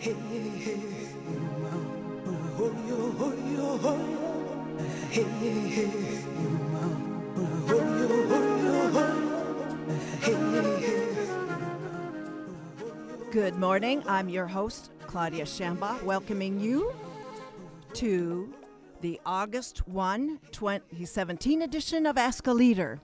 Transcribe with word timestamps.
Good 0.00 0.16
morning. 13.56 14.04
I'm 14.06 14.28
your 14.28 14.46
host, 14.46 14.92
Claudia 15.08 15.44
Shamba, 15.44 16.00
welcoming 16.04 16.60
you 16.60 16.94
to 17.94 18.54
the 19.00 19.20
August 19.26 19.88
1, 19.88 20.38
2017 20.52 21.62
edition 21.62 22.06
of 22.06 22.16
Ask 22.16 22.46
a 22.46 22.52
Leader. 22.52 23.00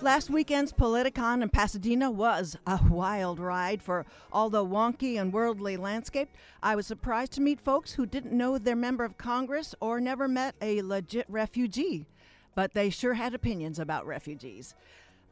Last 0.00 0.30
weekend's 0.30 0.72
Politicon 0.72 1.42
in 1.42 1.48
Pasadena 1.48 2.08
was 2.08 2.56
a 2.68 2.78
wild 2.88 3.40
ride 3.40 3.82
for 3.82 4.06
all 4.32 4.48
the 4.48 4.64
wonky 4.64 5.20
and 5.20 5.32
worldly 5.32 5.76
landscape. 5.76 6.28
I 6.62 6.76
was 6.76 6.86
surprised 6.86 7.32
to 7.32 7.40
meet 7.40 7.60
folks 7.60 7.94
who 7.94 8.06
didn't 8.06 8.32
know 8.32 8.58
their 8.58 8.76
member 8.76 9.04
of 9.04 9.18
Congress 9.18 9.74
or 9.80 10.00
never 10.00 10.28
met 10.28 10.54
a 10.62 10.82
legit 10.82 11.26
refugee, 11.28 12.06
but 12.54 12.74
they 12.74 12.90
sure 12.90 13.14
had 13.14 13.34
opinions 13.34 13.80
about 13.80 14.06
refugees. 14.06 14.76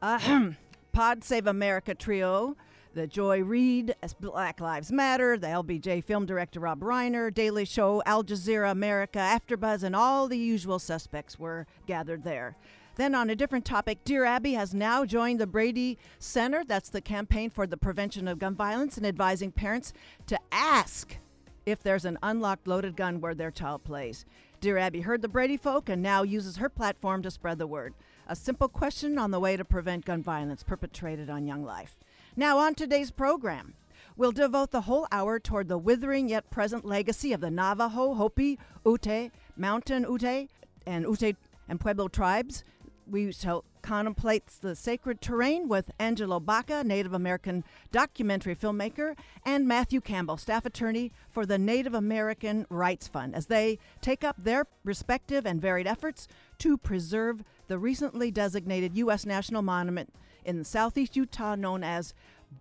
Pod 0.01 1.23
Save 1.23 1.47
America 1.47 1.95
trio, 1.95 2.57
the 2.93 3.07
Joy 3.07 3.43
Reid, 3.43 3.95
Black 4.19 4.59
Lives 4.59 4.91
Matter, 4.91 5.37
the 5.37 5.47
LBJ 5.47 6.03
film 6.03 6.25
director 6.25 6.59
Rob 6.59 6.81
Reiner, 6.81 7.33
Daily 7.33 7.63
Show, 7.63 8.03
Al 8.05 8.23
Jazeera 8.23 8.71
America, 8.71 9.19
AfterBuzz, 9.19 9.83
and 9.83 9.95
all 9.95 10.27
the 10.27 10.37
usual 10.37 10.77
suspects 10.77 11.39
were 11.39 11.65
gathered 11.85 12.25
there. 12.25 12.57
Then, 12.97 13.13
on 13.13 13.29
a 13.29 13.35
different 13.35 13.63
topic, 13.63 14.03
Dear 14.03 14.25
Abby 14.25 14.53
has 14.53 14.73
now 14.73 15.05
joined 15.05 15.39
the 15.39 15.45
Brady 15.45 15.99
Center. 16.17 16.63
That's 16.65 16.89
the 16.89 16.99
campaign 16.99 17.51
for 17.51 17.67
the 17.67 17.77
prevention 17.77 18.27
of 18.27 18.39
gun 18.39 18.55
violence 18.55 18.97
and 18.97 19.05
advising 19.05 19.51
parents 19.51 19.93
to 20.25 20.39
ask 20.51 21.17
if 21.67 21.83
there's 21.83 22.05
an 22.05 22.17
unlocked 22.23 22.67
loaded 22.67 22.95
gun 22.95 23.21
where 23.21 23.35
their 23.35 23.51
child 23.51 23.83
plays. 23.83 24.25
Dear 24.61 24.79
Abby 24.79 25.01
heard 25.01 25.21
the 25.21 25.27
Brady 25.27 25.57
folk 25.57 25.89
and 25.89 26.01
now 26.01 26.23
uses 26.23 26.57
her 26.57 26.69
platform 26.69 27.21
to 27.21 27.29
spread 27.29 27.59
the 27.59 27.67
word. 27.67 27.93
A 28.27 28.35
simple 28.35 28.67
question 28.67 29.19
on 29.19 29.29
the 29.29 29.39
way 29.39 29.55
to 29.55 29.63
prevent 29.63 30.05
gun 30.05 30.23
violence 30.23 30.63
perpetrated 30.63 31.29
on 31.29 31.45
young 31.45 31.63
life. 31.63 31.97
Now, 32.35 32.57
on 32.57 32.73
today's 32.73 33.11
program. 33.11 33.75
We'll 34.15 34.31
devote 34.31 34.71
the 34.71 34.81
whole 34.81 35.07
hour 35.11 35.39
toward 35.39 35.67
the 35.67 35.77
withering 35.77 36.29
yet 36.29 36.49
present 36.49 36.83
legacy 36.83 37.33
of 37.33 37.41
the 37.41 37.51
Navajo, 37.51 38.15
Hopi, 38.15 38.57
Ute, 38.83 39.31
Mountain 39.55 40.07
Ute, 40.09 40.49
and 40.87 41.05
Ute 41.05 41.35
and 41.69 41.79
Pueblo 41.79 42.07
tribes 42.07 42.63
we 43.09 43.31
shall 43.31 43.63
contemplate 43.81 44.47
the 44.61 44.75
sacred 44.75 45.21
terrain 45.21 45.67
with 45.67 45.91
Angelo 45.99 46.39
Baca, 46.39 46.83
Native 46.83 47.13
American 47.13 47.63
documentary 47.91 48.55
filmmaker, 48.55 49.15
and 49.45 49.67
Matthew 49.67 50.01
Campbell, 50.01 50.37
staff 50.37 50.65
attorney 50.65 51.11
for 51.29 51.45
the 51.45 51.57
Native 51.57 51.93
American 51.93 52.65
Rights 52.69 53.07
Fund, 53.07 53.33
as 53.33 53.45
they 53.45 53.79
take 54.01 54.23
up 54.23 54.35
their 54.37 54.65
respective 54.83 55.45
and 55.45 55.61
varied 55.61 55.87
efforts 55.87 56.27
to 56.59 56.77
preserve 56.77 57.43
the 57.67 57.79
recently 57.79 58.29
designated 58.31 58.97
U.S. 58.97 59.25
national 59.25 59.61
monument 59.61 60.13
in 60.43 60.63
southeast 60.63 61.15
Utah 61.15 61.55
known 61.55 61.83
as 61.83 62.13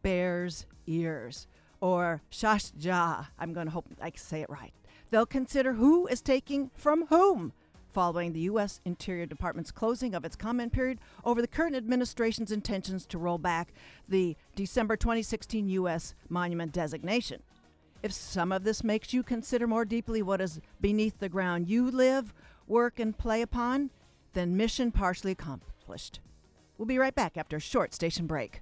Bears 0.03 0.67
Ears 0.87 1.47
or 1.81 2.23
Shash 2.31 2.73
Jáa. 2.73 3.29
I'm 3.39 3.53
going 3.53 3.67
to 3.67 3.73
hope 3.73 3.87
I 4.01 4.13
say 4.17 4.43
it 4.43 4.51
right. 4.51 4.73
They'll 5.11 5.27
consider 5.27 5.75
who 5.75 6.07
is 6.07 6.21
taking 6.21 6.71
from 6.75 7.07
whom 7.07 7.53
following 7.97 8.35
the 8.35 8.41
U.S. 8.41 8.83
Interior 8.85 9.25
Department's 9.25 9.71
closing 9.71 10.15
of 10.15 10.23
its 10.23 10.37
comment 10.37 10.71
period 10.71 10.99
over 11.25 11.41
the 11.41 11.49
current 11.49 11.75
administration's 11.75 12.53
intentions 12.53 13.07
to 13.07 13.17
roll 13.17 13.39
back 13.39 13.73
the 14.07 14.37
December 14.55 14.97
2016 14.97 15.71
U.S. 15.71 16.15
monument 16.29 16.73
designation. 16.73 17.43
If 18.03 18.13
some 18.13 18.53
of 18.53 18.65
this 18.65 18.85
makes 18.85 19.15
you 19.15 19.23
consider 19.23 19.67
more 19.67 19.87
deeply 19.87 20.21
what 20.21 20.43
is 20.43 20.61
beneath 20.79 21.21
the 21.21 21.31
ground 21.31 21.71
you 21.71 21.91
live, 21.91 22.35
work, 22.67 23.01
and 23.01 23.17
play 23.17 23.41
upon, 23.41 23.89
then 24.35 24.59
mission 24.59 24.93
partially 24.93 25.33
accomplished. 25.33 26.21
We'll 26.77 26.85
be 26.85 26.99
right 26.99 27.15
back 27.15 27.39
after 27.39 27.57
a 27.57 27.61
short 27.61 27.95
station 27.95 28.27
break. 28.27 28.61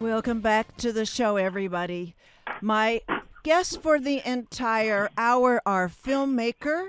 Welcome 0.00 0.40
back 0.40 0.78
to 0.78 0.94
the 0.94 1.04
show, 1.04 1.36
everybody. 1.36 2.14
My 2.62 3.02
guests 3.42 3.76
for 3.76 4.00
the 4.00 4.26
entire 4.26 5.10
hour 5.18 5.60
are 5.66 5.90
filmmaker 5.90 6.88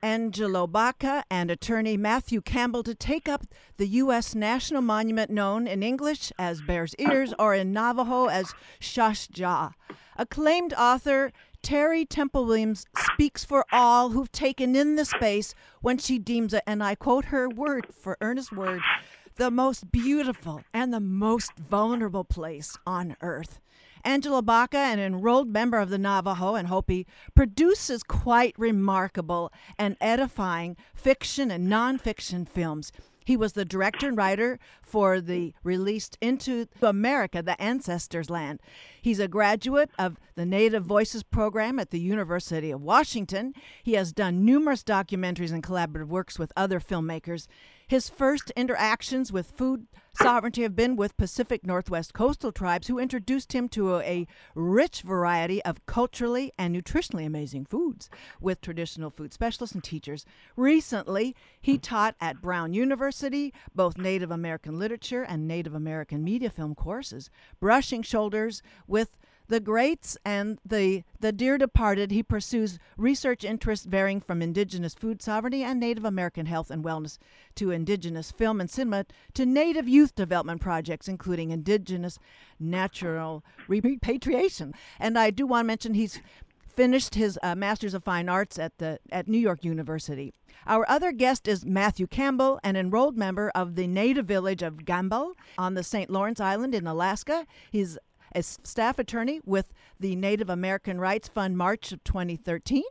Angelo 0.00 0.68
Baca 0.68 1.24
and 1.28 1.50
attorney 1.50 1.96
Matthew 1.96 2.40
Campbell 2.40 2.84
to 2.84 2.94
take 2.94 3.28
up 3.28 3.44
the 3.76 3.88
U.S. 3.88 4.36
national 4.36 4.82
monument 4.82 5.32
known 5.32 5.66
in 5.66 5.82
English 5.82 6.30
as 6.38 6.62
Bear's 6.62 6.94
Ears 6.96 7.34
or 7.40 7.56
in 7.56 7.72
Navajo 7.72 8.26
as 8.26 8.54
Shash 8.78 9.28
Jáa. 9.30 9.72
Acclaimed 10.16 10.74
author 10.74 11.32
Terry 11.60 12.04
Tempest 12.04 12.44
Williams 12.44 12.86
speaks 13.14 13.44
for 13.44 13.64
all 13.72 14.10
who've 14.10 14.30
taken 14.30 14.76
in 14.76 14.94
the 14.94 15.04
space 15.04 15.56
when 15.80 15.98
she 15.98 16.20
deems 16.20 16.54
it, 16.54 16.62
and 16.68 16.84
I 16.84 16.94
quote 16.94 17.24
her 17.26 17.48
word 17.48 17.86
for 17.90 18.16
earnest 18.20 18.52
word, 18.52 18.82
the 19.36 19.50
most 19.50 19.90
beautiful 19.90 20.62
and 20.72 20.92
the 20.92 21.00
most 21.00 21.52
vulnerable 21.58 22.24
place 22.24 22.76
on 22.86 23.16
earth. 23.20 23.60
Angelo 24.04 24.42
Baca, 24.42 24.76
an 24.76 25.00
enrolled 25.00 25.48
member 25.48 25.78
of 25.78 25.88
the 25.88 25.98
Navajo 25.98 26.54
and 26.54 26.68
Hopi, 26.68 27.06
produces 27.34 28.02
quite 28.02 28.54
remarkable 28.58 29.50
and 29.78 29.96
edifying 30.00 30.76
fiction 30.94 31.50
and 31.50 31.68
nonfiction 31.68 32.46
films. 32.46 32.92
He 33.24 33.38
was 33.38 33.54
the 33.54 33.64
director 33.64 34.06
and 34.06 34.16
writer 34.18 34.58
for 34.82 35.18
the 35.18 35.54
released 35.62 36.18
Into 36.20 36.68
America, 36.82 37.42
the 37.42 37.60
Ancestors' 37.60 38.28
Land. 38.28 38.60
He's 39.00 39.18
a 39.18 39.28
graduate 39.28 39.90
of 39.98 40.18
the 40.34 40.44
Native 40.44 40.84
Voices 40.84 41.22
program 41.22 41.78
at 41.78 41.90
the 41.90 41.98
University 41.98 42.70
of 42.70 42.82
Washington. 42.82 43.54
He 43.82 43.94
has 43.94 44.12
done 44.12 44.44
numerous 44.44 44.82
documentaries 44.82 45.52
and 45.52 45.62
collaborative 45.62 46.08
works 46.08 46.38
with 46.38 46.52
other 46.54 46.80
filmmakers. 46.80 47.46
His 47.94 48.08
first 48.08 48.50
interactions 48.56 49.30
with 49.32 49.52
food 49.52 49.86
sovereignty 50.20 50.62
have 50.62 50.74
been 50.74 50.96
with 50.96 51.16
Pacific 51.16 51.64
Northwest 51.64 52.12
coastal 52.12 52.50
tribes 52.50 52.88
who 52.88 52.98
introduced 52.98 53.52
him 53.52 53.68
to 53.68 53.94
a, 53.94 54.02
a, 54.02 54.26
rich 54.56 55.02
variety 55.02 55.64
of 55.64 55.86
culturally 55.86 56.50
and 56.58 56.74
nutritionally 56.74 57.24
amazing 57.24 57.66
foods 57.66 58.10
with 58.40 58.60
traditional 58.60 59.10
food 59.10 59.32
specialists 59.32 59.76
and 59.76 59.84
teachers. 59.84 60.26
Recently, 60.56 61.36
he 61.60 61.78
taught 61.78 62.16
at 62.20 62.42
Brown 62.42 62.74
University 62.74 63.54
both 63.76 63.96
Native 63.96 64.32
American 64.32 64.76
literature 64.76 65.22
and 65.22 65.46
Native 65.46 65.72
American 65.76 66.24
media 66.24 66.50
film 66.50 66.74
courses, 66.74 67.30
brushing 67.60 68.02
shoulders 68.02 68.60
with 68.88 69.16
the 69.48 69.60
greats 69.60 70.16
and 70.24 70.58
the, 70.64 71.04
the 71.20 71.32
dear 71.32 71.58
departed, 71.58 72.10
he 72.10 72.22
pursues 72.22 72.78
research 72.96 73.44
interests 73.44 73.86
varying 73.86 74.20
from 74.20 74.40
indigenous 74.42 74.94
food 74.94 75.22
sovereignty 75.22 75.62
and 75.62 75.78
Native 75.78 76.04
American 76.04 76.46
health 76.46 76.70
and 76.70 76.84
wellness 76.84 77.18
to 77.56 77.70
indigenous 77.70 78.30
film 78.30 78.60
and 78.60 78.70
cinema 78.70 79.04
to 79.34 79.44
Native 79.44 79.88
youth 79.88 80.14
development 80.14 80.60
projects, 80.60 81.08
including 81.08 81.50
indigenous 81.50 82.18
natural 82.58 83.44
repatriation. 83.68 84.74
And 84.98 85.18
I 85.18 85.30
do 85.30 85.46
want 85.46 85.64
to 85.64 85.66
mention 85.66 85.94
he's 85.94 86.20
finished 86.74 87.14
his 87.14 87.38
uh, 87.42 87.54
Master's 87.54 87.94
of 87.94 88.02
Fine 88.02 88.28
Arts 88.28 88.58
at 88.58 88.78
the 88.78 88.98
at 89.10 89.28
New 89.28 89.38
York 89.38 89.64
University. 89.64 90.32
Our 90.66 90.88
other 90.88 91.12
guest 91.12 91.46
is 91.46 91.64
Matthew 91.64 92.06
Campbell, 92.06 92.58
an 92.64 92.74
enrolled 92.76 93.16
member 93.16 93.50
of 93.54 93.74
the 93.74 93.86
native 93.86 94.26
village 94.26 94.62
of 94.62 94.78
Gambell 94.78 95.34
on 95.58 95.74
the 95.74 95.82
St. 95.82 96.10
Lawrence 96.10 96.40
Island 96.40 96.74
in 96.74 96.86
Alaska. 96.86 97.46
He's 97.70 97.98
as 98.34 98.58
staff 98.62 98.98
attorney 98.98 99.40
with 99.44 99.72
the 99.98 100.16
Native 100.16 100.50
American 100.50 101.00
Rights 101.00 101.28
Fund 101.28 101.56
March 101.56 101.92
of 101.92 102.02
2013. 102.04 102.82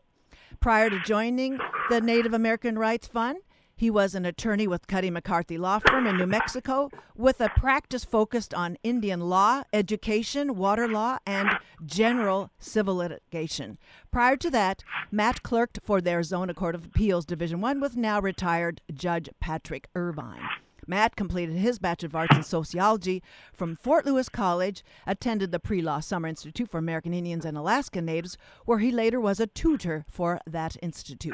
Prior 0.60 0.90
to 0.90 1.00
joining 1.00 1.60
the 1.90 2.02
Native 2.02 2.34
American 2.34 2.78
Rights 2.80 3.08
Fund, 3.08 3.40
he 3.76 3.90
was 3.90 4.16
an 4.16 4.26
attorney 4.26 4.68
with 4.68 4.88
Cuddy 4.88 5.10
McCarthy 5.10 5.58
Law 5.58 5.80
Firm 5.80 6.06
in 6.08 6.18
New 6.18 6.28
Mexico 6.28 6.90
with 7.16 7.42
a 7.42 7.50
practice 7.50 8.06
focused 8.06 8.54
on 8.54 8.78
Indian 8.84 9.22
law, 9.22 9.64
education, 9.74 10.56
water 10.56 10.88
law, 10.88 11.18
and 11.26 11.50
general 11.86 12.52
civil 12.60 12.96
litigation. 12.96 13.78
Prior 14.12 14.38
to 14.38 14.50
that, 14.52 14.84
Matt 15.12 15.44
clerked 15.44 15.80
for 15.84 16.00
the 16.00 16.12
Arizona 16.12 16.54
Court 16.54 16.76
of 16.76 16.86
Appeals 16.86 17.26
Division 17.26 17.62
1 17.62 17.82
with 17.82 17.98
now 17.98 18.22
retired 18.22 18.82
Judge 18.94 19.30
Patrick 19.40 19.90
Irvine. 19.96 20.48
Matt 20.88 21.16
completed 21.16 21.56
his 21.56 21.80
Bachelor 21.80 22.08
of 22.08 22.16
Arts 22.16 22.36
in 22.36 22.44
Sociology 22.44 23.22
from 23.54 23.76
Fort 23.76 24.06
Lewis 24.06 24.30
College, 24.30 24.84
attended 25.06 25.52
the 25.52 25.60
Pre 25.60 25.82
Law 25.82 26.00
Summer 26.00 26.28
Institute 26.28 26.70
for 26.70 26.78
American 26.78 27.14
Indians 27.14 27.46
and 27.46 27.58
Alaska 27.58 28.02
Natives, 28.02 28.38
where 28.66 28.80
he 28.80 28.92
later 28.92 29.20
was 29.20 29.40
a 29.40 29.48
tutor 29.48 30.06
for 30.10 30.40
that 30.46 30.78
institute. 30.82 31.34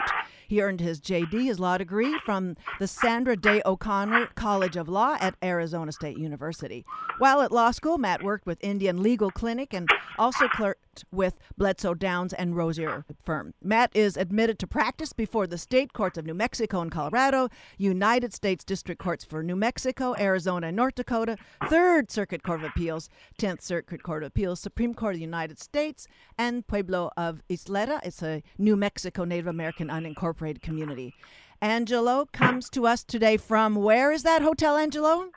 He 0.50 0.64
earned 0.64 0.80
his 0.80 1.00
JD, 1.00 1.46
his 1.46 1.60
law 1.60 1.78
degree, 1.78 2.18
from 2.26 2.58
the 2.80 2.88
Sandra 2.88 3.38
Day 3.38 3.62
O'Connor 3.68 4.30
College 4.34 4.76
of 4.78 4.90
Law 4.90 5.16
at 5.20 5.36
Arizona 5.44 5.92
State 5.92 6.18
University. 6.18 6.84
While 7.20 7.42
at 7.42 7.52
law 7.52 7.70
school, 7.70 8.00
Matt 8.00 8.24
worked 8.24 8.48
with 8.48 8.58
Indian 8.64 9.04
Legal 9.04 9.30
Clinic 9.30 9.76
and 9.76 9.88
also 10.18 10.48
clerked 10.48 11.06
with 11.12 11.36
Bledsoe 11.56 11.94
Downs 11.94 12.34
and 12.34 12.58
Rosier 12.58 13.06
firm. 13.22 13.54
Matt 13.62 13.92
is 13.94 14.18
admitted 14.18 14.58
to 14.60 14.68
practice 14.68 15.14
before 15.14 15.46
the 15.46 15.58
state 15.58 15.94
courts 15.94 16.18
of 16.18 16.26
New 16.26 16.34
Mexico 16.34 16.82
and 16.82 16.92
Colorado, 16.92 17.50
United 17.78 18.34
States 18.34 18.64
District 18.64 19.00
Courts 19.00 19.24
for 19.24 19.44
New 19.44 19.56
Mexico, 19.56 20.16
Arizona, 20.18 20.68
and 20.68 20.76
North 20.76 20.96
Dakota, 20.96 21.38
Third 21.70 22.10
Circuit 22.10 22.42
Court 22.42 22.62
of 22.62 22.72
Appeals, 22.72 23.08
Tenth 23.38 23.62
Circuit 23.62 24.02
Court 24.02 24.24
of 24.24 24.28
Appeals, 24.28 24.60
Supreme 24.60 24.96
Court 24.96 25.14
of 25.14 25.20
the 25.20 25.26
United 25.26 25.60
States, 25.60 26.08
and 26.40 26.66
Pueblo 26.66 27.12
of 27.16 27.44
Isleta. 27.50 28.00
It's 28.04 28.24
a 28.24 28.42
New 28.58 28.76
Mexico 28.76 29.24
Native 29.24 29.48
American 29.48 29.90
unincorporated 29.90 30.39
community. 30.62 31.14
Angelo 31.62 32.26
comes 32.32 32.70
to 32.70 32.88
us 32.88 33.04
today 33.04 33.36
from 33.36 33.76
where 33.76 34.12
is 34.12 34.24
that 34.24 34.42
hotel, 34.42 34.78
Angelo? 34.78 35.30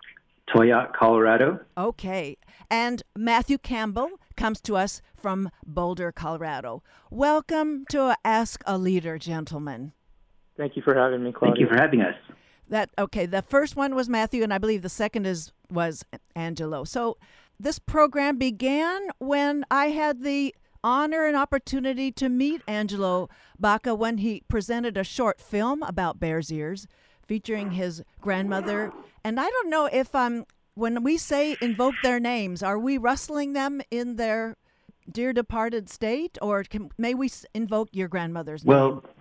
Towaoc, 0.49 0.93
Colorado. 0.93 1.61
Okay. 1.77 2.37
And 2.71 3.03
Matthew 3.17 3.59
Campbell 3.59 4.11
comes 4.37 4.61
to 4.63 4.77
us 4.77 5.03
from 5.15 5.51
Boulder, 5.67 6.13
Colorado. 6.13 6.83
Welcome 7.11 7.85
to 7.91 8.17
Ask 8.25 8.63
a 8.67 8.79
Leader, 8.79 9.19
gentlemen. 9.19 9.93
Thank 10.57 10.77
you 10.77 10.83
for 10.83 10.95
having 10.95 11.25
me, 11.25 11.33
Claudia. 11.33 11.55
Thank 11.55 11.61
you 11.61 11.77
for 11.77 11.83
having 11.83 12.01
us. 12.03 12.15
That 12.69 12.91
okay. 12.97 13.27
The 13.27 13.43
first 13.43 13.77
one 13.77 13.95
was 13.95 14.09
Matthew, 14.09 14.43
and 14.43 14.55
I 14.55 14.59
believe 14.59 14.83
the 14.83 14.89
second 14.89 15.27
is 15.27 15.53
was 15.71 16.05
Angelo. 16.37 16.85
So 16.85 17.19
this 17.59 17.79
program 17.79 18.39
began 18.39 19.09
when 19.19 19.65
I 19.71 19.87
had 19.87 20.23
the 20.23 20.55
honor 20.85 21.27
and 21.27 21.37
opportunity 21.37 22.11
to 22.13 22.29
meet 22.29 22.63
Angelo 22.67 23.29
Baca 23.59 23.95
when 23.95 24.19
he 24.19 24.43
presented 24.49 24.97
a 24.97 25.05
short 25.05 25.41
film 25.41 25.83
about 25.83 26.19
Bears 26.19 26.53
Ears 26.53 26.87
featuring 27.27 27.73
his 27.73 28.03
grandmother. 28.21 28.93
And 29.25 29.39
I 29.39 29.49
don't 29.49 29.71
know 29.71 29.87
if 29.87 30.15
um 30.15 30.45
when 30.75 31.03
we 31.03 31.19
say 31.19 31.57
invoke 31.61 31.95
their 32.03 32.19
names, 32.19 32.63
are 32.63 32.79
we 32.79 32.97
rustling 32.97 33.53
them 33.53 33.83
in 33.91 34.17
their 34.17 34.57
dear 35.11 35.33
departed 35.33 35.91
state, 35.91 36.39
or 36.41 36.65
can, 36.65 36.91
may 36.97 37.15
we 37.15 37.29
invoke 37.55 37.89
your 37.93 38.09
grandmother's 38.09 38.65
well, 38.65 38.89
name? 38.89 38.95
Well, 39.03 39.13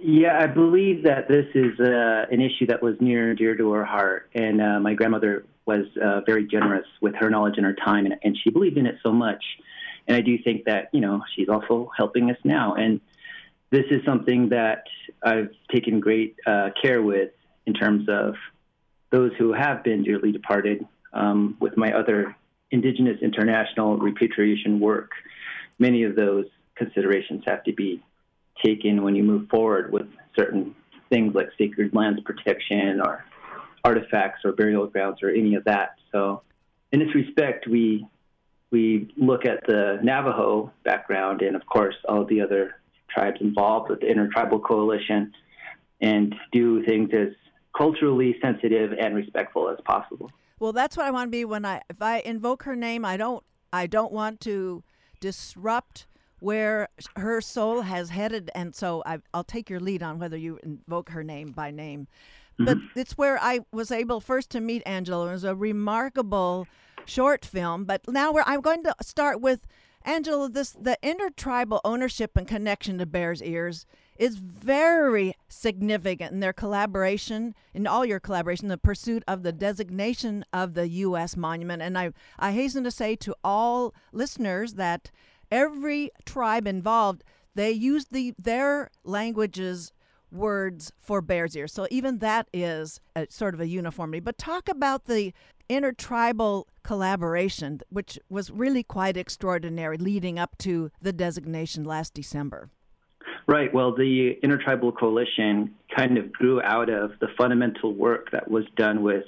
yeah, 0.00 0.38
I 0.40 0.46
believe 0.46 1.04
that 1.04 1.28
this 1.28 1.44
is 1.54 1.78
uh, 1.78 2.24
an 2.30 2.40
issue 2.40 2.66
that 2.68 2.82
was 2.82 2.94
near 3.00 3.30
and 3.30 3.38
dear 3.38 3.54
to 3.56 3.72
her 3.72 3.84
heart. 3.84 4.30
And 4.34 4.62
uh, 4.62 4.80
my 4.80 4.94
grandmother 4.94 5.44
was 5.66 5.84
uh, 6.02 6.22
very 6.24 6.46
generous 6.46 6.86
with 7.02 7.14
her 7.16 7.28
knowledge 7.28 7.54
and 7.58 7.66
her 7.66 7.74
time, 7.74 8.06
and, 8.06 8.14
and 8.22 8.36
she 8.42 8.48
believed 8.48 8.78
in 8.78 8.86
it 8.86 8.96
so 9.02 9.12
much 9.12 9.42
and 10.10 10.16
I 10.16 10.22
do 10.22 10.36
think 10.42 10.64
that 10.64 10.88
you 10.92 11.00
know 11.00 11.22
she's 11.36 11.48
also 11.48 11.88
helping 11.96 12.32
us 12.32 12.36
now, 12.42 12.74
and 12.74 13.00
this 13.70 13.84
is 13.92 14.04
something 14.04 14.48
that 14.48 14.82
I've 15.22 15.50
taken 15.72 16.00
great 16.00 16.34
uh, 16.44 16.70
care 16.82 17.00
with 17.00 17.30
in 17.64 17.74
terms 17.74 18.08
of 18.08 18.34
those 19.12 19.30
who 19.38 19.52
have 19.52 19.84
been 19.84 20.02
dearly 20.02 20.32
departed. 20.32 20.84
Um, 21.12 21.56
with 21.60 21.76
my 21.76 21.92
other 21.92 22.34
Indigenous 22.72 23.18
international 23.22 23.98
repatriation 23.98 24.80
work, 24.80 25.12
many 25.78 26.02
of 26.02 26.16
those 26.16 26.46
considerations 26.74 27.44
have 27.46 27.62
to 27.64 27.72
be 27.72 28.02
taken 28.64 29.04
when 29.04 29.14
you 29.14 29.22
move 29.22 29.48
forward 29.48 29.92
with 29.92 30.08
certain 30.36 30.74
things 31.08 31.36
like 31.36 31.50
sacred 31.56 31.94
lands 31.94 32.20
protection 32.22 33.00
or 33.00 33.24
artifacts 33.84 34.44
or 34.44 34.50
burial 34.52 34.88
grounds 34.88 35.22
or 35.22 35.30
any 35.30 35.54
of 35.54 35.62
that. 35.64 35.96
So, 36.10 36.42
in 36.90 36.98
this 36.98 37.14
respect, 37.14 37.68
we 37.68 38.06
we 38.70 39.12
look 39.16 39.44
at 39.44 39.66
the 39.66 39.98
Navajo 40.02 40.72
background 40.84 41.42
and, 41.42 41.56
of 41.56 41.66
course, 41.66 41.96
all 42.08 42.24
the 42.24 42.40
other 42.40 42.76
tribes 43.08 43.38
involved 43.40 43.90
with 43.90 44.00
the 44.00 44.06
Intertribal 44.06 44.60
Coalition 44.60 45.32
and 46.00 46.34
do 46.52 46.84
things 46.84 47.10
as 47.12 47.28
culturally 47.76 48.36
sensitive 48.42 48.92
and 48.98 49.14
respectful 49.14 49.68
as 49.68 49.78
possible. 49.84 50.30
Well, 50.58 50.72
that's 50.72 50.96
what 50.96 51.06
I 51.06 51.10
want 51.10 51.28
to 51.28 51.30
be 51.30 51.44
when 51.44 51.64
I 51.64 51.82
if 51.88 52.00
I 52.00 52.20
invoke 52.20 52.64
her 52.64 52.76
name, 52.76 53.04
I 53.04 53.16
don't 53.16 53.42
I 53.72 53.86
don't 53.86 54.12
want 54.12 54.40
to 54.42 54.82
disrupt 55.20 56.06
where 56.40 56.88
her 57.16 57.40
soul 57.40 57.82
has 57.82 58.10
headed 58.10 58.50
and 58.54 58.74
so 58.74 59.02
I, 59.04 59.18
will 59.34 59.44
take 59.44 59.68
your 59.68 59.80
lead 59.80 60.02
on 60.02 60.18
whether 60.18 60.36
you 60.36 60.58
invoke 60.62 61.10
her 61.10 61.22
name 61.22 61.52
by 61.52 61.70
name. 61.70 62.08
Mm-hmm. 62.58 62.64
But 62.64 62.78
it's 62.94 63.16
where 63.16 63.38
I 63.40 63.60
was 63.72 63.90
able 63.90 64.20
first 64.20 64.50
to 64.50 64.60
meet 64.60 64.82
Angelo. 64.86 65.28
It 65.28 65.32
was 65.32 65.44
a 65.44 65.54
remarkable 65.54 66.66
short 67.10 67.44
film. 67.44 67.84
But 67.84 68.08
now 68.08 68.34
I'm 68.46 68.60
going 68.60 68.84
to 68.84 68.94
start 69.02 69.40
with 69.40 69.66
Angelo. 70.04 70.48
This 70.48 70.70
the 70.70 70.96
intertribal 71.02 71.80
ownership 71.84 72.36
and 72.36 72.46
connection 72.46 72.98
to 72.98 73.06
Bears 73.06 73.42
Ears 73.42 73.84
is 74.16 74.36
very 74.36 75.34
significant 75.48 76.32
in 76.32 76.40
their 76.40 76.52
collaboration, 76.52 77.54
in 77.72 77.86
all 77.86 78.04
your 78.04 78.20
collaboration, 78.20 78.68
the 78.68 78.78
pursuit 78.78 79.24
of 79.26 79.42
the 79.42 79.52
designation 79.52 80.44
of 80.52 80.74
the 80.74 80.88
U.S. 80.88 81.36
monument. 81.36 81.80
And 81.82 81.96
I, 81.96 82.12
I 82.38 82.52
hasten 82.52 82.84
to 82.84 82.90
say 82.90 83.16
to 83.16 83.34
all 83.42 83.94
listeners 84.12 84.74
that 84.74 85.10
every 85.50 86.10
tribe 86.26 86.66
involved, 86.66 87.24
they 87.54 87.70
use 87.70 88.06
the 88.06 88.34
their 88.38 88.90
languages 89.04 89.92
words 90.30 90.92
for 91.00 91.20
Bears 91.20 91.56
Ears. 91.56 91.72
So 91.72 91.88
even 91.90 92.18
that 92.18 92.46
is 92.52 93.00
a, 93.16 93.26
sort 93.30 93.54
of 93.54 93.60
a 93.60 93.66
uniformity. 93.66 94.20
But 94.20 94.38
talk 94.38 94.68
about 94.68 95.06
the 95.06 95.32
intertribal 95.70 96.66
collaboration, 96.82 97.80
which 97.90 98.18
was 98.28 98.50
really 98.50 98.82
quite 98.82 99.16
extraordinary 99.16 99.96
leading 99.96 100.36
up 100.36 100.58
to 100.58 100.90
the 101.00 101.12
designation 101.12 101.84
last 101.84 102.12
December. 102.12 102.70
Right. 103.46 103.72
Well, 103.72 103.94
the 103.94 104.32
Intertribal 104.42 104.92
Coalition 104.92 105.74
kind 105.96 106.18
of 106.18 106.32
grew 106.32 106.60
out 106.62 106.90
of 106.90 107.12
the 107.20 107.28
fundamental 107.38 107.94
work 107.94 108.30
that 108.32 108.50
was 108.50 108.64
done 108.76 109.02
with 109.02 109.24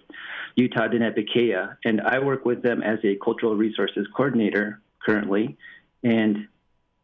Utah 0.56 0.88
Diné 0.88 1.16
Bikéyah, 1.16 1.76
and 1.84 2.00
I 2.00 2.18
work 2.18 2.44
with 2.44 2.62
them 2.62 2.82
as 2.82 2.98
a 3.04 3.16
cultural 3.24 3.56
resources 3.56 4.06
coordinator 4.14 4.80
currently. 5.06 5.56
And 6.02 6.48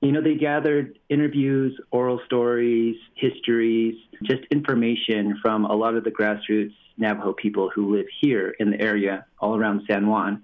you 0.00 0.12
know, 0.12 0.22
they 0.22 0.34
gathered 0.34 0.98
interviews, 1.08 1.78
oral 1.90 2.20
stories, 2.26 2.96
histories, 3.14 3.94
just 4.22 4.42
information 4.50 5.38
from 5.42 5.64
a 5.64 5.74
lot 5.74 5.96
of 5.96 6.04
the 6.04 6.10
grassroots 6.10 6.74
Navajo 6.98 7.32
people 7.32 7.70
who 7.74 7.94
live 7.96 8.06
here 8.20 8.54
in 8.58 8.70
the 8.70 8.80
area, 8.80 9.26
all 9.38 9.56
around 9.56 9.82
San 9.88 10.06
Juan 10.08 10.42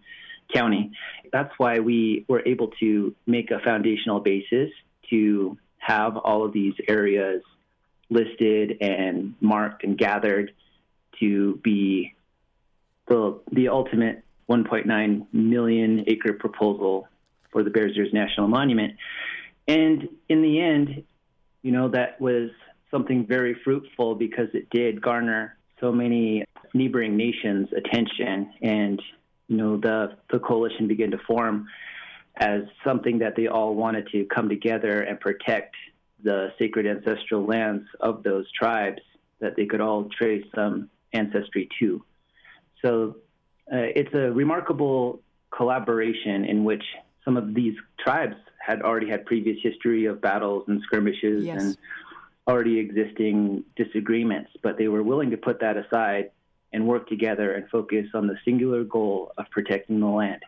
County. 0.53 0.93
That's 1.33 1.53
why 1.59 1.81
we 1.81 2.25
were 2.29 2.43
able 2.47 2.69
to 2.81 3.15
make 3.27 3.51
a 3.51 3.59
foundational 3.61 4.21
basis 4.21 4.71
to 5.11 5.59
have 5.79 6.17
all 6.17 6.45
of 6.45 6.53
these 6.53 6.75
areas 6.89 7.43
listed 8.11 8.79
and 8.81 9.35
marked 9.41 9.85
and 9.85 9.99
gathered 9.99 10.53
to 11.21 11.57
be 11.63 12.15
the, 13.09 13.41
the 13.53 13.69
ultimate 13.69 14.23
1.9 14.49 15.27
million 15.33 16.05
acre 16.07 16.33
proposal 16.35 17.09
for 17.51 17.63
the 17.63 17.71
Bears 17.71 17.93
Ears 17.97 18.11
National 18.13 18.49
Monument. 18.49 18.95
And 19.67 20.09
in 20.29 20.43
the 20.43 20.61
end, 20.61 21.05
you 21.63 21.73
know, 21.73 21.89
that 21.89 22.21
was 22.21 22.51
something 22.91 23.27
very 23.27 23.57
fruitful 23.65 24.15
because 24.15 24.49
it 24.55 24.69
did 24.71 25.01
garner 25.01 25.57
so 25.85 25.93
many 25.93 26.45
neighboring 26.73 27.17
nations' 27.17 27.69
attention, 27.77 28.51
and 28.63 29.01
you 29.49 29.57
know, 29.57 29.77
the 29.77 30.17
the 30.31 30.39
coalition 30.39 30.89
began 30.89 31.11
to 31.11 31.19
form 31.27 31.67
as 32.37 32.63
something 32.85 33.19
that 33.19 33.37
they 33.37 33.47
all 33.47 33.75
wanted 33.75 34.09
to 34.13 34.25
come 34.35 34.49
together 34.49 35.03
and 35.03 35.21
protect 35.21 35.75
the 36.23 36.49
sacred 36.59 36.87
ancestral 36.87 37.45
lands 37.45 37.85
of 38.01 38.23
those 38.23 38.51
tribes 38.53 39.03
that 39.41 39.55
they 39.57 39.67
could 39.67 39.81
all 39.81 40.09
trace 40.19 40.45
some 40.55 40.89
ancestry 41.13 41.69
to. 41.79 42.03
So 42.83 43.17
uh, 43.73 43.89
it's 43.95 44.13
a 44.15 44.33
remarkable 44.33 45.21
collaboration 45.57 46.45
in 46.45 46.65
which 46.65 46.83
some 47.25 47.37
of 47.37 47.55
these 47.55 47.75
tribes 48.03 48.37
had 48.59 48.83
already 48.83 49.09
had 49.09 49.27
previous 49.27 49.59
history 49.63 50.07
of 50.07 50.21
battles 50.21 50.65
and 50.67 50.81
skirmishes 50.83 51.45
yes. 51.45 51.63
and 51.63 51.77
already 52.47 52.79
existing 52.79 53.65
disagreements, 53.77 54.51
but 54.63 54.77
they 54.77 54.89
were 54.89 55.03
willing 55.03 55.31
to 55.31 55.37
put 55.37 55.61
that 55.61 55.77
aside 55.77 56.31
and 56.73 56.87
work 56.87 57.09
together 57.09 57.55
and 57.55 57.69
focus 57.71 58.07
on 58.15 58.27
the 58.27 58.37
singular 58.45 58.85
goal 58.85 59.33
of 59.39 59.47
protecting 59.51 60.01
the 60.01 60.07
land. 60.07 60.43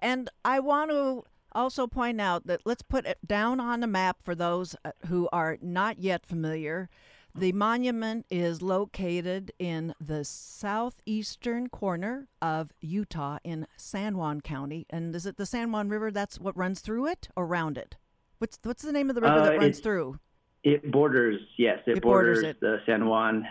And 0.00 0.30
I 0.44 0.60
want 0.60 0.90
to 0.90 1.24
also 1.52 1.86
point 1.86 2.20
out 2.20 2.46
that 2.46 2.60
let's 2.64 2.82
put 2.82 3.06
it 3.06 3.18
down 3.26 3.60
on 3.60 3.80
the 3.80 3.86
map 3.86 4.18
for 4.22 4.34
those 4.34 4.74
uh, 4.84 4.92
who 5.06 5.28
are 5.32 5.58
not 5.60 5.98
yet 5.98 6.24
familiar. 6.24 6.88
The 7.34 7.52
monument 7.52 8.26
is 8.30 8.62
located 8.62 9.52
in 9.58 9.94
the 10.00 10.24
southeastern 10.24 11.68
corner 11.68 12.28
of 12.40 12.72
Utah 12.80 13.38
in 13.44 13.66
San 13.76 14.16
Juan 14.16 14.40
County. 14.40 14.86
And 14.90 15.14
is 15.14 15.26
it 15.26 15.36
the 15.36 15.46
San 15.46 15.70
Juan 15.70 15.88
River 15.88 16.10
that's 16.10 16.40
what 16.40 16.56
runs 16.56 16.80
through 16.80 17.06
it 17.06 17.28
or 17.36 17.44
around 17.44 17.78
it? 17.78 17.96
What's 18.38 18.58
what's 18.62 18.82
the 18.82 18.92
name 18.92 19.08
of 19.08 19.14
the 19.14 19.20
river 19.20 19.34
uh, 19.34 19.44
that 19.44 19.58
runs 19.58 19.80
through? 19.80 20.18
It 20.64 20.90
borders, 20.90 21.40
yes, 21.56 21.80
it, 21.86 21.98
it 21.98 22.02
borders, 22.02 22.38
borders 22.38 22.50
it. 22.50 22.60
the 22.60 22.80
San 22.86 23.06
Juan 23.06 23.46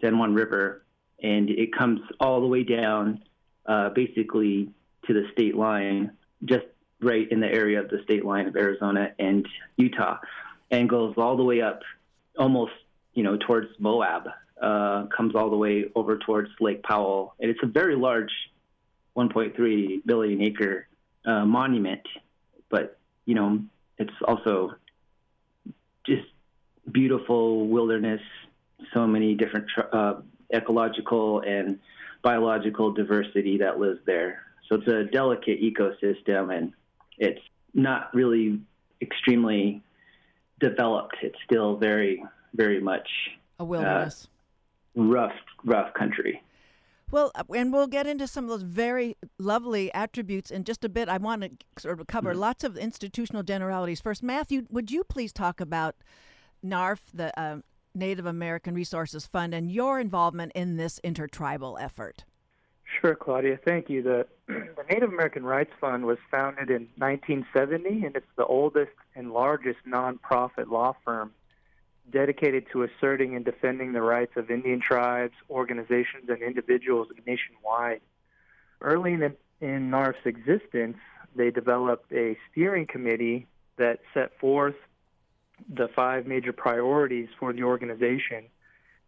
San 0.00 0.18
Juan 0.18 0.34
River 0.34 0.86
and 1.22 1.48
it 1.48 1.72
comes 1.72 2.00
all 2.20 2.40
the 2.40 2.46
way 2.46 2.62
down, 2.62 3.22
uh, 3.66 3.90
basically 3.90 4.70
to 5.06 5.14
the 5.14 5.24
state 5.32 5.56
line, 5.56 6.12
just 6.44 6.66
right 7.00 7.30
in 7.30 7.40
the 7.40 7.46
area 7.46 7.80
of 7.80 7.88
the 7.88 8.02
state 8.04 8.24
line 8.24 8.46
of 8.46 8.56
Arizona 8.56 9.12
and 9.18 9.46
Utah, 9.76 10.18
and 10.70 10.88
goes 10.88 11.14
all 11.16 11.36
the 11.36 11.44
way 11.44 11.62
up, 11.62 11.80
almost 12.38 12.72
you 13.14 13.22
know 13.22 13.36
towards 13.36 13.68
Moab, 13.78 14.28
uh, 14.60 15.06
comes 15.06 15.34
all 15.34 15.50
the 15.50 15.56
way 15.56 15.86
over 15.94 16.18
towards 16.18 16.50
Lake 16.60 16.82
Powell, 16.82 17.34
and 17.40 17.50
it's 17.50 17.60
a 17.62 17.66
very 17.66 17.96
large, 17.96 18.32
1.3 19.16 20.04
billion 20.04 20.42
acre 20.42 20.86
uh, 21.24 21.44
monument, 21.44 22.02
but 22.68 22.98
you 23.24 23.34
know 23.34 23.60
it's 23.98 24.12
also 24.26 24.74
just 26.04 26.26
beautiful 26.90 27.66
wilderness, 27.66 28.20
so 28.94 29.06
many 29.06 29.34
different 29.34 29.66
uh, 29.92 30.14
ecological 30.54 31.40
and 31.40 31.78
biological 32.22 32.92
diversity 32.92 33.58
that 33.58 33.78
lives 33.78 34.00
there. 34.06 34.42
So 34.68 34.76
it's 34.76 34.88
a 34.88 35.04
delicate 35.04 35.60
ecosystem, 35.62 36.56
and 36.56 36.72
it's 37.18 37.40
not 37.74 38.12
really 38.14 38.60
extremely 39.00 39.82
developed. 40.60 41.16
It's 41.22 41.38
still 41.44 41.76
very, 41.76 42.24
very 42.54 42.80
much 42.80 43.08
a 43.58 43.64
wilderness, 43.64 44.28
uh, 44.98 45.02
rough, 45.02 45.34
rough 45.64 45.94
country. 45.94 46.42
Well, 47.10 47.30
uh, 47.36 47.44
and 47.54 47.72
we'll 47.72 47.86
get 47.86 48.08
into 48.08 48.26
some 48.26 48.44
of 48.44 48.50
those 48.50 48.62
very 48.62 49.16
lovely 49.38 49.92
attributes 49.94 50.50
in 50.50 50.64
just 50.64 50.84
a 50.84 50.88
bit. 50.88 51.08
I 51.08 51.18
want 51.18 51.42
to 51.42 51.50
sort 51.80 52.00
of 52.00 52.06
cover 52.08 52.30
mm-hmm. 52.30 52.40
lots 52.40 52.64
of 52.64 52.76
institutional 52.76 53.44
generalities 53.44 54.00
first. 54.00 54.22
Matthew, 54.22 54.66
would 54.70 54.90
you 54.90 55.04
please 55.04 55.32
talk 55.32 55.60
about 55.60 55.94
NARF, 56.66 57.00
the 57.12 57.38
uh, 57.38 57.58
Native 57.94 58.26
American 58.26 58.74
Resources 58.74 59.26
Fund, 59.26 59.54
and 59.54 59.70
your 59.70 59.98
involvement 59.98 60.52
in 60.54 60.76
this 60.76 61.00
intertribal 61.02 61.78
effort? 61.78 62.24
Sure, 63.00 63.14
Claudia. 63.14 63.58
Thank 63.64 63.90
you. 63.90 64.02
The, 64.02 64.26
the 64.46 64.84
Native 64.90 65.10
American 65.10 65.44
Rights 65.44 65.72
Fund 65.80 66.04
was 66.04 66.18
founded 66.30 66.70
in 66.70 66.88
1970, 66.96 68.06
and 68.06 68.16
it's 68.16 68.26
the 68.36 68.46
oldest 68.46 68.92
and 69.14 69.32
largest 69.32 69.78
nonprofit 69.86 70.68
law 70.70 70.94
firm 71.04 71.32
dedicated 72.10 72.66
to 72.72 72.84
asserting 72.84 73.34
and 73.34 73.44
defending 73.44 73.92
the 73.92 74.02
rights 74.02 74.32
of 74.36 74.50
Indian 74.50 74.80
tribes, 74.80 75.34
organizations, 75.50 76.28
and 76.28 76.40
individuals 76.42 77.08
nationwide. 77.26 78.00
Early 78.80 79.14
in, 79.14 79.22
in 79.60 79.90
NARF's 79.90 80.24
existence, 80.24 80.98
they 81.34 81.50
developed 81.50 82.12
a 82.12 82.36
steering 82.50 82.86
committee 82.86 83.46
that 83.76 84.00
set 84.14 84.38
forth 84.38 84.76
the 85.68 85.88
five 85.94 86.26
major 86.26 86.52
priorities 86.52 87.28
for 87.38 87.52
the 87.52 87.62
organization. 87.62 88.44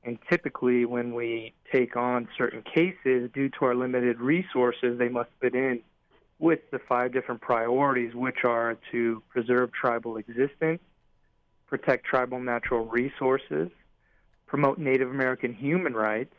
And 0.05 0.19
typically, 0.31 0.85
when 0.85 1.15
we 1.15 1.55
take 1.73 1.97
on 1.97 2.29
certain 2.37 2.63
cases, 2.63 3.31
due 3.35 3.49
to 3.51 3.65
our 3.65 3.75
limited 3.75 4.21
resources, 4.21 4.99
they 4.99 5.09
must 5.09 5.31
fit 5.41 5.55
in 5.55 5.81
with 6.39 6.61
the 6.71 6.79
five 6.79 7.13
different 7.13 7.41
priorities, 7.41 8.15
which 8.15 8.45
are 8.45 8.79
to 8.93 9.23
preserve 9.29 9.73
tribal 9.73 10.17
existence, 10.17 10.81
protect 11.67 12.07
tribal 12.07 12.41
natural 12.41 12.87
resources, 12.87 13.69
promote 14.47 14.79
Native 14.79 15.11
American 15.11 15.53
human 15.53 15.95
rights, 15.95 16.35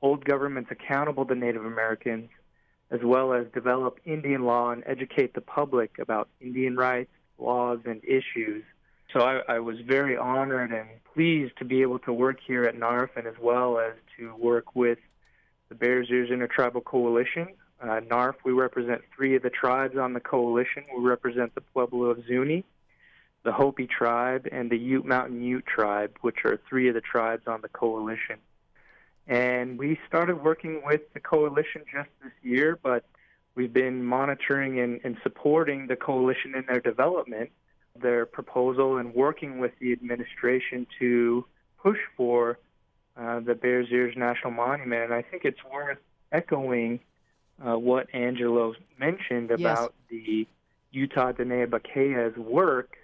hold 0.00 0.24
governments 0.24 0.70
accountable 0.70 1.24
to 1.24 1.34
Native 1.34 1.64
Americans, 1.64 2.28
as 2.90 3.00
well 3.02 3.32
as 3.32 3.46
develop 3.52 3.98
Indian 4.04 4.44
law 4.44 4.70
and 4.70 4.82
educate 4.86 5.34
the 5.34 5.40
public 5.40 5.98
about 5.98 6.28
Indian 6.40 6.76
rights, 6.76 7.10
laws, 7.38 7.80
and 7.86 8.02
issues 8.04 8.62
so 9.12 9.20
I, 9.20 9.40
I 9.48 9.58
was 9.60 9.76
very 9.80 10.16
honored 10.16 10.70
and 10.70 10.88
pleased 11.14 11.56
to 11.58 11.64
be 11.64 11.82
able 11.82 11.98
to 12.00 12.12
work 12.12 12.38
here 12.46 12.64
at 12.64 12.76
NARF 12.76 13.10
and 13.16 13.26
as 13.26 13.34
well 13.40 13.78
as 13.78 13.94
to 14.18 14.34
work 14.36 14.74
with 14.74 14.98
the 15.68 15.74
Bears 15.74 16.08
Ears 16.10 16.30
Intertribal 16.30 16.80
Coalition. 16.80 17.48
Uh, 17.80 18.00
NARF, 18.00 18.34
we 18.44 18.52
represent 18.52 19.02
three 19.16 19.36
of 19.36 19.42
the 19.42 19.50
tribes 19.50 19.96
on 19.96 20.12
the 20.12 20.20
coalition. 20.20 20.84
We 20.94 21.02
represent 21.02 21.54
the 21.54 21.60
Pueblo 21.60 22.06
of 22.06 22.24
Zuni, 22.26 22.64
the 23.44 23.52
Hopi 23.52 23.86
tribe, 23.86 24.46
and 24.50 24.70
the 24.70 24.76
Ute 24.76 25.06
Mountain 25.06 25.42
Ute 25.42 25.64
tribe, 25.64 26.16
which 26.20 26.44
are 26.44 26.60
three 26.68 26.88
of 26.88 26.94
the 26.94 27.00
tribes 27.00 27.46
on 27.46 27.62
the 27.62 27.68
coalition. 27.68 28.38
And 29.26 29.78
we 29.78 29.98
started 30.06 30.42
working 30.42 30.82
with 30.84 31.02
the 31.14 31.20
coalition 31.20 31.82
just 31.92 32.08
this 32.22 32.32
year, 32.42 32.78
but 32.82 33.04
we've 33.54 33.72
been 33.72 34.04
monitoring 34.04 34.80
and, 34.80 35.00
and 35.04 35.16
supporting 35.22 35.86
the 35.86 35.96
coalition 35.96 36.54
in 36.54 36.64
their 36.66 36.80
development 36.80 37.50
their 38.00 38.26
proposal 38.26 38.96
and 38.96 39.14
working 39.14 39.58
with 39.58 39.72
the 39.80 39.92
administration 39.92 40.86
to 40.98 41.44
push 41.82 41.98
for 42.16 42.58
uh, 43.16 43.40
the 43.40 43.54
Bears 43.54 43.88
Ears 43.90 44.14
National 44.16 44.52
Monument. 44.52 45.04
And 45.04 45.14
I 45.14 45.22
think 45.22 45.44
it's 45.44 45.62
worth 45.72 45.98
echoing 46.32 47.00
uh, 47.64 47.78
what 47.78 48.06
Angelo 48.14 48.74
mentioned 48.98 49.50
about 49.50 49.92
yes. 50.10 50.24
the 50.24 50.46
Utah 50.92 51.32
Diné 51.32 51.66
Bikéyah's 51.66 52.36
work 52.36 52.96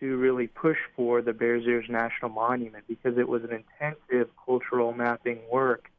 to 0.00 0.16
really 0.16 0.46
push 0.46 0.76
for 0.94 1.22
the 1.22 1.32
Bears 1.32 1.64
Ears 1.66 1.86
National 1.88 2.30
Monument 2.30 2.84
because 2.86 3.16
it 3.16 3.28
was 3.28 3.42
an 3.44 3.64
intensive 3.80 4.28
cultural 4.44 4.92
mapping 4.92 5.40
work 5.50 5.90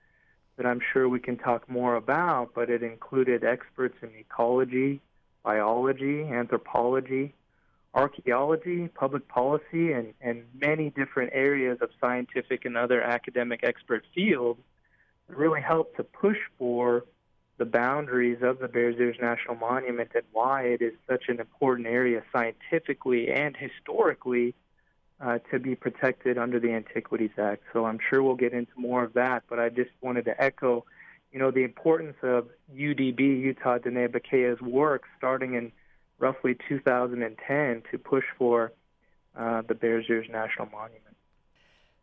that 0.58 0.66
I'm 0.66 0.82
sure 0.92 1.08
we 1.08 1.20
can 1.20 1.38
talk 1.38 1.70
more 1.70 1.96
about, 1.96 2.54
but 2.54 2.70
it 2.70 2.84
included 2.84 3.44
experts 3.44 3.96
in 4.02 4.10
ecology, 4.20 5.00
biology, 5.44 6.24
anthropology, 6.24 7.34
archaeology, 7.94 8.88
public 8.90 9.28
policy, 9.28 9.92
and, 9.92 10.14
and 10.22 10.44
many 10.60 10.90
different 10.92 11.32
areas 11.34 11.80
of 11.82 11.90
scientific 12.00 12.66
and 12.66 12.78
other 12.78 13.02
academic 13.02 13.62
expert 13.64 14.04
fields 14.14 14.60
really 15.28 15.62
helped 15.62 15.98
to 15.98 16.04
push 16.04 16.38
for 16.58 17.04
the 17.58 17.66
boundaries 17.66 18.38
of 18.42 18.60
the 18.60 18.68
Bears 18.68 18.96
Ears 19.00 19.18
National 19.20 19.56
Monument 19.56 20.12
and 20.14 20.24
why 20.32 20.64
it 20.64 20.82
is 20.82 20.94
such 21.10 21.24
an 21.28 21.40
important 21.40 21.88
area 21.88 22.22
scientifically 22.32 23.30
and 23.32 23.56
historically 23.58 24.54
uh, 25.20 25.40
to 25.52 25.60
be 25.60 25.76
protected 25.76 26.38
under 26.38 26.60
the 26.60 26.72
Antiquities 26.72 27.32
Act. 27.38 27.64
So 27.74 27.86
I'm 27.86 27.98
sure 28.10 28.22
we'll 28.22 28.36
get 28.36 28.54
into 28.54 28.72
more 28.76 29.04
of 29.04 29.14
that, 29.14 29.44
but 29.50 29.60
I 29.60 29.70
just 29.70 29.90
wanted 30.02 30.26
to 30.26 30.42
echo, 30.42 30.86
you 31.32 31.40
know, 31.40 31.50
the 31.50 31.64
importance 31.64 32.18
of 32.22 32.48
UDB, 32.76 33.20
Utah 33.20 33.80
Diné 33.80 34.08
Bikéyah's 34.08 34.62
work 34.62 35.04
starting 35.18 35.56
in 35.56 35.72
roughly 36.20 36.58
2010 36.68 37.84
to 37.92 37.98
push 37.98 38.26
for 38.38 38.74
uh, 39.36 39.62
the 39.68 39.76
Bears 39.76 40.06
Ears 40.10 40.28
National 40.30 40.68
Monument. 40.68 41.16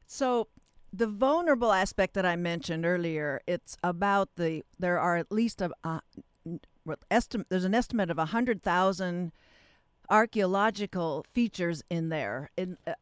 So, 0.07 0.49
the 0.93 1.07
vulnerable 1.09 1.73
aspect 1.73 2.15
that 2.15 2.25
I 2.25 2.37
mentioned 2.37 2.87
earlier, 2.87 3.41
it's 3.49 3.77
about 3.83 4.29
the 4.37 4.63
there 4.79 5.01
are 5.01 5.17
at 5.17 5.33
least 5.33 5.61
a, 5.61 5.71
estimate. 7.11 7.49
There's 7.49 7.65
an 7.65 7.75
estimate 7.75 8.11
of 8.11 8.19
hundred 8.19 8.63
thousand 8.63 9.33
archaeological 10.09 11.25
features 11.33 11.83
in 11.91 12.11
there 12.11 12.51
in 12.57 12.77
uh, 12.87 12.93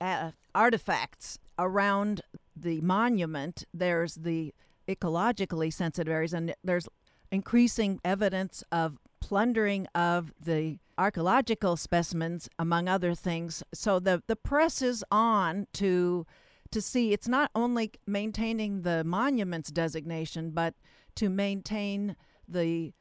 uh, 0.00 0.30
artifacts 0.54 1.38
around 1.58 2.20
the 2.54 2.80
monument. 2.80 3.64
There's 3.74 4.16
the 4.16 4.54
ecologically 4.86 5.72
sensitive 5.72 6.12
areas, 6.12 6.32
and 6.32 6.54
there's 6.62 6.88
increasing 7.30 8.00
evidence 8.04 8.62
of 8.70 8.98
plundering 9.22 9.86
of 9.94 10.32
the 10.44 10.78
archaeological 10.98 11.76
specimens, 11.76 12.48
among 12.58 12.88
other 12.88 13.14
things. 13.14 13.62
So 13.72 14.00
the, 14.00 14.22
the 14.26 14.36
press 14.36 14.82
is 14.82 15.04
on 15.10 15.66
to 15.74 16.26
to 16.72 16.80
see 16.80 17.12
it's 17.12 17.28
not 17.28 17.50
only 17.54 17.92
maintaining 18.06 18.80
the 18.80 19.04
monuments 19.04 19.70
designation, 19.70 20.50
but 20.50 20.74
to 21.16 21.28
maintain 21.28 22.16
the 22.48 22.94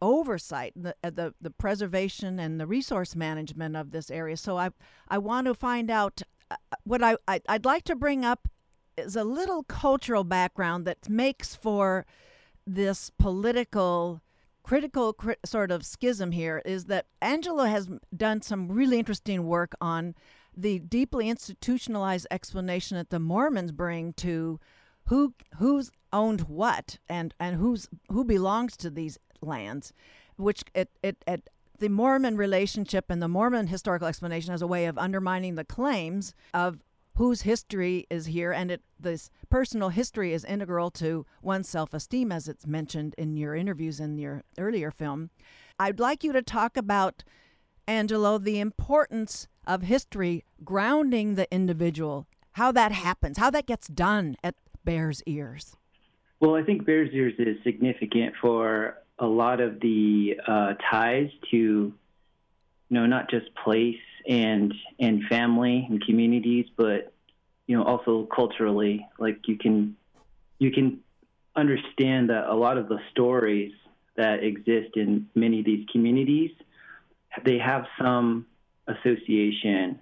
oversight, 0.00 0.72
the, 0.74 0.94
uh, 1.04 1.10
the 1.10 1.34
the 1.40 1.50
preservation 1.50 2.38
and 2.38 2.58
the 2.58 2.66
resource 2.66 3.14
management 3.14 3.76
of 3.76 3.90
this 3.90 4.10
area. 4.10 4.36
So 4.36 4.56
I 4.58 4.70
I 5.08 5.18
want 5.18 5.46
to 5.46 5.54
find 5.54 5.90
out 5.90 6.22
uh, 6.50 6.56
what 6.84 7.02
I, 7.02 7.16
I 7.28 7.40
I'd 7.48 7.64
like 7.64 7.84
to 7.84 7.94
bring 7.94 8.24
up 8.24 8.48
is 8.96 9.16
a 9.16 9.24
little 9.24 9.62
cultural 9.64 10.24
background 10.24 10.86
that 10.86 11.08
makes 11.08 11.54
for 11.54 12.06
this 12.66 13.10
political 13.18 14.22
critical 14.64 15.12
cri- 15.12 15.36
sort 15.44 15.70
of 15.70 15.84
schism 15.84 16.32
here 16.32 16.60
is 16.64 16.86
that 16.86 17.06
Angelo 17.22 17.64
has 17.64 17.88
done 18.16 18.42
some 18.42 18.66
really 18.68 18.98
interesting 18.98 19.46
work 19.46 19.74
on 19.80 20.14
the 20.56 20.80
deeply 20.80 21.28
institutionalized 21.28 22.26
explanation 22.30 22.96
that 22.96 23.10
the 23.10 23.20
Mormons 23.20 23.70
bring 23.70 24.12
to 24.14 24.58
who 25.08 25.34
who's 25.58 25.90
owned 26.12 26.42
what 26.42 26.98
and 27.08 27.34
and 27.38 27.56
who's 27.56 27.88
who 28.10 28.24
belongs 28.24 28.76
to 28.78 28.90
these 28.90 29.18
lands, 29.42 29.92
which 30.36 30.64
it 30.74 30.90
it, 31.02 31.22
it 31.28 31.50
the 31.78 31.88
Mormon 31.88 32.36
relationship 32.36 33.06
and 33.10 33.20
the 33.20 33.28
Mormon 33.28 33.66
historical 33.66 34.08
explanation 34.08 34.54
as 34.54 34.62
a 34.62 34.66
way 34.66 34.86
of 34.86 34.96
undermining 34.96 35.56
the 35.56 35.64
claims 35.64 36.34
of 36.54 36.78
whose 37.16 37.42
history 37.42 38.06
is 38.10 38.26
here, 38.26 38.52
and 38.52 38.70
it 38.70 38.82
this 38.98 39.30
personal 39.48 39.90
history 39.90 40.32
is 40.32 40.44
integral 40.44 40.90
to 40.90 41.26
one's 41.42 41.68
self-esteem, 41.68 42.32
as 42.32 42.48
it's 42.48 42.66
mentioned 42.66 43.14
in 43.16 43.36
your 43.36 43.54
interviews 43.54 44.00
in 44.00 44.18
your 44.18 44.42
earlier 44.58 44.90
film. 44.90 45.30
I'd 45.78 46.00
like 46.00 46.24
you 46.24 46.32
to 46.32 46.42
talk 46.42 46.76
about 46.76 47.24
Angelo 47.86 48.38
the 48.38 48.58
importance 48.60 49.46
of 49.66 49.82
history 49.82 50.44
grounding 50.64 51.34
the 51.34 51.52
individual, 51.52 52.26
how 52.52 52.72
that 52.72 52.92
happens, 52.92 53.38
how 53.38 53.50
that 53.50 53.66
gets 53.66 53.88
done 53.88 54.36
at 54.42 54.54
Bears 54.84 55.22
Ears? 55.26 55.76
Well, 56.40 56.56
I 56.56 56.62
think 56.62 56.84
Bears 56.84 57.10
Ears 57.12 57.34
is 57.38 57.56
significant 57.64 58.34
for 58.40 58.98
a 59.18 59.26
lot 59.26 59.60
of 59.60 59.80
the 59.80 60.34
uh, 60.46 60.74
ties 60.90 61.30
to, 61.50 61.56
you 61.56 61.94
know, 62.90 63.06
not 63.06 63.30
just 63.30 63.46
place 63.62 63.96
and 64.28 64.72
and 64.98 65.22
family 65.24 65.86
and 65.88 66.04
communities, 66.04 66.66
but 66.76 67.12
you 67.66 67.76
know 67.76 67.84
also 67.84 68.26
culturally. 68.34 69.06
Like 69.18 69.40
you 69.46 69.56
can 69.56 69.96
you 70.58 70.70
can 70.70 71.00
understand 71.56 72.30
that 72.30 72.46
a 72.48 72.54
lot 72.54 72.78
of 72.78 72.88
the 72.88 72.98
stories 73.10 73.72
that 74.16 74.42
exist 74.42 74.96
in 74.96 75.28
many 75.34 75.60
of 75.60 75.64
these 75.64 75.86
communities, 75.90 76.50
they 77.44 77.58
have 77.58 77.84
some 78.00 78.46
association, 78.86 79.98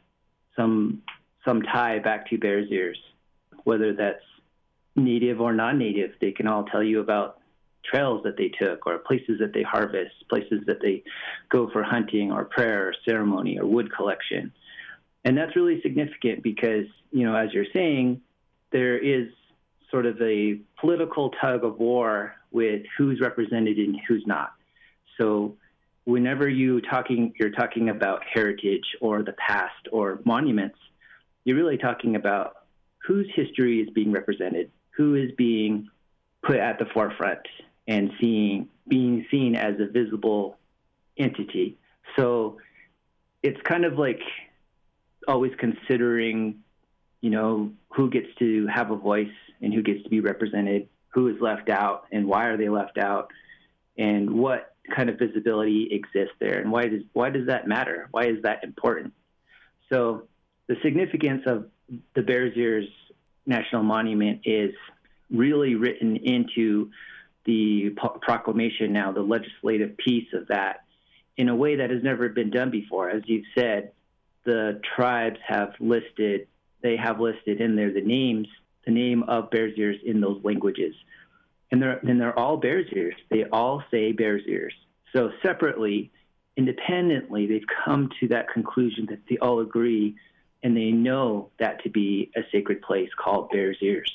some 0.57 1.03
some 1.45 1.63
tie 1.63 1.99
back 1.99 2.29
to 2.31 2.39
Bears 2.39 2.69
Ears, 2.71 2.99
whether 3.65 3.93
that's 3.93 4.23
native 4.95 5.41
or 5.41 5.53
non-native. 5.53 6.13
They 6.21 6.33
can 6.33 6.47
all 6.47 6.65
tell 6.65 6.83
you 6.83 7.01
about 7.01 7.39
trails 7.85 8.23
that 8.25 8.37
they 8.37 8.49
took 8.49 8.87
or 8.87 8.99
places 8.99 9.39
that 9.41 9.53
they 9.53 9.63
harvest, 9.63 10.13
places 10.29 10.61
that 10.67 10.81
they 10.81 11.03
go 11.51 11.69
for 11.71 11.83
hunting 11.83 12.33
or 12.33 12.45
prayer 12.45 12.89
or 12.89 12.95
ceremony 13.05 13.59
or 13.59 13.67
wood 13.67 13.93
collection. 13.95 14.53
And 15.25 15.37
that's 15.37 15.55
really 15.55 15.81
significant 15.83 16.43
because, 16.43 16.87
you 17.11 17.25
know, 17.25 17.35
as 17.35 17.53
you're 17.53 17.67
saying, 17.73 18.21
there 18.73 18.99
is 18.99 19.29
sort 19.91 20.07
of 20.07 20.21
a 20.21 20.59
political 20.81 21.31
tug 21.41 21.65
of 21.65 21.79
war 21.79 22.35
with 22.51 22.83
who's 22.97 23.21
represented 23.21 23.77
and 23.79 23.97
who's 24.09 24.25
not. 24.27 24.53
So 25.19 25.57
whenever 26.05 26.49
you 26.49 26.81
talking 26.81 27.33
you're 27.39 27.51
talking 27.51 27.91
about 27.91 28.23
heritage 28.33 28.97
or 29.01 29.23
the 29.23 29.35
past 29.35 29.89
or 29.93 30.21
monuments, 30.25 30.79
you're 31.45 31.57
really 31.57 31.79
talking 31.79 32.17
about 32.17 32.55
whose 33.07 33.29
history 33.35 33.81
is 33.81 33.91
being 33.91 34.13
represented, 34.13 34.71
who 34.97 35.15
is 35.15 35.31
being 35.37 35.89
put 36.43 36.57
at 36.57 36.79
the 36.79 36.87
forefront 36.93 37.41
and 37.87 38.11
seeing 38.21 38.69
being 38.89 39.27
seen 39.31 39.55
as 39.55 39.75
a 39.81 39.87
visible 39.87 40.59
entity. 41.17 41.77
So 42.17 42.59
it's 43.43 43.61
kind 43.63 43.85
of 43.85 43.99
like 43.99 44.21
always 45.29 45.53
considering, 45.59 46.63
you 47.21 47.31
know, 47.31 47.73
who 47.95 48.11
gets 48.11 48.29
to 48.39 48.67
have 48.67 48.91
a 48.91 48.97
voice 48.97 49.29
and 49.61 49.73
who 49.73 49.83
gets 49.83 50.03
to 50.03 50.09
be 50.09 50.21
represented, 50.21 50.89
who 51.09 51.29
is 51.29 51.37
left 51.41 51.69
out 51.69 52.07
and 52.11 52.27
why 52.27 52.47
are 52.47 52.57
they 52.57 52.69
left 52.69 52.99
out, 52.99 53.31
and 53.97 54.31
what 54.31 54.75
kind 54.95 55.09
of 55.09 55.19
visibility 55.19 55.89
exists 55.93 56.35
there, 56.41 56.61
and 56.61 56.73
why 56.73 56.89
does 56.89 57.03
why 57.13 57.31
does 57.31 57.47
that 57.47 57.69
matter? 57.69 58.09
Why 58.11 58.27
is 58.27 58.43
that 58.43 58.65
important? 58.65 59.13
So 59.93 60.29
the 60.67 60.77
significance 60.83 61.43
of 61.47 61.69
the 62.15 62.23
Bears 62.23 62.57
Ears 62.57 62.89
National 63.47 63.83
Monument 63.83 64.41
is 64.45 64.75
really 65.31 65.75
written 65.75 66.17
into 66.17 66.91
the 67.45 67.91
proclamation 68.21 68.93
now, 68.93 69.13
the 69.13 69.23
legislative 69.23 69.97
piece 69.97 70.29
of 70.33 70.49
that, 70.49 70.85
in 71.37 71.49
a 71.49 71.57
way 71.57 71.77
that 71.77 71.91
has 71.91 72.03
never 72.03 72.29
been 72.29 72.51
done 72.51 72.71
before. 72.71 73.11
As 73.11 73.23
you've 73.27 73.47
said, 73.57 73.93
the 74.45 74.81
tribes 74.97 75.39
have 75.47 75.75
listed, 75.81 76.49
they 76.83 76.97
have 76.97 77.21
listed 77.21 77.61
in 77.61 77.77
there 77.77 77.93
the 77.93 78.03
names, 78.03 78.49
the 78.85 78.93
name 78.93 79.23
of 79.25 79.51
Bears 79.51 79.75
Ears 79.77 79.97
in 80.05 80.21
those 80.21 80.43
languages. 80.45 80.95
And 81.71 81.81
they're, 81.81 81.99
and 81.99 82.21
they're 82.21 82.39
all 82.39 82.57
Bears 82.57 82.87
Ears. 82.93 83.15
They 83.31 83.45
all 83.45 83.83
say 83.91 84.13
Bears 84.13 84.43
Ears. 84.47 84.75
So 85.15 85.31
separately, 85.43 86.11
independently, 86.57 87.47
they've 87.47 87.67
come 87.85 88.11
to 88.21 88.29
that 88.29 88.49
conclusion 88.53 89.07
that 89.07 89.21
they 89.29 89.39
all 89.39 89.61
agree 89.61 90.17
and 90.63 90.77
they 90.77 90.91
know 90.91 91.51
that 91.59 91.83
to 91.83 91.91
be 91.91 92.31
a 92.37 92.43
sacred 92.53 92.83
place 92.83 93.09
called 93.17 93.51
Bears 93.51 93.79
Ears. 93.81 94.13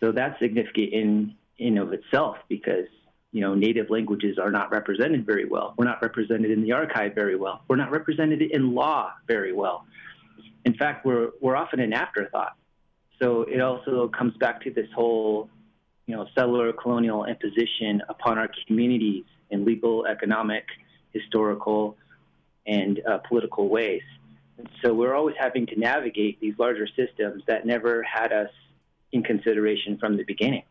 So 0.00 0.12
that's 0.12 0.38
significant 0.40 0.92
in 0.92 1.34
in 1.58 1.78
of 1.78 1.92
itself 1.92 2.36
because 2.48 2.86
you 3.32 3.40
know 3.40 3.54
native 3.54 3.90
languages 3.90 4.38
are 4.38 4.50
not 4.50 4.70
represented 4.70 5.26
very 5.26 5.44
well. 5.44 5.74
We're 5.76 5.86
not 5.86 6.02
represented 6.02 6.50
in 6.50 6.62
the 6.62 6.72
archive 6.72 7.14
very 7.14 7.36
well. 7.36 7.62
We're 7.68 7.76
not 7.76 7.90
represented 7.90 8.42
in 8.42 8.74
law 8.74 9.12
very 9.26 9.52
well. 9.52 9.86
In 10.64 10.74
fact, 10.74 11.04
we're 11.04 11.30
we're 11.40 11.56
often 11.56 11.80
an 11.80 11.92
afterthought. 11.92 12.56
So 13.22 13.42
it 13.42 13.60
also 13.60 14.08
comes 14.08 14.36
back 14.38 14.62
to 14.62 14.70
this 14.70 14.88
whole 14.94 15.48
you 16.06 16.16
know 16.16 16.26
settler 16.34 16.72
colonial 16.72 17.24
imposition 17.24 18.02
upon 18.08 18.38
our 18.38 18.48
communities 18.66 19.24
in 19.50 19.64
legal, 19.64 20.06
economic, 20.06 20.64
historical, 21.12 21.96
and 22.66 23.00
uh, 23.06 23.18
political 23.18 23.68
ways. 23.68 24.02
And 24.58 24.68
so 24.82 24.94
we're 24.94 25.14
always 25.14 25.36
having 25.38 25.66
to 25.66 25.78
navigate 25.78 26.40
these 26.40 26.54
larger 26.58 26.86
systems 26.86 27.42
that 27.46 27.66
never 27.66 28.02
had 28.02 28.32
us 28.32 28.50
in 29.12 29.22
consideration 29.22 29.98
from 29.98 30.16
the 30.16 30.24
beginning. 30.24 30.62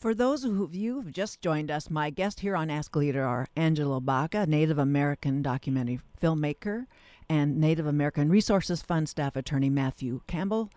For 0.00 0.14
those 0.14 0.44
of 0.44 0.74
you 0.74 1.02
who've 1.02 1.12
just 1.12 1.42
joined 1.42 1.70
us, 1.70 1.90
my 1.90 2.08
guests 2.08 2.40
here 2.40 2.56
on 2.56 2.70
Ask 2.70 2.96
Leader 2.96 3.22
are 3.22 3.48
Angelo 3.54 4.00
Baca, 4.00 4.46
Native 4.46 4.78
American 4.78 5.42
documentary 5.42 6.00
filmmaker, 6.18 6.86
and 7.28 7.58
Native 7.58 7.86
American 7.86 8.30
Resources 8.30 8.80
Fund 8.80 9.10
staff 9.10 9.36
attorney 9.36 9.68
Matthew 9.68 10.22
Campbell, 10.26 10.70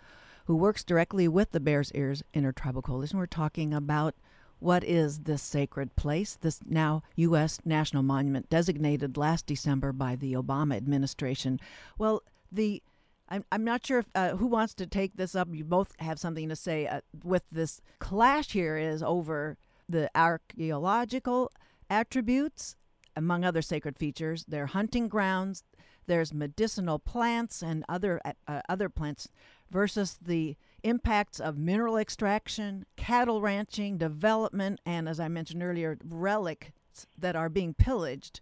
who 0.46 0.58
works 0.58 0.84
directly 0.84 1.30
with 1.30 1.52
the 1.52 1.62
Bears 1.62 1.90
Ears 1.94 2.22
Intertribal 2.34 2.82
Coalition. 2.82 3.18
We're 3.18 3.28
talking 3.28 3.74
about 3.74 4.14
what 4.60 4.84
is 4.84 5.20
this 5.20 5.42
sacred 5.42 5.96
place, 5.96 6.38
this 6.42 6.60
now 6.66 7.02
U.S. 7.16 7.60
national 7.64 8.04
monument 8.04 8.50
designated 8.50 9.16
last 9.16 9.46
December 9.46 9.94
by 9.94 10.18
the 10.18 10.34
Obama 10.34 10.76
administration. 10.76 11.62
Well, 11.98 12.24
the 12.52 12.84
I'm, 13.30 13.46
I'm 13.52 13.64
not 13.64 13.86
sure 13.86 14.00
if, 14.00 14.06
uh, 14.14 14.36
who 14.36 14.48
wants 14.48 14.74
to 14.76 14.86
take 14.86 15.16
this 15.16 15.36
up. 15.36 15.48
You 15.52 15.64
both 15.64 15.94
have 16.00 16.20
something 16.20 16.50
to 16.50 16.56
say 16.56 16.88
uh, 16.88 17.02
with 17.24 17.44
this 17.52 17.82
clash 18.00 18.52
here 18.52 18.78
is 18.78 19.02
over 19.02 19.58
the 19.88 20.10
archaeological 20.16 21.52
attributes, 21.90 22.76
among 23.16 23.44
other 23.44 23.62
sacred 23.62 23.98
features. 23.98 24.46
Their 24.46 24.68
hunting 24.68 25.08
grounds. 25.08 25.64
There's 26.06 26.34
medicinal 26.34 27.00
plants 27.00 27.62
and 27.62 27.86
other 27.88 28.20
uh, 28.26 28.34
uh, 28.48 28.62
other 28.68 28.90
plants 28.90 29.30
versus 29.72 30.18
the 30.22 30.58
impacts 30.84 31.40
of 31.40 31.58
mineral 31.58 31.98
extraction, 31.98 32.86
cattle 32.98 33.42
ranching, 33.42 33.98
development, 33.98 34.82
and 34.86 35.08
as 35.08 35.20
I 35.20 35.30
mentioned 35.30 35.64
earlier, 35.64 35.98
relics 36.04 37.08
that 37.18 37.36
are 37.36 37.50
being 37.50 37.74
pillaged. 37.74 38.42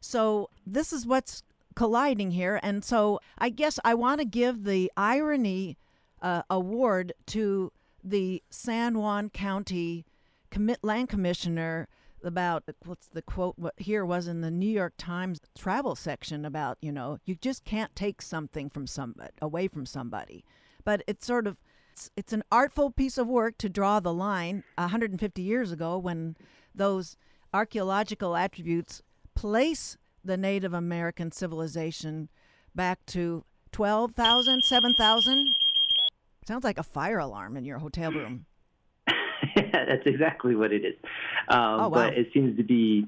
So 0.00 0.50
this 0.66 0.92
is 0.92 1.06
what's 1.06 1.42
colliding 1.76 2.32
here. 2.32 2.58
And 2.62 2.84
so 2.84 3.20
I 3.38 3.50
guess 3.50 3.78
I 3.84 3.94
want 3.94 4.20
to 4.20 4.26
give 4.26 4.64
the 4.64 4.90
irony 4.96 5.76
uh, 6.20 6.42
award 6.50 7.12
to 7.26 7.72
the 8.02 8.42
San 8.50 8.98
Juan 8.98 9.30
County 9.30 10.04
commit 10.50 10.82
land 10.82 11.08
commissioner 11.08 11.88
about 12.24 12.64
what's 12.84 13.08
the 13.08 13.22
quote 13.22 13.54
what 13.58 13.74
here 13.76 14.04
was 14.04 14.26
in 14.26 14.40
the 14.40 14.50
New 14.50 14.68
York 14.68 14.94
Times 14.96 15.38
travel 15.56 15.94
section 15.94 16.44
about 16.44 16.78
you 16.80 16.90
know 16.90 17.18
you 17.24 17.34
just 17.34 17.64
can't 17.64 17.94
take 17.94 18.22
something 18.22 18.70
from 18.70 18.86
somebody 18.86 19.30
away 19.40 19.68
from 19.68 19.84
somebody 19.84 20.44
but 20.84 21.02
it's 21.06 21.26
sort 21.26 21.46
of 21.46 21.58
it's, 21.92 22.10
it's 22.16 22.32
an 22.32 22.42
artful 22.50 22.90
piece 22.90 23.18
of 23.18 23.28
work 23.28 23.58
to 23.58 23.68
draw 23.68 24.00
the 24.00 24.14
line 24.14 24.64
150 24.76 25.42
years 25.42 25.70
ago 25.70 25.98
when 25.98 26.36
those 26.74 27.16
archaeological 27.52 28.34
attributes 28.34 29.02
place 29.34 29.96
the 30.26 30.36
Native 30.36 30.72
American 30.72 31.32
civilization 31.32 32.28
back 32.74 33.04
to 33.06 33.44
12,000, 33.72 34.62
7,000? 34.62 35.54
Sounds 36.46 36.64
like 36.64 36.78
a 36.78 36.82
fire 36.82 37.18
alarm 37.18 37.56
in 37.56 37.64
your 37.64 37.78
hotel 37.78 38.12
room. 38.12 38.46
That's 39.56 40.06
exactly 40.06 40.54
what 40.54 40.72
it 40.72 40.84
is. 40.84 40.94
Um, 41.48 41.58
oh, 41.58 41.88
wow. 41.88 41.90
But 41.90 42.14
it 42.14 42.28
seems 42.32 42.56
to 42.56 42.62
be 42.62 43.06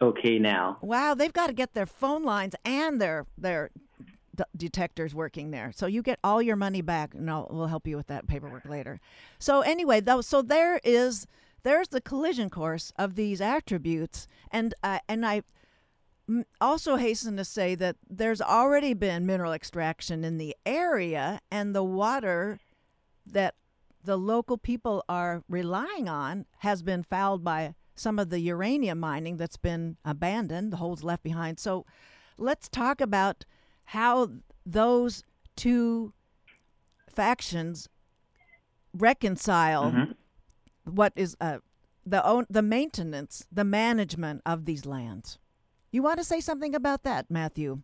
okay 0.00 0.38
now. 0.38 0.78
Wow, 0.80 1.14
they've 1.14 1.32
got 1.32 1.48
to 1.48 1.52
get 1.52 1.74
their 1.74 1.86
phone 1.86 2.24
lines 2.24 2.54
and 2.64 3.00
their 3.00 3.26
their 3.38 3.70
d- 4.34 4.44
detectors 4.56 5.14
working 5.14 5.50
there. 5.50 5.72
So 5.74 5.86
you 5.86 6.02
get 6.02 6.18
all 6.24 6.42
your 6.42 6.56
money 6.56 6.82
back, 6.82 7.14
and 7.14 7.30
I'll, 7.30 7.48
we'll 7.50 7.66
help 7.66 7.86
you 7.86 7.96
with 7.96 8.08
that 8.08 8.26
paperwork 8.26 8.64
later. 8.64 9.00
So 9.38 9.60
anyway, 9.60 10.00
though, 10.00 10.20
so 10.20 10.42
there 10.42 10.80
is 10.84 11.26
there's 11.62 11.88
the 11.88 12.00
collision 12.00 12.50
course 12.50 12.92
of 12.98 13.14
these 13.14 13.40
attributes, 13.40 14.26
and 14.50 14.74
uh, 14.82 14.98
and 15.08 15.24
I 15.24 15.42
also 16.60 16.96
hasten 16.96 17.36
to 17.36 17.44
say 17.44 17.74
that 17.74 17.96
there's 18.08 18.40
already 18.40 18.94
been 18.94 19.26
mineral 19.26 19.52
extraction 19.52 20.24
in 20.24 20.38
the 20.38 20.56
area, 20.64 21.40
and 21.50 21.74
the 21.74 21.84
water 21.84 22.58
that 23.26 23.54
the 24.02 24.16
local 24.16 24.58
people 24.58 25.04
are 25.08 25.42
relying 25.48 26.08
on 26.08 26.46
has 26.58 26.82
been 26.82 27.02
fouled 27.02 27.42
by 27.42 27.74
some 27.94 28.18
of 28.18 28.28
the 28.30 28.40
uranium 28.40 29.00
mining 29.00 29.36
that's 29.36 29.56
been 29.56 29.96
abandoned, 30.04 30.72
the 30.72 30.78
holes 30.78 31.02
left 31.02 31.22
behind. 31.22 31.58
So 31.58 31.86
let's 32.36 32.68
talk 32.68 33.00
about 33.00 33.44
how 33.86 34.30
those 34.66 35.22
two 35.56 36.12
factions 37.08 37.88
reconcile 38.92 39.92
mm-hmm. 39.92 40.12
what 40.84 41.12
is 41.16 41.36
uh, 41.40 41.58
the 42.04 42.24
own, 42.26 42.46
the 42.50 42.62
maintenance, 42.62 43.46
the 43.50 43.64
management 43.64 44.42
of 44.44 44.64
these 44.64 44.84
lands. 44.84 45.38
You 45.94 46.02
want 46.02 46.18
to 46.18 46.24
say 46.24 46.40
something 46.40 46.74
about 46.74 47.04
that, 47.04 47.30
Matthew? 47.30 47.82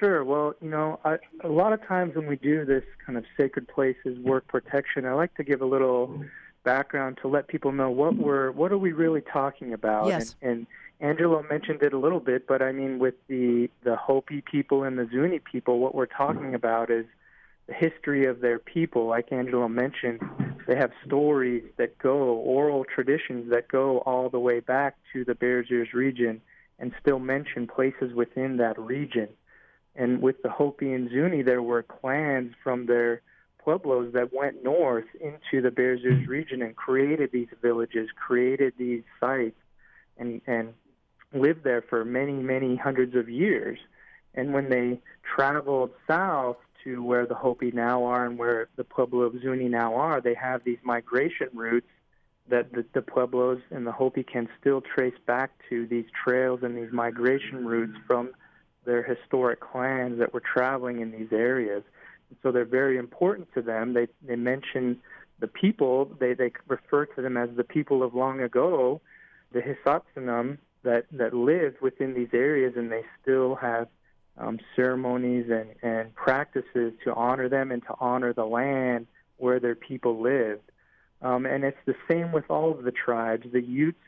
Sure. 0.00 0.24
Well, 0.24 0.54
you 0.62 0.70
know, 0.70 1.00
I, 1.04 1.18
a 1.44 1.48
lot 1.48 1.74
of 1.74 1.86
times 1.86 2.16
when 2.16 2.26
we 2.26 2.36
do 2.36 2.64
this 2.64 2.82
kind 3.04 3.18
of 3.18 3.26
sacred 3.36 3.68
places 3.68 4.18
work 4.20 4.48
protection, 4.48 5.04
I 5.04 5.12
like 5.12 5.34
to 5.34 5.44
give 5.44 5.60
a 5.60 5.66
little 5.66 6.24
background 6.64 7.18
to 7.20 7.28
let 7.28 7.46
people 7.46 7.72
know 7.72 7.90
what 7.90 8.16
we're 8.16 8.52
what 8.52 8.72
are 8.72 8.78
we 8.78 8.92
really 8.92 9.20
talking 9.20 9.74
about. 9.74 10.06
Yes. 10.06 10.34
And, 10.40 10.66
and 11.00 11.10
Angelo 11.10 11.44
mentioned 11.50 11.82
it 11.82 11.92
a 11.92 11.98
little 11.98 12.20
bit, 12.20 12.46
but 12.46 12.62
I 12.62 12.72
mean, 12.72 12.98
with 12.98 13.16
the 13.28 13.68
the 13.84 13.94
Hopi 13.94 14.40
people 14.40 14.82
and 14.82 14.98
the 14.98 15.06
Zuni 15.12 15.40
people, 15.40 15.78
what 15.78 15.94
we're 15.94 16.06
talking 16.06 16.54
about 16.54 16.90
is 16.90 17.04
the 17.66 17.74
history 17.74 18.24
of 18.24 18.40
their 18.40 18.58
people. 18.58 19.06
Like 19.06 19.30
Angelo 19.30 19.68
mentioned, 19.68 20.20
they 20.66 20.76
have 20.76 20.92
stories 21.04 21.64
that 21.76 21.98
go, 21.98 22.16
oral 22.36 22.86
traditions 22.86 23.50
that 23.50 23.68
go 23.68 23.98
all 23.98 24.30
the 24.30 24.40
way 24.40 24.60
back 24.60 24.96
to 25.12 25.22
the 25.22 25.34
Bears 25.34 25.66
Ears 25.70 25.92
region, 25.92 26.40
and 26.78 26.92
still 27.00 27.18
mention 27.18 27.66
places 27.66 28.12
within 28.14 28.56
that 28.58 28.78
region. 28.78 29.28
And 29.94 30.22
with 30.22 30.42
the 30.42 30.50
Hopi 30.50 30.92
and 30.92 31.10
Zuni, 31.10 31.42
there 31.42 31.62
were 31.62 31.82
clans 31.82 32.54
from 32.62 32.86
their 32.86 33.22
pueblos 33.58 34.12
that 34.14 34.32
went 34.32 34.64
north 34.64 35.04
into 35.20 35.62
the 35.62 35.70
Bears 35.70 36.00
Ears 36.02 36.26
region 36.26 36.62
and 36.62 36.74
created 36.74 37.30
these 37.32 37.48
villages, 37.60 38.08
created 38.16 38.74
these 38.78 39.02
sites, 39.20 39.58
and 40.18 40.40
and 40.46 40.74
lived 41.34 41.64
there 41.64 41.82
for 41.82 42.04
many, 42.04 42.32
many 42.32 42.76
hundreds 42.76 43.14
of 43.14 43.28
years. 43.28 43.78
And 44.34 44.52
when 44.52 44.68
they 44.68 45.00
traveled 45.36 45.90
south 46.06 46.56
to 46.84 47.02
where 47.02 47.26
the 47.26 47.34
Hopi 47.34 47.70
now 47.70 48.04
are 48.04 48.26
and 48.26 48.38
where 48.38 48.68
the 48.76 48.84
Pueblo 48.84 49.22
of 49.22 49.40
Zuni 49.40 49.68
now 49.68 49.94
are, 49.94 50.20
they 50.20 50.34
have 50.34 50.64
these 50.64 50.78
migration 50.82 51.48
routes 51.52 51.86
that 52.48 52.72
the, 52.72 52.84
the 52.92 53.02
Pueblos 53.02 53.60
and 53.70 53.86
the 53.86 53.92
Hopi 53.92 54.22
can 54.22 54.48
still 54.60 54.80
trace 54.80 55.14
back 55.26 55.52
to 55.68 55.86
these 55.86 56.06
trails 56.24 56.60
and 56.62 56.76
these 56.76 56.92
migration 56.92 57.66
routes 57.66 57.96
from 58.06 58.30
their 58.84 59.02
historic 59.02 59.60
clans 59.60 60.18
that 60.18 60.34
were 60.34 60.40
traveling 60.40 61.00
in 61.00 61.12
these 61.12 61.32
areas. 61.32 61.82
And 62.28 62.38
so 62.42 62.50
they're 62.50 62.64
very 62.64 62.98
important 62.98 63.48
to 63.54 63.62
them. 63.62 63.94
They 63.94 64.08
they 64.26 64.36
mention 64.36 65.00
the 65.38 65.46
people. 65.46 66.10
They 66.18 66.34
they 66.34 66.52
refer 66.66 67.06
to 67.06 67.22
them 67.22 67.36
as 67.36 67.50
the 67.56 67.64
people 67.64 68.02
of 68.02 68.14
long 68.14 68.40
ago, 68.40 69.00
the 69.52 69.60
Hisatsinom 69.60 70.58
that 70.82 71.06
that 71.12 71.34
lived 71.34 71.80
within 71.80 72.14
these 72.14 72.30
areas, 72.32 72.74
and 72.76 72.90
they 72.90 73.04
still 73.20 73.54
have 73.56 73.88
um, 74.36 74.58
ceremonies 74.74 75.46
and 75.50 75.70
and 75.82 76.14
practices 76.14 76.92
to 77.04 77.14
honor 77.14 77.48
them 77.48 77.70
and 77.70 77.82
to 77.82 77.94
honor 78.00 78.32
the 78.32 78.46
land 78.46 79.06
where 79.36 79.60
their 79.60 79.74
people 79.74 80.20
lived. 80.20 80.62
Um, 81.22 81.46
and 81.46 81.64
it's 81.64 81.78
the 81.86 81.94
same 82.10 82.32
with 82.32 82.44
all 82.50 82.72
of 82.72 82.82
the 82.82 82.90
tribes. 82.90 83.46
The 83.52 83.62
Utes 83.62 83.98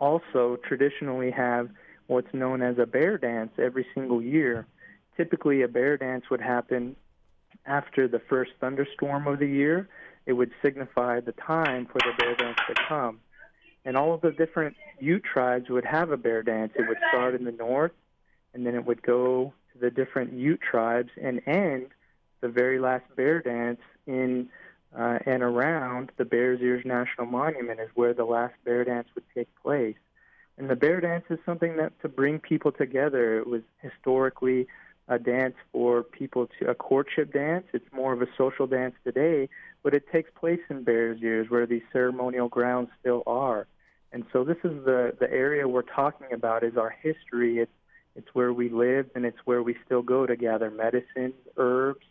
also 0.00 0.58
traditionally 0.66 1.30
have 1.30 1.70
what's 2.08 2.32
known 2.34 2.62
as 2.62 2.78
a 2.78 2.86
bear 2.86 3.16
dance 3.16 3.52
every 3.58 3.86
single 3.94 4.20
year. 4.20 4.66
Typically, 5.16 5.62
a 5.62 5.68
bear 5.68 5.96
dance 5.96 6.24
would 6.30 6.40
happen 6.40 6.96
after 7.64 8.08
the 8.08 8.18
first 8.18 8.50
thunderstorm 8.60 9.26
of 9.28 9.38
the 9.38 9.46
year. 9.46 9.88
It 10.26 10.32
would 10.32 10.50
signify 10.62 11.20
the 11.20 11.32
time 11.32 11.86
for 11.86 11.98
the 11.98 12.12
bear 12.18 12.34
dance 12.34 12.58
to 12.68 12.74
come. 12.88 13.20
And 13.84 13.96
all 13.96 14.14
of 14.14 14.20
the 14.20 14.32
different 14.32 14.76
Ute 15.00 15.24
tribes 15.24 15.68
would 15.68 15.84
have 15.84 16.10
a 16.10 16.16
bear 16.16 16.42
dance. 16.42 16.72
It 16.76 16.88
would 16.88 16.98
start 17.08 17.34
in 17.34 17.44
the 17.44 17.52
north, 17.52 17.92
and 18.54 18.66
then 18.66 18.74
it 18.74 18.84
would 18.84 19.02
go 19.02 19.52
to 19.72 19.78
the 19.78 19.90
different 19.90 20.32
Ute 20.32 20.60
tribes 20.60 21.10
and 21.20 21.40
end 21.46 21.88
the 22.40 22.48
very 22.48 22.78
last 22.78 23.04
bear 23.16 23.40
dance 23.40 23.80
in 24.06 24.48
uh, 24.96 25.18
and 25.26 25.42
around 25.42 26.12
the 26.16 26.24
Bears 26.24 26.60
Ears 26.60 26.84
National 26.84 27.26
Monument 27.26 27.80
is 27.80 27.88
where 27.94 28.14
the 28.14 28.24
last 28.24 28.54
bear 28.64 28.84
dance 28.84 29.08
would 29.14 29.24
take 29.34 29.48
place. 29.62 29.96
And 30.58 30.68
the 30.68 30.76
bear 30.76 31.00
dance 31.00 31.24
is 31.30 31.38
something 31.46 31.76
that 31.78 31.98
to 32.02 32.08
bring 32.08 32.38
people 32.38 32.72
together. 32.72 33.38
It 33.38 33.46
was 33.46 33.62
historically 33.80 34.66
a 35.08 35.18
dance 35.18 35.56
for 35.72 36.02
people 36.02 36.48
to 36.58 36.70
a 36.70 36.74
courtship 36.74 37.32
dance. 37.32 37.64
It's 37.72 37.90
more 37.92 38.12
of 38.12 38.22
a 38.22 38.28
social 38.36 38.66
dance 38.66 38.94
today, 39.04 39.48
but 39.82 39.94
it 39.94 40.04
takes 40.12 40.30
place 40.38 40.60
in 40.68 40.84
Bears 40.84 41.20
Ears 41.22 41.48
where 41.48 41.66
these 41.66 41.82
ceremonial 41.92 42.48
grounds 42.48 42.90
still 43.00 43.22
are. 43.26 43.66
And 44.12 44.24
so 44.32 44.44
this 44.44 44.58
is 44.62 44.84
the 44.84 45.16
the 45.18 45.30
area 45.30 45.66
we're 45.66 45.82
talking 45.82 46.32
about 46.32 46.62
is 46.62 46.76
our 46.76 46.90
history. 46.90 47.58
It's 47.58 47.72
it's 48.14 48.28
where 48.34 48.52
we 48.52 48.68
live 48.68 49.06
and 49.14 49.24
it's 49.24 49.38
where 49.46 49.62
we 49.62 49.74
still 49.86 50.02
go 50.02 50.26
to 50.26 50.36
gather 50.36 50.70
medicines, 50.70 51.34
herbs, 51.56 52.04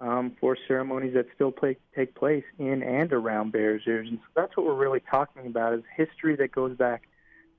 um, 0.00 0.36
for 0.40 0.56
ceremonies 0.66 1.14
that 1.14 1.26
still 1.34 1.52
play, 1.52 1.76
take 1.94 2.14
place 2.14 2.44
in 2.58 2.82
and 2.82 3.12
around 3.12 3.52
Bears 3.52 3.82
Ears. 3.86 4.08
And 4.08 4.18
so 4.18 4.26
that's 4.34 4.56
what 4.56 4.66
we're 4.66 4.74
really 4.74 5.02
talking 5.10 5.46
about 5.46 5.74
is 5.74 5.82
history 5.94 6.36
that 6.36 6.52
goes 6.52 6.76
back 6.76 7.02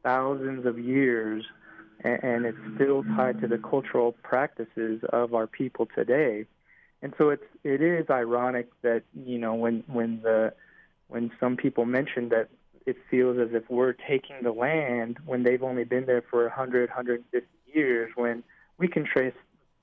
thousands 0.03 0.65
of 0.65 0.79
years 0.79 1.45
and, 2.03 2.23
and 2.23 2.45
it's 2.45 2.57
still 2.75 3.03
tied 3.15 3.41
to 3.41 3.47
the 3.47 3.57
cultural 3.57 4.13
practices 4.23 5.01
of 5.13 5.33
our 5.33 5.47
people 5.47 5.87
today. 5.93 6.45
And 7.03 7.13
so 7.17 7.29
it's 7.29 7.43
it 7.63 7.81
is 7.81 8.09
ironic 8.09 8.69
that 8.83 9.03
you 9.25 9.39
know 9.39 9.55
when 9.55 9.83
when 9.87 10.21
the 10.21 10.53
when 11.07 11.31
some 11.39 11.57
people 11.57 11.85
mention 11.85 12.29
that 12.29 12.49
it 12.85 12.95
feels 13.09 13.37
as 13.39 13.49
if 13.53 13.69
we're 13.69 13.93
taking 13.93 14.35
the 14.43 14.51
land 14.51 15.17
when 15.25 15.43
they've 15.43 15.63
only 15.63 15.83
been 15.83 16.05
there 16.05 16.23
for 16.29 16.43
100 16.43 16.89
150 16.89 17.47
years 17.73 18.11
when 18.15 18.43
we 18.77 18.87
can 18.87 19.03
trace 19.03 19.33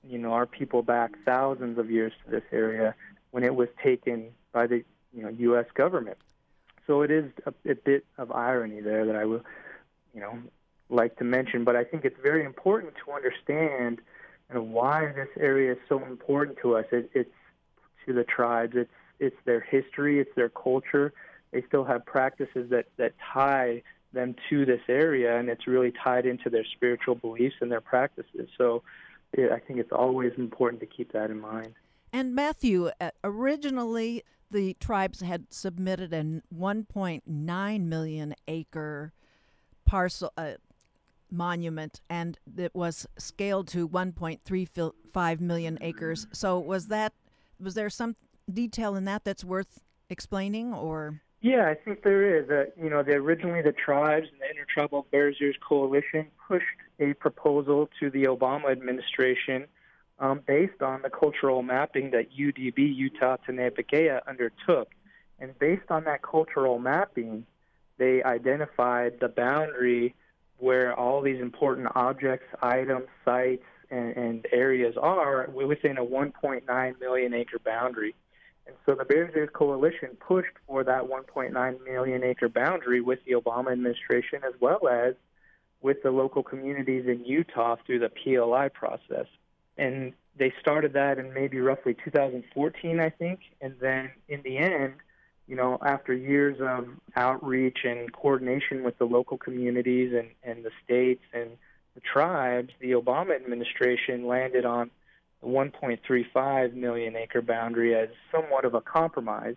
you 0.07 0.17
know 0.17 0.33
our 0.33 0.45
people 0.45 0.81
back 0.81 1.11
thousands 1.25 1.77
of 1.77 1.91
years 1.91 2.13
to 2.25 2.31
this 2.31 2.43
area 2.51 2.95
when 3.31 3.43
it 3.43 3.55
was 3.55 3.69
taken 3.83 4.29
by 4.51 4.67
the 4.67 4.83
you 5.13 5.23
know 5.23 5.29
U.S. 5.29 5.65
government. 5.73 6.17
So 6.87 7.01
it 7.01 7.11
is 7.11 7.31
a, 7.45 7.53
a 7.69 7.75
bit 7.75 8.05
of 8.17 8.31
irony 8.31 8.81
there 8.81 9.05
that 9.05 9.15
I 9.15 9.25
will 9.25 9.43
you 10.13 10.21
know 10.21 10.39
like 10.89 11.17
to 11.17 11.23
mention, 11.23 11.63
but 11.63 11.75
I 11.75 11.83
think 11.83 12.03
it's 12.03 12.19
very 12.21 12.43
important 12.43 12.93
to 13.05 13.11
understand 13.11 14.01
know, 14.53 14.61
why 14.61 15.11
this 15.13 15.29
area 15.39 15.73
is 15.73 15.77
so 15.87 16.03
important 16.03 16.57
to 16.61 16.75
us. 16.75 16.85
It, 16.91 17.09
it's 17.13 17.31
to 18.05 18.13
the 18.13 18.23
tribes. 18.23 18.73
It's 18.75 18.91
it's 19.19 19.35
their 19.45 19.59
history. 19.59 20.19
It's 20.19 20.33
their 20.35 20.49
culture. 20.49 21.13
They 21.51 21.61
still 21.67 21.83
have 21.83 22.05
practices 22.05 22.69
that 22.69 22.87
that 22.97 23.13
tie 23.33 23.83
them 24.11 24.35
to 24.49 24.65
this 24.65 24.81
area, 24.87 25.37
and 25.37 25.49
it's 25.49 25.67
really 25.67 25.91
tied 25.91 26.25
into 26.25 26.49
their 26.49 26.65
spiritual 26.65 27.15
beliefs 27.15 27.57
and 27.61 27.71
their 27.71 27.81
practices. 27.81 28.49
So, 28.57 28.81
it, 29.33 29.51
I 29.51 29.59
think 29.59 29.79
it's 29.79 29.91
always 29.91 30.31
important 30.37 30.79
to 30.81 30.87
keep 30.87 31.11
that 31.13 31.29
in 31.29 31.39
mind. 31.39 31.73
And 32.11 32.33
Matthew, 32.33 32.89
uh, 32.99 33.11
originally 33.23 34.23
the 34.51 34.75
tribes 34.79 35.21
had 35.21 35.53
submitted 35.53 36.13
a 36.13 36.23
1.9 36.55 37.81
million 37.83 38.35
acre 38.47 39.13
parcel 39.85 40.31
uh, 40.37 40.53
monument, 41.31 42.01
and 42.09 42.39
it 42.57 42.73
was 42.73 43.07
scaled 43.17 43.67
to 43.69 43.87
1.35 43.87 45.39
million 45.39 45.77
acres. 45.81 46.27
So 46.31 46.59
was 46.59 46.87
that 46.87 47.13
was 47.59 47.75
there 47.75 47.89
some 47.89 48.15
detail 48.51 48.95
in 48.95 49.05
that 49.05 49.23
that's 49.23 49.43
worth 49.43 49.81
explaining, 50.09 50.73
or? 50.73 51.21
Yeah, 51.41 51.67
I 51.67 51.75
think 51.75 52.03
there 52.03 52.37
is. 52.37 52.49
Uh, 52.49 52.65
you 52.81 52.89
know, 52.89 53.03
the, 53.03 53.13
originally 53.13 53.61
the 53.61 53.73
tribes 53.73 54.27
and 54.31 54.41
the 54.41 54.49
Intertribal 54.49 55.07
Bears 55.11 55.37
Ears 55.41 55.55
Coalition 55.61 56.27
pushed 56.47 56.65
a 56.99 57.13
proposal 57.13 57.89
to 57.99 58.09
the 58.09 58.25
Obama 58.25 58.71
administration 58.71 59.65
um, 60.19 60.41
based 60.45 60.81
on 60.81 61.01
the 61.01 61.09
cultural 61.09 61.63
mapping 61.63 62.11
that 62.11 62.31
UDB, 62.31 62.95
Utah 62.95 63.37
Diné 63.47 64.19
undertook. 64.27 64.89
And 65.39 65.57
based 65.57 65.89
on 65.89 66.03
that 66.03 66.21
cultural 66.21 66.79
mapping, 66.79 67.45
they 67.97 68.21
identified 68.23 69.19
the 69.19 69.29
boundary 69.29 70.15
where 70.57 70.93
all 70.93 71.21
these 71.21 71.39
important 71.39 71.87
objects, 71.95 72.45
items, 72.61 73.07
sites, 73.23 73.63
and, 73.89 74.15
and 74.17 74.47
areas 74.51 74.95
are 75.01 75.49
within 75.49 75.97
a 75.97 76.03
1.9 76.03 76.99
million 76.99 77.33
acre 77.33 77.59
boundary. 77.59 78.13
And 78.67 78.75
so 78.85 78.93
the 78.93 79.05
Bears 79.05 79.33
Ears 79.35 79.49
Coalition 79.53 80.09
pushed 80.19 80.53
for 80.67 80.83
that 80.83 81.03
1.9 81.03 81.85
million 81.85 82.23
acre 82.23 82.49
boundary 82.49 83.01
with 83.01 83.19
the 83.25 83.31
Obama 83.33 83.71
administration 83.71 84.41
as 84.45 84.53
well 84.59 84.87
as 84.87 85.15
with 85.81 86.03
the 86.03 86.11
local 86.11 86.43
communities 86.43 87.05
in 87.07 87.23
Utah 87.25 87.77
through 87.85 87.99
the 87.99 88.09
PLI 88.09 88.69
process. 88.69 89.27
And 89.77 90.13
they 90.37 90.53
started 90.59 90.93
that 90.93 91.17
in 91.17 91.33
maybe 91.33 91.59
roughly 91.59 91.95
2014, 92.03 92.99
I 92.99 93.09
think. 93.09 93.39
And 93.61 93.75
then 93.79 94.11
in 94.27 94.41
the 94.43 94.57
end, 94.57 94.93
you 95.47 95.55
know, 95.55 95.79
after 95.81 96.13
years 96.13 96.57
of 96.61 96.87
outreach 97.15 97.79
and 97.83 98.11
coordination 98.13 98.83
with 98.83 98.97
the 98.97 99.05
local 99.05 99.37
communities 99.37 100.13
and, 100.13 100.29
and 100.43 100.63
the 100.63 100.71
states 100.83 101.23
and 101.33 101.51
the 101.95 102.01
tribes, 102.01 102.69
the 102.79 102.91
Obama 102.91 103.35
administration 103.35 104.27
landed 104.27 104.65
on 104.65 104.91
the 105.41 105.47
1.35 105.47 106.73
million 106.73 107.15
acre 107.15 107.41
boundary 107.41 107.95
as 107.95 108.09
somewhat 108.31 108.65
of 108.65 108.73
a 108.73 108.81
compromise. 108.81 109.55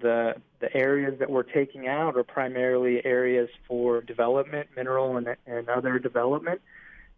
The 0.00 0.34
the 0.60 0.74
areas 0.76 1.18
that 1.18 1.30
we're 1.30 1.42
taking 1.42 1.88
out 1.88 2.16
are 2.16 2.24
primarily 2.24 3.04
areas 3.04 3.48
for 3.66 4.00
development, 4.00 4.68
mineral 4.76 5.16
and, 5.16 5.36
and 5.46 5.68
other 5.68 5.98
development. 5.98 6.60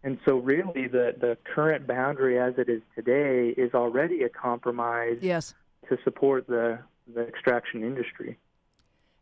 And 0.03 0.17
so, 0.25 0.37
really, 0.37 0.87
the, 0.87 1.15
the 1.17 1.37
current 1.55 1.87
boundary 1.87 2.37
as 2.37 2.55
it 2.57 2.67
is 2.67 2.81
today 2.93 3.49
is 3.49 3.73
already 3.73 4.23
a 4.23 4.29
compromise 4.29 5.17
yes. 5.21 5.53
to 5.89 5.97
support 6.03 6.47
the 6.47 6.79
the 7.13 7.21
extraction 7.21 7.83
industry. 7.83 8.37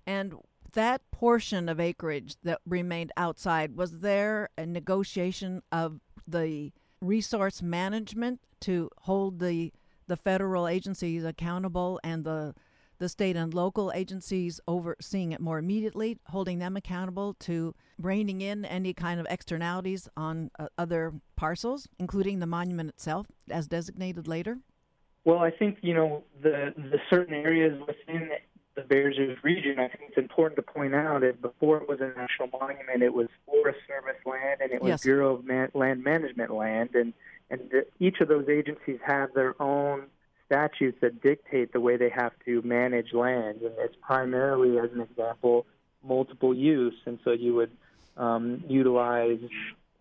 And 0.05 0.35
that 0.73 1.01
portion 1.11 1.69
of 1.69 1.79
acreage 1.79 2.35
that 2.43 2.59
remained 2.65 3.11
outside, 3.17 3.75
was 3.75 3.99
there 3.99 4.49
a 4.57 4.65
negotiation 4.65 5.61
of 5.71 5.99
the 6.27 6.71
resource 7.01 7.61
management 7.61 8.39
to 8.61 8.89
hold 9.01 9.39
the 9.39 9.73
the 10.07 10.17
federal 10.17 10.67
agencies 10.67 11.23
accountable 11.23 11.99
and 12.03 12.25
the 12.25 12.53
the 13.01 13.09
state 13.09 13.35
and 13.35 13.51
local 13.53 13.91
agencies 13.95 14.61
overseeing 14.67 15.31
it 15.31 15.41
more 15.41 15.57
immediately, 15.57 16.19
holding 16.27 16.59
them 16.59 16.77
accountable 16.77 17.33
to 17.33 17.73
reining 17.97 18.41
in 18.41 18.63
any 18.63 18.93
kind 18.93 19.19
of 19.19 19.25
externalities 19.27 20.07
on 20.15 20.51
uh, 20.59 20.67
other 20.77 21.11
parcels, 21.35 21.89
including 21.97 22.39
the 22.39 22.45
monument 22.45 22.89
itself, 22.89 23.25
as 23.49 23.67
designated 23.67 24.27
later? 24.27 24.59
Well, 25.25 25.39
I 25.39 25.49
think 25.49 25.79
you 25.81 25.95
know 25.95 26.23
the 26.43 26.73
the 26.77 26.99
certain 27.09 27.33
areas 27.33 27.79
within 27.87 28.29
the 28.75 28.81
Bears 28.81 29.15
Ears 29.17 29.37
region. 29.43 29.79
I 29.79 29.87
think 29.87 30.09
it's 30.09 30.17
important 30.17 30.55
to 30.57 30.61
point 30.61 30.93
out 30.93 31.21
that 31.21 31.41
before 31.41 31.77
it 31.77 31.89
was 31.89 32.01
a 32.01 32.07
national 32.17 32.49
monument, 32.59 33.01
it 33.01 33.13
was 33.13 33.27
Forest 33.47 33.79
Service 33.87 34.21
land 34.25 34.61
and 34.61 34.71
it 34.71 34.81
was 34.81 34.89
Yes. 34.89 35.03
Bureau 35.03 35.35
of 35.35 35.45
Man- 35.45 35.71
Land 35.73 36.03
Management 36.03 36.51
land, 36.53 36.89
and 36.93 37.13
and 37.49 37.61
the, 37.71 37.87
each 37.99 38.21
of 38.21 38.27
those 38.27 38.47
agencies 38.47 38.99
have 39.03 39.33
their 39.33 39.59
own 39.59 40.03
statutes 40.51 40.97
that 41.01 41.21
dictate 41.21 41.71
the 41.71 41.79
way 41.79 41.95
they 41.95 42.09
have 42.09 42.33
to 42.45 42.61
manage 42.63 43.13
land, 43.13 43.61
and 43.61 43.73
it's 43.79 43.95
primarily, 44.01 44.77
as 44.77 44.91
an 44.91 44.99
example, 44.99 45.65
multiple 46.03 46.53
use, 46.53 46.95
and 47.05 47.19
so 47.23 47.31
you 47.31 47.55
would 47.55 47.71
um, 48.17 48.61
utilize 48.67 49.39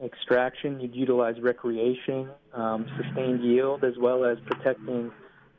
extraction, 0.02 0.80
you'd 0.80 0.94
utilize 0.94 1.40
recreation, 1.40 2.28
um, 2.52 2.86
sustained 3.00 3.44
yield, 3.44 3.84
as 3.84 3.94
well 3.96 4.24
as 4.24 4.38
protecting 4.44 5.12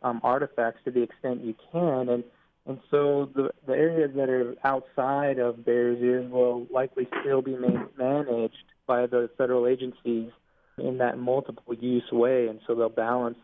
um, 0.03 0.19
artifacts 0.23 0.81
to 0.83 0.91
the 0.91 1.01
extent 1.01 1.41
you 1.41 1.55
can. 1.71 2.09
And 2.09 2.23
and 2.65 2.79
so 2.91 3.29
the 3.33 3.51
the 3.65 3.73
areas 3.73 4.11
that 4.15 4.29
are 4.29 4.55
outside 4.63 5.39
of 5.39 5.63
Bears 5.63 5.99
Ears 6.01 6.29
will 6.29 6.67
likely 6.69 7.07
still 7.21 7.41
be 7.41 7.55
ma- 7.55 7.85
managed 7.97 8.65
by 8.87 9.05
the 9.05 9.29
federal 9.37 9.67
agencies 9.67 10.31
in 10.77 10.97
that 10.97 11.17
multiple 11.17 11.73
use 11.75 12.11
way, 12.11 12.47
and 12.47 12.59
so 12.67 12.75
they'll 12.75 12.89
balance 12.89 13.37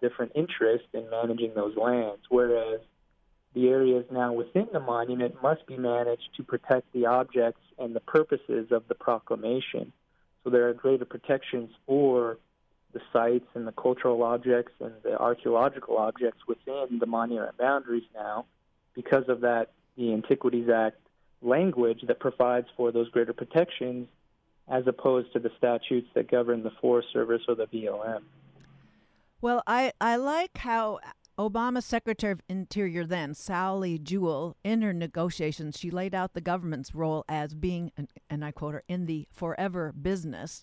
different 0.00 0.32
interests 0.34 0.88
in 0.92 1.08
managing 1.10 1.52
those 1.54 1.76
lands. 1.76 2.22
Whereas 2.28 2.80
the 3.54 3.68
areas 3.68 4.04
now 4.10 4.32
within 4.32 4.68
the 4.72 4.80
monument 4.80 5.42
must 5.42 5.66
be 5.66 5.76
managed 5.76 6.28
to 6.36 6.42
protect 6.42 6.92
the 6.92 7.06
objects 7.06 7.60
and 7.78 7.94
the 7.94 8.00
purposes 8.00 8.70
of 8.70 8.88
the 8.88 8.94
proclamation. 8.94 9.92
So 10.42 10.50
there 10.50 10.68
are 10.68 10.74
greater 10.74 11.04
protections 11.04 11.70
for 11.86 12.38
the 12.92 13.00
sites 13.12 13.46
and 13.54 13.66
the 13.66 13.72
cultural 13.72 14.22
objects 14.22 14.72
and 14.80 14.92
the 15.02 15.18
archaeological 15.18 15.98
objects 15.98 16.40
within 16.46 16.98
the 16.98 17.06
monument 17.06 17.56
boundaries 17.56 18.04
now 18.14 18.46
because 18.94 19.28
of 19.28 19.40
that 19.40 19.70
the 19.96 20.12
Antiquities 20.12 20.68
Act 20.68 20.98
language 21.40 22.02
that 22.06 22.20
provides 22.20 22.66
for 22.76 22.92
those 22.92 23.08
greater 23.10 23.32
protections 23.32 24.08
as 24.68 24.86
opposed 24.86 25.32
to 25.32 25.38
the 25.38 25.50
statutes 25.58 26.08
that 26.14 26.30
govern 26.30 26.62
the 26.62 26.70
Forest 26.80 27.08
Service 27.12 27.42
or 27.48 27.54
the 27.54 27.66
BLM. 27.66 28.22
Well, 29.42 29.60
I, 29.66 29.92
I 30.00 30.14
like 30.14 30.56
how 30.58 31.00
Obama 31.36 31.82
Secretary 31.82 32.30
of 32.30 32.42
Interior 32.48 33.04
then, 33.04 33.34
Sally 33.34 33.98
Jewell, 33.98 34.56
in 34.62 34.82
her 34.82 34.92
negotiations, 34.92 35.76
she 35.76 35.90
laid 35.90 36.14
out 36.14 36.34
the 36.34 36.40
government's 36.40 36.94
role 36.94 37.24
as 37.28 37.52
being, 37.52 37.90
and- 37.96 38.08
and 38.30 38.44
I 38.44 38.52
quote 38.52 38.74
her, 38.74 38.84
in 38.86 39.06
the 39.06 39.26
forever 39.32 39.92
business. 39.92 40.62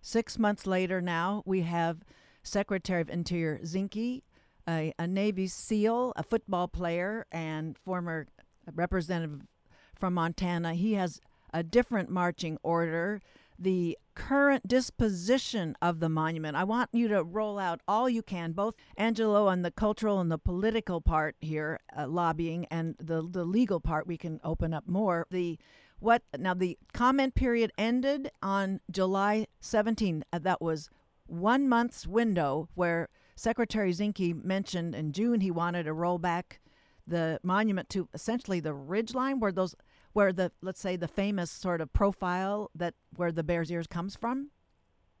Six 0.00 0.38
months 0.38 0.66
later 0.66 1.02
now, 1.02 1.42
we 1.44 1.62
have 1.62 1.98
Secretary 2.42 3.02
of 3.02 3.10
Interior 3.10 3.58
Zinke, 3.62 4.22
a, 4.66 4.94
a 4.98 5.06
Navy 5.06 5.46
SEAL, 5.46 6.14
a 6.16 6.22
football 6.22 6.66
player, 6.66 7.26
and 7.30 7.76
former 7.76 8.26
representative 8.74 9.42
from 9.94 10.14
Montana. 10.14 10.72
He 10.72 10.94
has 10.94 11.20
a 11.52 11.62
different 11.62 12.08
marching 12.08 12.56
order. 12.62 13.20
The 13.58 13.98
current 14.14 14.66
disposition 14.66 15.76
of 15.82 16.00
the 16.00 16.08
monument. 16.08 16.56
I 16.56 16.64
want 16.64 16.90
you 16.92 17.08
to 17.08 17.22
roll 17.22 17.58
out 17.58 17.80
all 17.86 18.08
you 18.08 18.22
can, 18.22 18.52
both 18.52 18.74
Angelo 18.96 19.48
on 19.48 19.62
the 19.62 19.70
cultural 19.70 20.20
and 20.20 20.30
the 20.30 20.38
political 20.38 21.00
part 21.00 21.36
here, 21.40 21.80
uh, 21.96 22.06
lobbying, 22.06 22.66
and 22.66 22.94
the 22.98 23.22
the 23.22 23.44
legal 23.44 23.80
part. 23.80 24.06
We 24.06 24.16
can 24.16 24.40
open 24.44 24.72
up 24.72 24.86
more. 24.86 25.26
The 25.30 25.58
what 25.98 26.22
now? 26.38 26.54
The 26.54 26.78
comment 26.92 27.34
period 27.34 27.72
ended 27.78 28.30
on 28.42 28.80
July 28.90 29.46
17. 29.60 30.24
Uh, 30.32 30.38
that 30.40 30.60
was 30.60 30.90
one 31.26 31.68
month's 31.68 32.06
window 32.06 32.68
where 32.74 33.08
Secretary 33.36 33.92
Zinke 33.92 34.44
mentioned 34.44 34.94
in 34.94 35.12
June 35.12 35.40
he 35.40 35.50
wanted 35.50 35.84
to 35.84 35.92
roll 35.92 36.18
back 36.18 36.60
the 37.06 37.38
monument 37.42 37.88
to 37.90 38.08
essentially 38.14 38.60
the 38.60 38.74
ridge 38.74 39.14
line 39.14 39.40
where 39.40 39.52
those 39.52 39.74
where 40.14 40.32
the 40.32 40.50
let's 40.62 40.80
say 40.80 40.96
the 40.96 41.08
famous 41.08 41.50
sort 41.50 41.80
of 41.80 41.92
profile 41.92 42.70
that 42.74 42.94
where 43.16 43.30
the 43.30 43.42
bear's 43.42 43.70
ears 43.70 43.86
comes 43.86 44.16
from 44.16 44.48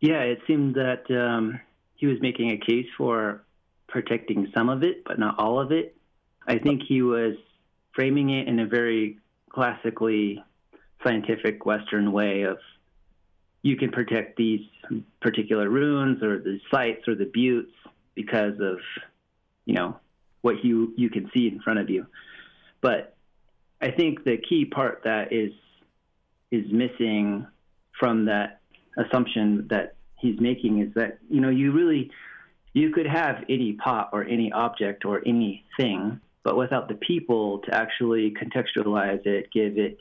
Yeah, 0.00 0.22
it 0.22 0.38
seemed 0.46 0.74
that 0.76 1.04
um, 1.10 1.60
he 1.96 2.06
was 2.06 2.16
making 2.20 2.50
a 2.50 2.58
case 2.58 2.86
for 2.96 3.44
protecting 3.88 4.50
some 4.54 4.68
of 4.68 4.82
it, 4.82 5.04
but 5.04 5.18
not 5.18 5.38
all 5.38 5.60
of 5.60 5.70
it. 5.70 5.96
I 6.46 6.58
think 6.58 6.82
he 6.86 7.02
was 7.02 7.36
framing 7.92 8.30
it 8.30 8.48
in 8.48 8.58
a 8.58 8.66
very 8.66 9.18
classically 9.50 10.42
scientific 11.02 11.64
Western 11.64 12.12
way 12.12 12.42
of 12.42 12.58
you 13.62 13.76
can 13.76 13.90
protect 13.90 14.36
these 14.36 14.60
particular 15.20 15.70
ruins 15.70 16.22
or 16.22 16.38
the 16.38 16.60
sites 16.70 17.08
or 17.08 17.14
the 17.14 17.24
buttes 17.24 17.72
because 18.14 18.60
of 18.60 18.78
you 19.64 19.74
know 19.74 19.98
what 20.42 20.62
you 20.64 20.92
you 20.96 21.08
can 21.08 21.30
see 21.32 21.48
in 21.48 21.60
front 21.60 21.78
of 21.78 21.88
you. 21.88 22.06
But 22.82 23.13
I 23.84 23.90
think 23.90 24.24
the 24.24 24.38
key 24.38 24.64
part 24.64 25.02
that 25.04 25.30
is 25.30 25.52
is 26.50 26.64
missing 26.72 27.46
from 28.00 28.24
that 28.24 28.60
assumption 28.96 29.66
that 29.68 29.96
he's 30.18 30.40
making 30.40 30.80
is 30.80 30.94
that 30.94 31.18
you 31.28 31.40
know 31.42 31.50
you 31.50 31.72
really 31.72 32.10
you 32.72 32.90
could 32.90 33.06
have 33.06 33.44
any 33.50 33.74
pot 33.74 34.08
or 34.14 34.24
any 34.24 34.50
object 34.52 35.04
or 35.04 35.20
anything 35.26 36.18
but 36.44 36.56
without 36.56 36.88
the 36.88 36.94
people 36.94 37.58
to 37.60 37.74
actually 37.74 38.32
contextualize 38.42 39.24
it 39.26 39.48
give 39.52 39.76
it 39.76 40.00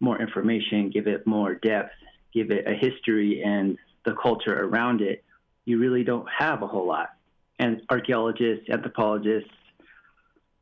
more 0.00 0.20
information 0.20 0.90
give 0.90 1.06
it 1.06 1.26
more 1.26 1.54
depth 1.54 1.94
give 2.34 2.50
it 2.50 2.66
a 2.68 2.74
history 2.74 3.42
and 3.42 3.78
the 4.04 4.14
culture 4.22 4.62
around 4.64 5.00
it 5.00 5.24
you 5.64 5.78
really 5.78 6.04
don't 6.04 6.28
have 6.38 6.62
a 6.62 6.66
whole 6.66 6.86
lot. 6.86 7.10
And 7.58 7.80
archaeologists 7.88 8.68
anthropologists 8.70 9.50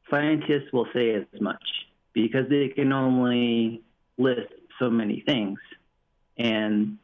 scientists 0.09 0.73
will 0.73 0.87
say 0.95 1.15
as 1.15 1.25
much 1.41 1.63
because 2.15 2.49
they 2.49 2.69
can 2.69 2.93
only 2.93 3.83
list 4.17 4.53
so 4.79 4.89
many 4.89 5.23
things. 5.27 5.59
And 6.39 6.99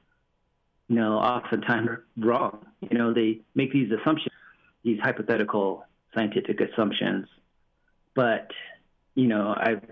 you 0.89 0.97
know 0.97 1.19
oftentimes 1.19 1.91
wrong. 2.17 2.65
You 2.81 2.99
know 2.99 3.13
they 3.13 3.41
make 3.55 3.73
these 3.73 3.91
assumptions 3.93 4.35
these 4.83 4.99
hypothetical 5.01 5.85
scientific 6.15 6.61
assumptions. 6.61 7.27
But 8.15 8.51
you 9.15 9.27
know 9.27 9.55
i've 9.57 9.85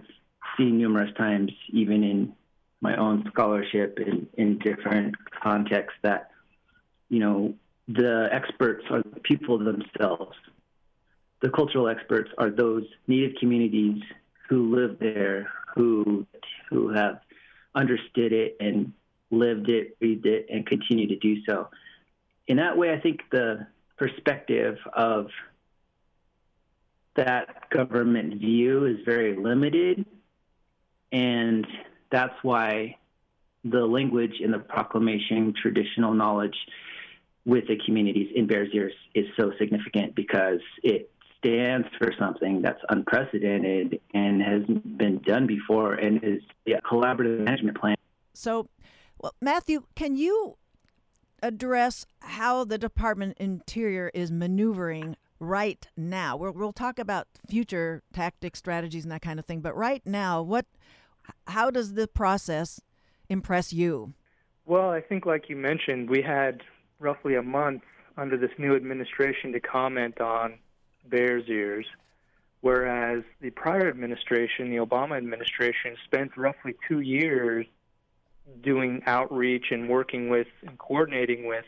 seen 0.57 0.79
numerous 0.79 1.13
times 1.17 1.53
even 1.71 2.03
in 2.03 2.33
my 2.81 2.97
own 2.97 3.25
scholarship 3.29 3.99
in, 3.99 4.29
in 4.35 4.59
different 4.59 5.15
contexts 5.43 5.99
that 6.03 6.31
you 7.09 7.19
know 7.19 7.55
the 7.89 8.29
experts 8.33 8.85
are 8.91 9.03
the 9.03 9.21
people 9.21 9.59
themselves. 9.59 10.37
The 11.41 11.51
cultural 11.51 11.89
experts 11.89 12.31
are 12.37 12.51
those 12.51 12.85
native 13.07 13.37
communities 13.41 14.03
who 14.49 14.75
live 14.75 14.99
there 14.99 15.49
who 15.75 16.27
who 16.71 16.89
have 16.91 17.21
understood 17.75 18.33
it 18.33 18.57
and 18.61 18.93
lived 19.31 19.69
it, 19.69 19.99
breathed 19.99 20.27
it, 20.27 20.47
and 20.51 20.67
continue 20.67 21.07
to 21.07 21.17
do 21.17 21.37
so. 21.45 21.69
In 22.47 22.57
that 22.57 22.77
way, 22.77 22.93
I 22.93 23.01
think 23.01 23.21
the 23.31 23.67
perspective 23.97 24.79
of 24.95 25.27
that 27.15 27.69
government 27.71 28.41
view 28.41 28.87
is 28.87 28.97
very 29.05 29.37
limited, 29.37 30.05
and 31.13 31.67
that's 32.11 32.35
why 32.43 32.97
the 33.65 33.81
language 33.81 34.41
in 34.41 34.51
the 34.51 34.59
proclamation, 34.59 35.53
traditional 35.61 36.15
knowledge 36.15 36.57
with 37.45 37.67
the 37.67 37.79
communities 37.85 38.29
in 38.35 38.47
Bears 38.47 38.69
Ears 38.73 38.93
is 39.15 39.27
so 39.37 39.53
significant 39.59 40.15
because 40.15 40.61
it 40.83 41.11
stands 41.39 41.87
for 41.99 42.13
something 42.19 42.63
that's 42.63 42.81
unprecedented 42.89 44.01
and 44.15 44.43
has 44.43 44.63
been 44.97 45.21
done 45.25 45.47
before 45.47 45.95
and 45.95 46.23
is 46.23 46.43
a 46.67 46.81
collaborative 46.83 47.41
management 47.41 47.79
plan. 47.79 47.97
so 48.35 48.69
well, 49.21 49.35
matthew 49.41 49.85
can 49.95 50.17
you 50.17 50.57
address 51.43 52.05
how 52.21 52.65
the 52.65 52.79
department 52.79 53.37
interior 53.39 54.11
is 54.15 54.33
maneuvering 54.33 55.17
right 55.39 55.87
now 55.97 56.37
we'll, 56.37 56.53
we'll 56.53 56.73
talk 56.73 56.99
about 56.99 57.29
future 57.49 58.03
tactics 58.13 58.59
strategies 58.59 59.05
and 59.05 59.13
that 59.13 59.23
kind 59.23 59.39
of 59.39 59.47
thing 59.47 59.61
but 59.61 59.77
right 59.77 60.05
now 60.05 60.43
what 60.43 60.67
how 61.47 61.71
does 61.71 61.95
the 61.95 62.09
process 62.09 62.81
impress 63.29 63.73
you 63.73 64.15
Well, 64.67 64.91
I 64.91 65.01
think, 65.01 65.27
like 65.27 65.49
you 65.49 65.57
mentioned, 65.57 66.11
we 66.11 66.23
had 66.23 66.63
roughly 66.99 67.35
a 67.37 67.43
month 67.43 67.83
under 68.17 68.37
this 68.37 68.51
new 68.59 68.75
administration 68.75 69.53
to 69.53 69.61
comment 69.61 70.21
on 70.21 70.59
Bears 71.11 71.45
Ears, 71.49 71.87
whereas 72.61 73.23
the 73.41 73.51
prior 73.51 73.89
administration, 73.89 74.71
the 74.71 74.77
Obama 74.77 75.17
administration, 75.17 75.97
spent 76.05 76.37
roughly 76.37 76.75
two 76.89 77.01
years 77.01 77.67
doing 78.63 79.03
outreach 79.07 79.67
and 79.71 79.89
working 79.89 80.29
with 80.29 80.47
and 80.67 80.79
coordinating 80.79 81.47
with 81.47 81.65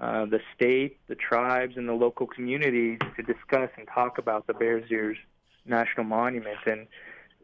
uh, 0.00 0.26
the 0.26 0.40
state, 0.54 0.98
the 1.06 1.14
tribes, 1.14 1.76
and 1.76 1.88
the 1.88 1.92
local 1.92 2.26
communities 2.26 2.98
to 3.16 3.22
discuss 3.22 3.70
and 3.76 3.86
talk 3.94 4.18
about 4.18 4.46
the 4.46 4.54
Bears 4.54 4.90
Ears 4.90 5.16
National 5.64 6.04
Monument. 6.04 6.58
And, 6.66 6.86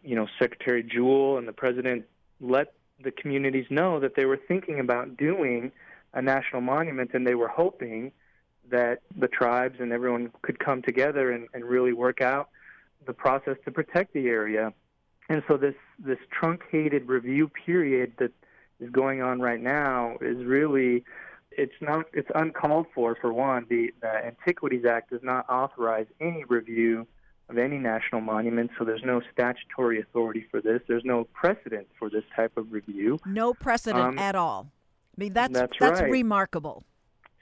you 0.02 0.16
know, 0.16 0.26
Secretary 0.38 0.82
Jewell 0.82 1.38
and 1.38 1.46
the 1.46 1.52
president 1.52 2.04
let 2.40 2.72
the 3.02 3.10
communities 3.10 3.66
know 3.70 4.00
that 4.00 4.14
they 4.14 4.24
were 4.24 4.38
thinking 4.48 4.80
about 4.80 5.16
doing 5.16 5.72
a 6.12 6.20
national 6.20 6.60
monument 6.60 7.10
and 7.14 7.26
they 7.26 7.34
were 7.34 7.48
hoping 7.48 8.12
that 8.70 9.02
the 9.16 9.28
tribes 9.28 9.80
and 9.80 9.92
everyone 9.92 10.30
could 10.42 10.58
come 10.58 10.82
together 10.82 11.30
and, 11.30 11.48
and 11.54 11.64
really 11.64 11.92
work 11.92 12.20
out 12.20 12.48
the 13.06 13.12
process 13.12 13.56
to 13.64 13.70
protect 13.70 14.12
the 14.12 14.28
area. 14.28 14.72
And 15.28 15.42
so 15.46 15.56
this 15.56 15.74
this 15.98 16.18
truncated 16.30 17.08
review 17.08 17.48
period 17.48 18.12
that 18.18 18.32
is 18.80 18.90
going 18.90 19.22
on 19.22 19.40
right 19.40 19.60
now 19.60 20.16
is 20.20 20.44
really 20.44 21.04
it's 21.52 21.74
not 21.80 22.06
it's 22.12 22.30
uncalled 22.34 22.86
for 22.94 23.16
for 23.20 23.32
one. 23.32 23.66
The, 23.68 23.92
the 24.00 24.08
antiquities 24.08 24.84
act 24.84 25.10
does 25.10 25.22
not 25.22 25.48
authorize 25.48 26.06
any 26.20 26.44
review 26.44 27.06
of 27.48 27.58
any 27.58 27.78
national 27.78 28.20
monument 28.20 28.70
so 28.78 28.84
there's 28.84 29.02
no 29.04 29.20
statutory 29.32 30.00
authority 30.00 30.46
for 30.50 30.60
this. 30.60 30.80
There's 30.88 31.04
no 31.04 31.24
precedent 31.24 31.88
for 31.98 32.10
this 32.10 32.24
type 32.34 32.56
of 32.56 32.72
review. 32.72 33.18
No 33.24 33.54
precedent 33.54 34.02
um, 34.02 34.18
at 34.18 34.34
all. 34.34 34.68
I 35.16 35.20
mean 35.20 35.32
that's 35.32 35.52
that's, 35.52 35.76
that's 35.78 36.00
right. 36.00 36.10
remarkable 36.10 36.84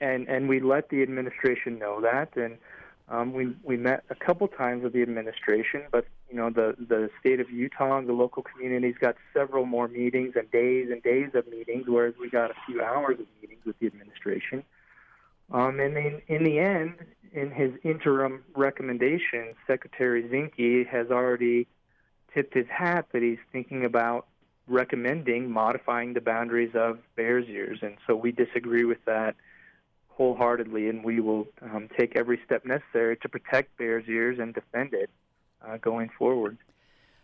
and 0.01 0.27
and 0.27 0.49
we 0.49 0.59
let 0.59 0.89
the 0.89 1.01
administration 1.01 1.79
know 1.79 2.01
that 2.01 2.35
and 2.35 2.57
um, 3.09 3.33
we 3.33 3.55
we 3.63 3.75
met 3.75 4.03
a 4.09 4.15
couple 4.15 4.47
times 4.47 4.83
with 4.83 4.93
the 4.93 5.01
administration, 5.01 5.83
but 5.91 6.05
you 6.29 6.37
know 6.37 6.49
the 6.51 6.75
the 6.77 7.09
state 7.19 7.39
of 7.39 7.49
Utah 7.49 7.97
and 7.97 8.07
the 8.07 8.13
local 8.13 8.43
communities 8.43 8.95
got 8.99 9.15
several 9.33 9.65
more 9.65 9.87
meetings 9.87 10.33
and 10.35 10.49
days 10.51 10.89
and 10.91 11.01
days 11.01 11.31
of 11.33 11.47
meetings, 11.47 11.85
whereas 11.87 12.13
we 12.19 12.29
got 12.29 12.51
a 12.51 12.55
few 12.67 12.83
hours 12.83 13.19
of 13.19 13.25
meetings 13.41 13.61
with 13.65 13.79
the 13.79 13.87
administration. 13.87 14.63
Um, 15.51 15.79
and 15.79 15.97
in 15.97 16.21
in 16.27 16.43
the 16.43 16.59
end, 16.59 16.97
in 17.33 17.49
his 17.49 17.71
interim 17.83 18.43
recommendation, 18.55 19.55
Secretary 19.65 20.23
Zinke 20.23 20.87
has 20.87 21.09
already 21.09 21.67
tipped 22.31 22.53
his 22.53 22.67
hat 22.67 23.07
that 23.11 23.23
he's 23.23 23.39
thinking 23.51 23.85
about 23.85 24.27
recommending 24.67 25.49
modifying 25.49 26.13
the 26.13 26.21
boundaries 26.21 26.75
of 26.75 26.99
Bears 27.15 27.47
Ears, 27.49 27.79
and 27.81 27.97
so 28.05 28.15
we 28.15 28.31
disagree 28.31 28.85
with 28.85 29.03
that 29.05 29.35
wholeheartedly, 30.19 30.89
and 30.89 31.01
we 31.01 31.21
will 31.21 31.47
um, 31.61 31.87
take 31.97 32.17
every 32.17 32.39
step 32.45 32.65
necessary 32.65 33.15
to 33.15 33.29
protect 33.29 33.77
Bears 33.77 34.03
Ears 34.09 34.37
and 34.37 34.53
defend 34.53 34.93
it 34.93 35.09
uh, 35.65 35.77
going 35.77 36.09
forward. 36.19 36.57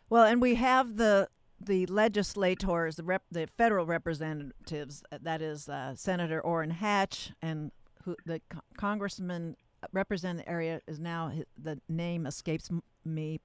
Well, 0.09 0.23
and 0.23 0.41
we 0.41 0.55
have 0.55 0.95
the 0.95 1.27
the 1.59 1.85
legislators, 1.87 2.97
the, 2.97 3.03
rep, 3.03 3.23
the 3.31 3.47
federal 3.47 3.85
representatives, 3.85 5.03
uh, 5.11 5.17
that 5.21 5.41
is 5.41 5.69
uh, 5.69 5.95
Senator 5.95 6.41
Orrin 6.41 6.69
Hatch, 6.69 7.31
and 7.41 7.71
who, 8.03 8.15
the 8.25 8.41
co- 8.49 8.59
congressman 8.77 9.55
represent 9.93 10.39
the 10.39 10.49
area 10.49 10.81
is 10.87 10.99
now 10.99 11.31
the 11.61 11.79
name 11.87 12.25
escapes 12.25 12.69
me. 13.03 13.39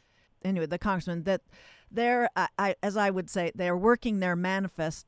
Anyway, 0.45 0.67
the 0.67 0.79
congressman 0.79 1.23
that 1.25 1.43
they're, 1.91 2.29
I, 2.37 2.49
I, 2.59 2.75
as 2.83 2.97
I 2.97 3.11
would 3.11 3.31
say, 3.31 3.53
they're 3.55 3.77
working 3.77 4.21
their 4.21 4.37
manifest 4.37 5.07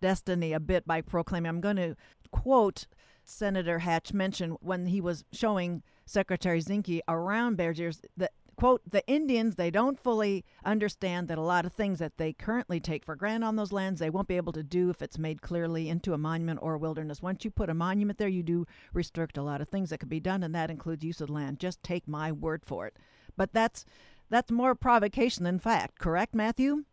destiny 0.00 0.52
a 0.52 0.60
bit 0.60 0.86
by 0.86 1.00
proclaiming. 1.00 1.48
I'm 1.48 1.60
going 1.60 1.76
to 1.76 1.96
quote 2.30 2.86
Senator 3.32 3.80
Hatch 3.80 4.12
mentioned 4.12 4.58
when 4.60 4.86
he 4.86 5.00
was 5.00 5.24
showing 5.32 5.82
Secretary 6.04 6.60
Zinke 6.60 7.00
around 7.08 7.56
Bears 7.56 7.80
Ears 7.80 8.02
that 8.16 8.32
quote 8.56 8.82
the 8.88 9.06
indians 9.06 9.56
they 9.56 9.70
don't 9.70 9.98
fully 9.98 10.44
understand 10.64 11.26
that 11.28 11.38
a 11.38 11.42
lot 11.42 11.64
of 11.64 11.72
things 11.72 11.98
that 11.98 12.18
they 12.18 12.32
currently 12.32 12.78
take 12.78 13.04
for 13.04 13.16
granted 13.16 13.46
on 13.46 13.56
those 13.56 13.72
lands 13.72 13.98
they 13.98 14.10
won't 14.10 14.28
be 14.28 14.36
able 14.36 14.52
to 14.52 14.62
do 14.62 14.90
if 14.90 15.00
it's 15.02 15.18
made 15.18 15.40
clearly 15.42 15.88
into 15.88 16.12
a 16.12 16.18
monument 16.18 16.58
or 16.62 16.74
a 16.74 16.78
wilderness. 16.78 17.22
Once 17.22 17.44
you 17.44 17.50
put 17.50 17.70
a 17.70 17.74
monument 17.74 18.18
there 18.18 18.28
you 18.28 18.42
do 18.42 18.66
restrict 18.92 19.38
a 19.38 19.42
lot 19.42 19.60
of 19.60 19.68
things 19.68 19.90
that 19.90 19.98
could 19.98 20.08
be 20.08 20.20
done 20.20 20.42
and 20.42 20.54
that 20.54 20.70
includes 20.70 21.04
use 21.04 21.20
of 21.20 21.30
land. 21.30 21.58
Just 21.58 21.82
take 21.82 22.06
my 22.06 22.30
word 22.30 22.64
for 22.64 22.86
it. 22.86 22.96
But 23.36 23.52
that's 23.52 23.84
that's 24.28 24.50
more 24.50 24.74
provocation 24.74 25.44
than 25.44 25.58
fact 25.58 25.98
correct 25.98 26.34
matthew? 26.34 26.84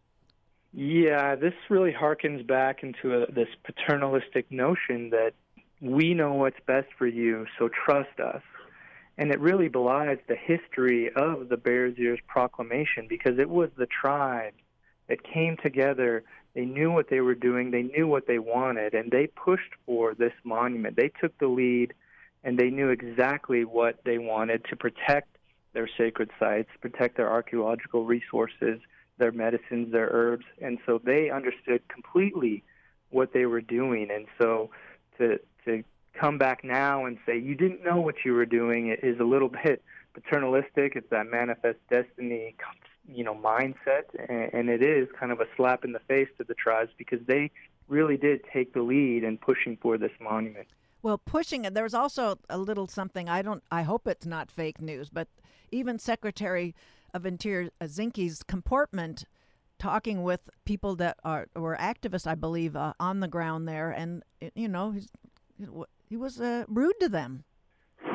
Yeah 0.71 1.35
this 1.35 1.53
really 1.69 1.91
harkens 1.91 2.47
back 2.47 2.83
into 2.83 3.21
a, 3.21 3.31
this 3.31 3.49
paternalistic 3.63 4.49
notion 4.51 5.09
that 5.09 5.33
we 5.81 6.13
know 6.13 6.33
what's 6.33 6.59
best 6.65 6.87
for 6.97 7.07
you, 7.07 7.45
so 7.57 7.69
trust 7.69 8.19
us. 8.19 8.41
And 9.17 9.31
it 9.31 9.39
really 9.39 9.67
belies 9.67 10.17
the 10.27 10.35
history 10.35 11.11
of 11.13 11.49
the 11.49 11.57
Bears 11.57 11.95
Ears 11.97 12.19
Proclamation 12.27 13.07
because 13.07 13.37
it 13.37 13.49
was 13.49 13.69
the 13.77 13.85
tribe 13.85 14.53
that 15.07 15.23
came 15.23 15.57
together. 15.57 16.23
They 16.53 16.65
knew 16.65 16.91
what 16.91 17.09
they 17.09 17.19
were 17.21 17.35
doing, 17.35 17.71
they 17.71 17.83
knew 17.83 18.07
what 18.07 18.27
they 18.27 18.39
wanted, 18.39 18.93
and 18.93 19.11
they 19.11 19.27
pushed 19.27 19.73
for 19.85 20.13
this 20.13 20.33
monument. 20.43 20.95
They 20.95 21.11
took 21.21 21.37
the 21.37 21.47
lead, 21.47 21.93
and 22.43 22.57
they 22.57 22.69
knew 22.69 22.89
exactly 22.89 23.65
what 23.65 23.99
they 24.05 24.17
wanted 24.17 24.65
to 24.69 24.75
protect 24.75 25.37
their 25.73 25.89
sacred 25.97 26.31
sites, 26.39 26.69
protect 26.81 27.17
their 27.17 27.29
archaeological 27.29 28.05
resources, 28.05 28.79
their 29.17 29.31
medicines, 29.31 29.91
their 29.91 30.09
herbs. 30.11 30.45
And 30.61 30.79
so 30.85 30.99
they 31.03 31.29
understood 31.29 31.87
completely 31.89 32.63
what 33.09 33.33
they 33.33 33.45
were 33.45 33.61
doing. 33.61 34.09
And 34.11 34.25
so 34.41 34.69
to 35.19 35.39
to 35.65 35.83
come 36.19 36.37
back 36.37 36.63
now 36.63 37.05
and 37.05 37.17
say 37.25 37.37
you 37.37 37.55
didn't 37.55 37.83
know 37.83 38.01
what 38.01 38.15
you 38.25 38.33
were 38.33 38.45
doing 38.45 38.95
is 39.01 39.19
a 39.19 39.23
little 39.23 39.49
bit 39.63 39.83
paternalistic. 40.13 40.95
It's 40.95 41.09
that 41.11 41.29
manifest 41.29 41.77
destiny, 41.89 42.55
you 43.07 43.23
know, 43.23 43.35
mindset, 43.35 44.03
and, 44.27 44.69
it 44.69 44.83
is 44.83 45.07
kind 45.19 45.31
of 45.31 45.39
a 45.39 45.45
slap 45.55 45.83
in 45.83 45.93
the 45.93 45.99
face 45.99 46.27
to 46.37 46.43
the 46.43 46.53
tribes 46.53 46.91
because 46.97 47.19
they 47.25 47.51
really 47.87 48.17
did 48.17 48.41
take 48.53 48.73
the 48.73 48.81
lead 48.81 49.23
in 49.23 49.37
pushing 49.37 49.77
for 49.81 49.97
this 49.97 50.11
monument. 50.21 50.67
Well, 51.01 51.17
pushing 51.17 51.65
it. 51.65 51.73
There 51.73 51.83
was 51.83 51.93
also 51.93 52.37
a 52.49 52.57
little 52.57 52.87
something. 52.87 53.29
I 53.29 53.41
don't. 53.41 53.63
I 53.71 53.83
hope 53.83 54.07
it's 54.07 54.25
not 54.25 54.51
fake 54.51 54.81
news, 54.81 55.09
but 55.09 55.27
even 55.71 55.97
Secretary 55.97 56.75
of 57.13 57.25
Interior 57.25 57.69
Zinke's 57.81 58.43
comportment 58.43 59.25
talking 59.79 60.23
with 60.23 60.49
people 60.65 60.95
that 60.97 61.17
are 61.23 61.47
were 61.55 61.77
activists, 61.79 62.27
I 62.27 62.35
believe, 62.35 62.75
uh, 62.75 62.93
on 62.99 63.21
the 63.21 63.29
ground 63.29 63.67
there, 63.67 63.89
and 63.89 64.23
you 64.53 64.67
know, 64.67 64.91
he's 64.91 65.07
he 66.09 66.17
was 66.17 66.39
uh, 66.39 66.65
rude 66.67 66.99
to 66.99 67.09
them. 67.09 67.43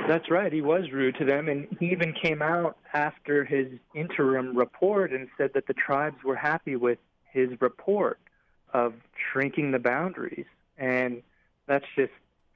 That's 0.09 0.31
right. 0.31 0.53
He 0.53 0.61
was 0.61 0.91
rude 0.93 1.17
to 1.17 1.25
them, 1.25 1.49
and 1.49 1.67
he 1.79 1.87
even 1.87 2.13
came 2.13 2.43
out 2.43 2.77
after 2.93 3.45
his 3.45 3.69
interim 3.95 4.57
report 4.57 5.13
and 5.13 5.29
said 5.39 5.53
that 5.55 5.67
the 5.67 5.75
tribes 5.75 6.23
were 6.25 6.37
happy 6.37 6.77
with 6.77 6.99
his 7.33 7.51
report 7.61 8.19
of 8.73 8.95
shrinking 9.33 9.71
the 9.71 9.79
boundaries. 9.79 10.47
And 10.77 11.23
that's 11.67 11.85
just 11.97 12.13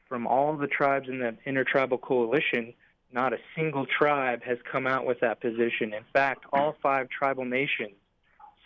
from 0.09 0.27
all 0.27 0.57
the 0.57 0.67
tribes 0.67 1.09
in 1.09 1.21
the 1.21 1.37
Intertribal 1.47 1.99
Coalition, 1.99 2.75
not 3.13 3.33
a 3.33 3.39
single 3.57 3.87
tribe 3.87 4.43
has 4.43 4.59
come 4.71 4.87
out 4.87 5.07
with 5.07 5.21
that 5.21 5.41
position. 5.41 5.95
In 5.95 6.05
fact, 6.13 6.45
all 6.53 6.77
five 6.83 7.09
tribal 7.09 7.45
nations, 7.45 7.95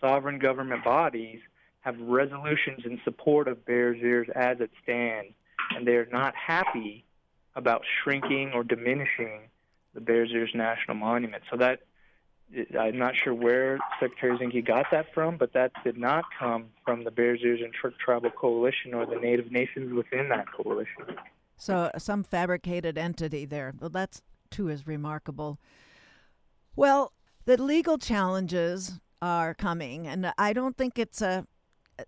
sovereign 0.01 0.39
government 0.39 0.83
bodies, 0.85 1.41
have 1.81 1.99
resolutions 2.01 2.85
in 2.85 3.01
support 3.05 3.49
of 3.49 3.65
Bears 3.65 3.99
Ears 4.01 4.29
as 4.35 4.61
it 4.61 4.71
stands 4.83 5.35
and 5.71 5.87
they're 5.87 6.09
not 6.11 6.35
happy 6.35 7.05
about 7.55 7.83
shrinking 8.03 8.53
or 8.55 8.65
diminishing 8.65 9.49
the 9.95 10.01
Bears 10.01 10.31
Ears 10.33 10.51
National 10.55 10.97
Monument. 10.97 11.43
So 11.51 11.57
that 11.59 11.81
I'm 12.79 12.99
not 12.99 13.15
sure 13.17 13.35
where 13.35 13.79
Secretary 13.99 14.37
Zinke 14.39 14.65
got 14.67 14.87
that 14.91 15.13
from, 15.15 15.37
but 15.37 15.53
that 15.55 15.73
did 15.85 15.97
not 15.97 16.25
come 16.39 16.67
from 16.85 17.05
the 17.05 17.11
Bears 17.11 17.41
Ears 17.43 17.61
and 17.63 17.73
Tribal 17.99 18.31
Coalition 18.31 18.95
or 18.95 19.07
the 19.07 19.17
Native 19.17 19.51
nations 19.51 19.93
within 19.93 20.29
that 20.29 20.47
coalition. 20.53 21.17
So 21.57 21.91
some 21.97 22.25
fabricated 22.25 22.99
entity 22.99 23.45
there. 23.45 23.73
Well, 23.79 23.91
that's 23.91 24.23
too 24.51 24.69
is 24.69 24.87
remarkable. 24.87 25.59
Well, 26.77 27.13
the 27.45 27.61
legal 27.61 27.99
challenges 27.99 29.01
are 29.21 29.55
coming, 29.55 30.07
and 30.07 30.33
I 30.37 30.53
don't 30.53 30.77
think 30.77 30.99
it's 30.99 31.23
a. 31.23 31.47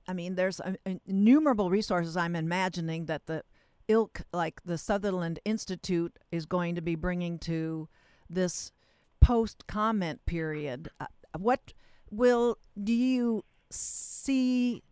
I 0.06 0.12
mean, 0.12 0.34
there's 0.34 0.60
innumerable 1.06 1.70
resources 1.70 2.16
I'm 2.16 2.36
imagining 2.36 3.06
that 3.06 3.26
the 3.26 3.42
ilk 3.88 4.22
like 4.32 4.62
the 4.64 4.78
Sutherland 4.78 5.40
Institute 5.44 6.18
is 6.32 6.46
going 6.46 6.74
to 6.74 6.80
be 6.80 6.94
bringing 6.94 7.38
to 7.40 7.88
this 8.28 8.72
post 9.20 9.66
comment 9.66 10.24
period. 10.26 10.88
Uh, 11.00 11.06
what 11.38 11.72
will 12.10 12.58
do 12.82 12.92
you 12.92 13.44
see 13.70 14.82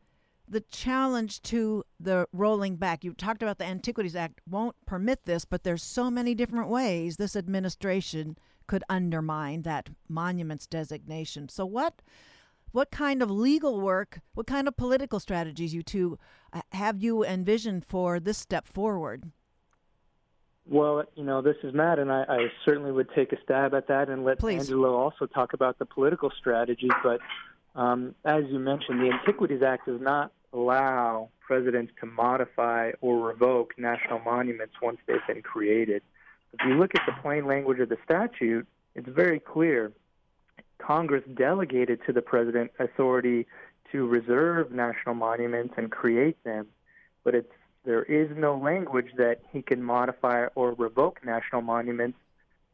the 0.48 0.60
challenge 0.60 1.42
to 1.42 1.84
the 1.98 2.26
rolling 2.32 2.76
back? 2.76 3.04
You 3.04 3.14
talked 3.14 3.42
about 3.42 3.58
the 3.58 3.64
Antiquities 3.64 4.16
Act 4.16 4.40
won't 4.48 4.76
permit 4.86 5.24
this, 5.24 5.44
but 5.44 5.64
there's 5.64 5.82
so 5.82 6.10
many 6.10 6.34
different 6.34 6.68
ways 6.68 7.16
this 7.16 7.36
administration 7.36 8.36
could 8.66 8.84
undermine 8.88 9.62
that 9.62 9.90
monuments 10.08 10.66
designation. 10.66 11.48
So 11.48 11.64
what 11.66 12.02
what 12.72 12.90
kind 12.90 13.22
of 13.22 13.30
legal 13.30 13.80
work, 13.80 14.20
what 14.34 14.46
kind 14.46 14.66
of 14.66 14.76
political 14.76 15.20
strategies 15.20 15.72
you 15.72 15.82
two 15.82 16.18
uh, 16.52 16.62
have 16.72 17.02
you 17.02 17.24
envisioned 17.24 17.84
for 17.84 18.18
this 18.18 18.38
step 18.38 18.66
forward? 18.66 19.30
Well, 20.66 21.04
you 21.16 21.24
know, 21.24 21.42
this 21.42 21.56
is 21.62 21.74
Matt, 21.74 21.98
and 21.98 22.10
I, 22.10 22.24
I 22.28 22.38
certainly 22.64 22.92
would 22.92 23.08
take 23.14 23.32
a 23.32 23.36
stab 23.42 23.74
at 23.74 23.88
that 23.88 24.08
and 24.08 24.24
let 24.24 24.38
Please. 24.38 24.60
Angelo 24.60 24.94
also 24.94 25.26
talk 25.26 25.54
about 25.54 25.78
the 25.78 25.84
political 25.84 26.30
strategies. 26.38 26.92
But 27.02 27.20
um, 27.74 28.14
as 28.24 28.44
you 28.48 28.58
mentioned, 28.58 29.00
the 29.00 29.10
Antiquities 29.12 29.62
Act 29.62 29.86
does 29.86 30.00
not 30.00 30.32
allow 30.52 31.30
presidents 31.40 31.92
to 32.00 32.06
modify 32.06 32.92
or 33.00 33.26
revoke 33.26 33.74
national 33.76 34.20
monuments 34.20 34.74
once 34.80 34.98
they've 35.06 35.26
been 35.26 35.42
created. 35.42 36.02
If 36.52 36.66
you 36.66 36.74
look 36.74 36.92
at 36.94 37.02
the 37.06 37.12
plain 37.22 37.46
language 37.46 37.80
of 37.80 37.88
the 37.88 37.96
statute, 38.04 38.66
it's 38.94 39.08
very 39.08 39.40
clear. 39.40 39.92
Congress 40.82 41.22
delegated 41.34 42.00
to 42.06 42.12
the 42.12 42.22
president 42.22 42.70
authority 42.78 43.46
to 43.92 44.06
reserve 44.06 44.72
national 44.72 45.14
monuments 45.14 45.74
and 45.76 45.90
create 45.90 46.42
them, 46.44 46.66
but 47.24 47.34
it's 47.34 47.52
there 47.84 48.04
is 48.04 48.30
no 48.36 48.56
language 48.56 49.10
that 49.16 49.40
he 49.52 49.60
can 49.60 49.82
modify 49.82 50.46
or 50.54 50.72
revoke 50.74 51.18
national 51.24 51.62
monuments 51.62 52.16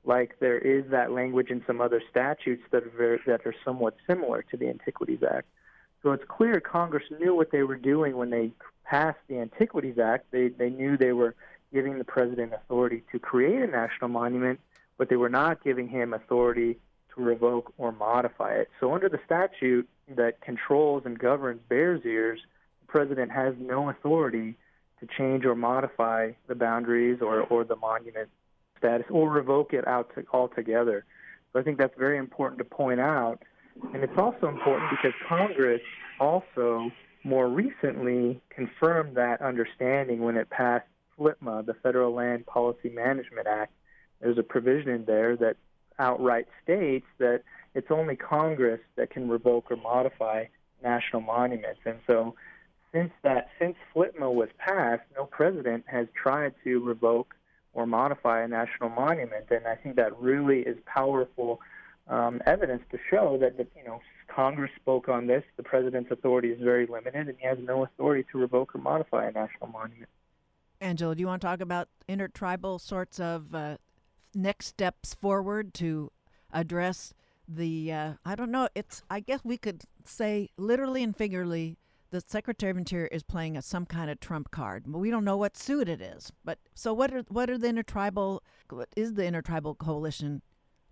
like 0.04 0.36
there 0.38 0.58
is 0.58 0.84
that 0.90 1.12
language 1.12 1.50
in 1.50 1.62
some 1.66 1.80
other 1.80 2.02
statutes 2.10 2.62
that 2.70 2.82
are 2.82 2.92
very, 2.96 3.20
that 3.26 3.46
are 3.46 3.54
somewhat 3.64 3.96
similar 4.06 4.42
to 4.42 4.56
the 4.56 4.68
Antiquities 4.68 5.22
Act. 5.22 5.46
So 6.02 6.12
it's 6.12 6.24
clear 6.28 6.60
Congress 6.60 7.04
knew 7.18 7.34
what 7.34 7.50
they 7.50 7.62
were 7.62 7.76
doing 7.76 8.16
when 8.16 8.30
they 8.30 8.52
passed 8.84 9.18
the 9.28 9.38
Antiquities 9.38 9.98
Act. 9.98 10.26
They 10.30 10.48
they 10.48 10.70
knew 10.70 10.96
they 10.96 11.12
were 11.12 11.34
giving 11.72 11.98
the 11.98 12.04
president 12.04 12.52
authority 12.52 13.02
to 13.12 13.18
create 13.18 13.62
a 13.62 13.66
national 13.66 14.08
monument, 14.08 14.60
but 14.96 15.08
they 15.08 15.16
were 15.16 15.28
not 15.28 15.64
giving 15.64 15.88
him 15.88 16.14
authority 16.14 16.78
revoke 17.22 17.72
or 17.78 17.92
modify 17.92 18.54
it. 18.54 18.68
So 18.80 18.94
under 18.94 19.08
the 19.08 19.20
statute 19.24 19.88
that 20.16 20.40
controls 20.40 21.02
and 21.04 21.18
governs 21.18 21.60
Bears 21.68 22.02
Ears, 22.04 22.40
the 22.80 22.86
president 22.86 23.30
has 23.30 23.54
no 23.58 23.90
authority 23.90 24.56
to 25.00 25.06
change 25.16 25.44
or 25.44 25.54
modify 25.54 26.32
the 26.46 26.54
boundaries 26.54 27.18
or, 27.20 27.40
or 27.42 27.64
the 27.64 27.76
monument 27.76 28.28
status 28.78 29.06
or 29.10 29.30
revoke 29.30 29.72
it 29.72 29.86
out 29.86 30.14
to, 30.14 30.24
altogether. 30.32 31.04
So 31.52 31.60
I 31.60 31.62
think 31.62 31.78
that's 31.78 31.96
very 31.98 32.18
important 32.18 32.58
to 32.58 32.64
point 32.64 33.00
out. 33.00 33.38
And 33.94 34.02
it's 34.02 34.18
also 34.18 34.48
important 34.48 34.90
because 34.90 35.12
Congress 35.28 35.80
also 36.20 36.90
more 37.24 37.48
recently 37.48 38.40
confirmed 38.50 39.16
that 39.16 39.40
understanding 39.40 40.20
when 40.20 40.36
it 40.36 40.50
passed 40.50 40.86
FLPMA, 41.18 41.66
the 41.66 41.74
Federal 41.74 42.14
Land 42.14 42.46
Policy 42.46 42.88
Management 42.88 43.46
Act. 43.46 43.72
There's 44.20 44.38
a 44.38 44.42
provision 44.42 44.90
in 44.90 45.04
there 45.04 45.36
that 45.36 45.56
outright 45.98 46.46
states 46.62 47.06
that 47.18 47.42
it's 47.74 47.90
only 47.90 48.16
Congress 48.16 48.80
that 48.96 49.10
can 49.10 49.28
revoke 49.28 49.70
or 49.70 49.76
modify 49.76 50.44
national 50.82 51.22
monuments. 51.22 51.80
And 51.84 51.98
so 52.06 52.34
since 52.92 53.10
that 53.22 53.48
since 53.58 53.76
FLPMA 53.94 54.32
was 54.32 54.48
passed, 54.58 55.02
no 55.16 55.26
president 55.26 55.84
has 55.88 56.06
tried 56.20 56.54
to 56.64 56.80
revoke 56.80 57.34
or 57.74 57.86
modify 57.86 58.42
a 58.42 58.48
national 58.48 58.88
monument, 58.88 59.46
and 59.50 59.66
I 59.66 59.76
think 59.76 59.96
that 59.96 60.18
really 60.18 60.60
is 60.60 60.76
powerful 60.86 61.60
um, 62.08 62.40
evidence 62.46 62.82
to 62.90 62.98
show 63.10 63.36
that 63.40 63.58
the, 63.58 63.66
you 63.76 63.84
know 63.86 64.00
Congress 64.34 64.70
spoke 64.76 65.08
on 65.08 65.26
this. 65.26 65.44
The 65.56 65.62
president's 65.62 66.10
authority 66.10 66.48
is 66.48 66.60
very 66.60 66.86
limited, 66.86 67.28
and 67.28 67.36
he 67.38 67.46
has 67.46 67.58
no 67.60 67.84
authority 67.84 68.26
to 68.32 68.38
revoke 68.38 68.74
or 68.74 68.78
modify 68.78 69.26
a 69.26 69.32
national 69.32 69.68
monument. 69.68 70.08
Angelo, 70.80 71.12
do 71.14 71.20
you 71.20 71.26
want 71.26 71.42
to 71.42 71.46
talk 71.46 71.60
about 71.60 71.88
intertribal 72.06 72.78
sorts 72.78 73.18
of 73.18 73.54
uh, 73.54 73.76
next 74.38 74.66
steps 74.66 75.14
forward 75.14 75.74
to 75.74 76.12
address 76.52 77.12
the? 77.46 77.92
Uh, 77.92 78.12
I 78.24 78.34
don't 78.34 78.50
know. 78.50 78.68
It's. 78.74 79.02
I 79.10 79.20
guess 79.20 79.40
we 79.44 79.58
could 79.58 79.82
say 80.04 80.50
literally 80.56 81.02
and 81.02 81.16
figuratively 81.16 81.76
the 82.10 82.22
Secretary 82.26 82.70
of 82.70 82.78
Interior 82.78 83.08
is 83.08 83.22
playing 83.22 83.56
a, 83.56 83.62
some 83.62 83.86
kind 83.86 84.10
of 84.10 84.20
trump 84.20 84.50
card. 84.50 84.84
But 84.86 84.98
we 84.98 85.10
don't 85.10 85.24
know 85.24 85.36
what 85.36 85.56
suit 85.56 85.88
it 85.88 86.00
is. 86.00 86.32
But 86.44 86.58
so 86.74 86.92
what 86.94 87.12
are 87.12 87.22
what 87.28 87.50
are 87.50 87.58
the 87.58 87.68
intertribal? 87.68 88.42
What 88.70 88.88
is 88.96 89.14
the 89.14 89.26
intertribal 89.26 89.74
coalition 89.74 90.42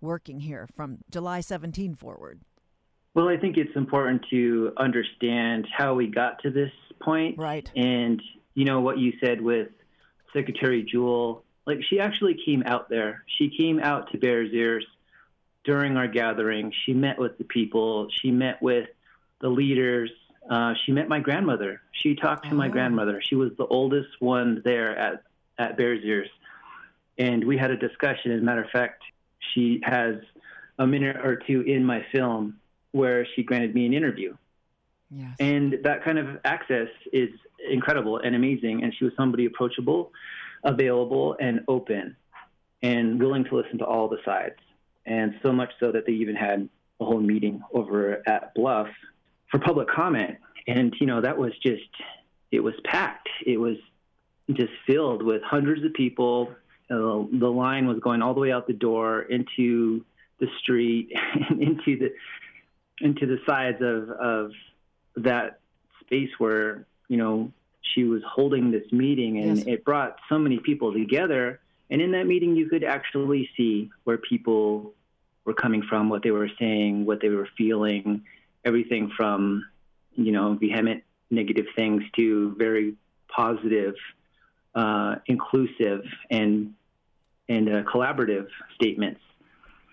working 0.01 0.41
here 0.41 0.67
from 0.75 0.99
July 1.09 1.41
17 1.41 1.95
forward? 1.95 2.41
Well, 3.13 3.29
I 3.29 3.37
think 3.37 3.57
it's 3.57 3.75
important 3.75 4.25
to 4.29 4.73
understand 4.77 5.67
how 5.75 5.95
we 5.95 6.07
got 6.07 6.41
to 6.43 6.51
this 6.51 6.71
point. 7.01 7.37
Right. 7.39 7.69
And 7.75 8.21
you 8.53 8.65
know 8.65 8.79
what 8.81 8.99
you 8.99 9.13
said 9.23 9.41
with 9.41 9.69
Secretary 10.33 10.83
Jewell. 10.83 11.43
Like 11.67 11.83
she 11.87 11.99
actually 11.99 12.39
came 12.43 12.63
out 12.65 12.89
there. 12.89 13.23
She 13.37 13.55
came 13.55 13.79
out 13.79 14.11
to 14.11 14.17
Bears 14.17 14.49
Ears 14.51 14.85
during 15.63 15.97
our 15.97 16.07
gathering. 16.07 16.73
She 16.85 16.93
met 16.93 17.19
with 17.19 17.37
the 17.37 17.43
people. 17.43 18.07
She 18.09 18.31
met 18.31 18.59
with 18.61 18.87
the 19.41 19.49
leaders 19.49 20.09
uh, 20.49 20.73
she 20.85 20.91
met 20.91 21.09
my 21.09 21.19
grandmother. 21.19 21.81
She 21.91 22.15
talked 22.15 22.45
to 22.45 22.51
oh. 22.51 22.55
my 22.55 22.69
grandmother. 22.69 23.21
She 23.21 23.35
was 23.35 23.51
the 23.57 23.65
oldest 23.65 24.09
one 24.19 24.61
there 24.63 24.97
at, 24.97 25.23
at 25.57 25.77
Bears 25.77 26.01
Ears. 26.03 26.29
And 27.17 27.43
we 27.43 27.57
had 27.57 27.71
a 27.71 27.77
discussion. 27.77 28.31
As 28.31 28.41
a 28.41 28.43
matter 28.43 28.63
of 28.63 28.69
fact, 28.69 29.03
she 29.53 29.81
has 29.83 30.15
a 30.79 30.87
minute 30.87 31.17
or 31.17 31.35
two 31.35 31.61
in 31.61 31.83
my 31.83 32.05
film 32.11 32.59
where 32.91 33.27
she 33.35 33.43
granted 33.43 33.73
me 33.73 33.85
an 33.85 33.93
interview. 33.93 34.35
Yes. 35.09 35.35
And 35.39 35.79
that 35.83 36.03
kind 36.03 36.19
of 36.19 36.39
access 36.45 36.89
is 37.11 37.29
incredible 37.69 38.19
and 38.19 38.35
amazing. 38.35 38.83
And 38.83 38.93
she 38.97 39.05
was 39.05 39.13
somebody 39.17 39.45
approachable, 39.45 40.11
available, 40.63 41.35
and 41.39 41.61
open, 41.67 42.15
and 42.81 43.19
willing 43.19 43.43
to 43.45 43.55
listen 43.55 43.77
to 43.79 43.85
all 43.85 44.07
the 44.07 44.17
sides. 44.25 44.55
And 45.05 45.35
so 45.41 45.51
much 45.51 45.71
so 45.79 45.91
that 45.91 46.05
they 46.05 46.13
even 46.13 46.35
had 46.35 46.67
a 46.99 47.05
whole 47.05 47.19
meeting 47.19 47.61
over 47.73 48.21
at 48.27 48.53
Bluff 48.55 48.87
for 49.49 49.59
public 49.59 49.87
comment. 49.87 50.37
And, 50.67 50.93
you 50.99 51.07
know, 51.07 51.21
that 51.21 51.37
was 51.37 51.53
just, 51.63 51.89
it 52.51 52.59
was 52.59 52.73
packed. 52.83 53.29
It 53.45 53.57
was 53.57 53.77
just 54.51 54.71
filled 54.85 55.23
with 55.23 55.41
hundreds 55.43 55.83
of 55.85 55.93
people. 55.93 56.49
Uh, 56.89 57.23
the 57.31 57.51
line 57.53 57.87
was 57.87 57.99
going 57.99 58.21
all 58.21 58.33
the 58.33 58.39
way 58.39 58.51
out 58.51 58.67
the 58.67 58.73
door 58.73 59.21
into 59.21 60.03
the 60.39 60.47
street 60.61 61.11
and 61.49 61.61
into 61.61 61.97
the 61.97 62.13
into 62.99 63.25
the 63.25 63.37
sides 63.45 63.77
of 63.81 64.09
of 64.09 64.51
that 65.17 65.59
space 66.01 66.29
where 66.37 66.85
you 67.07 67.17
know 67.17 67.51
she 67.81 68.03
was 68.03 68.21
holding 68.27 68.71
this 68.71 68.91
meeting 68.91 69.39
and 69.39 69.57
yes. 69.57 69.67
it 69.67 69.85
brought 69.85 70.17
so 70.29 70.37
many 70.37 70.59
people 70.59 70.93
together 70.93 71.59
and 71.89 72.01
in 72.01 72.11
that 72.11 72.25
meeting 72.25 72.55
you 72.55 72.67
could 72.69 72.83
actually 72.83 73.49
see 73.55 73.89
where 74.03 74.17
people 74.17 74.93
were 75.45 75.53
coming 75.53 75.81
from 75.81 76.09
what 76.09 76.23
they 76.23 76.31
were 76.31 76.49
saying 76.59 77.05
what 77.05 77.21
they 77.21 77.29
were 77.29 77.47
feeling 77.57 78.23
everything 78.65 79.11
from 79.15 79.65
you 80.15 80.31
know 80.31 80.55
vehement 80.55 81.03
negative 81.29 81.65
things 81.75 82.03
to 82.15 82.55
very 82.57 82.95
positive, 83.27 83.95
uh, 84.75 85.15
inclusive, 85.25 86.03
and 86.29 86.73
and 87.49 87.69
uh, 87.69 87.83
collaborative 87.83 88.47
statements. 88.75 89.21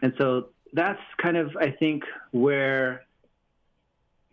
And 0.03 0.13
so 0.19 0.49
that's 0.73 1.01
kind 1.23 1.37
of 1.37 1.57
I 1.57 1.71
think 1.71 2.05
where 2.31 3.05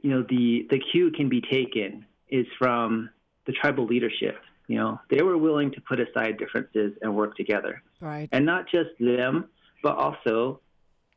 you 0.01 0.09
know 0.09 0.23
the 0.27 0.67
the 0.69 0.79
cue 0.79 1.11
can 1.11 1.29
be 1.29 1.41
taken 1.41 2.05
is 2.29 2.47
from 2.57 3.09
the 3.45 3.53
tribal 3.53 3.85
leadership. 3.85 4.37
You 4.67 4.77
know, 4.77 4.99
they 5.09 5.21
were 5.21 5.37
willing 5.37 5.71
to 5.71 5.81
put 5.81 5.99
aside 5.99 6.37
differences 6.37 6.93
and 7.01 7.15
work 7.15 7.35
together. 7.35 7.81
Right. 7.99 8.29
And 8.31 8.45
not 8.45 8.69
just 8.69 8.89
them, 8.99 9.49
but 9.83 9.97
also 9.97 10.61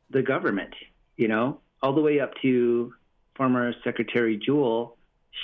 the 0.09 0.21
government, 0.21 0.73
you 1.15 1.27
know, 1.27 1.59
all 1.81 1.93
the 1.93 2.01
way 2.01 2.19
up 2.19 2.31
to 2.41 2.93
former 3.35 3.73
Secretary 3.83 4.37
Jewell, 4.37 4.97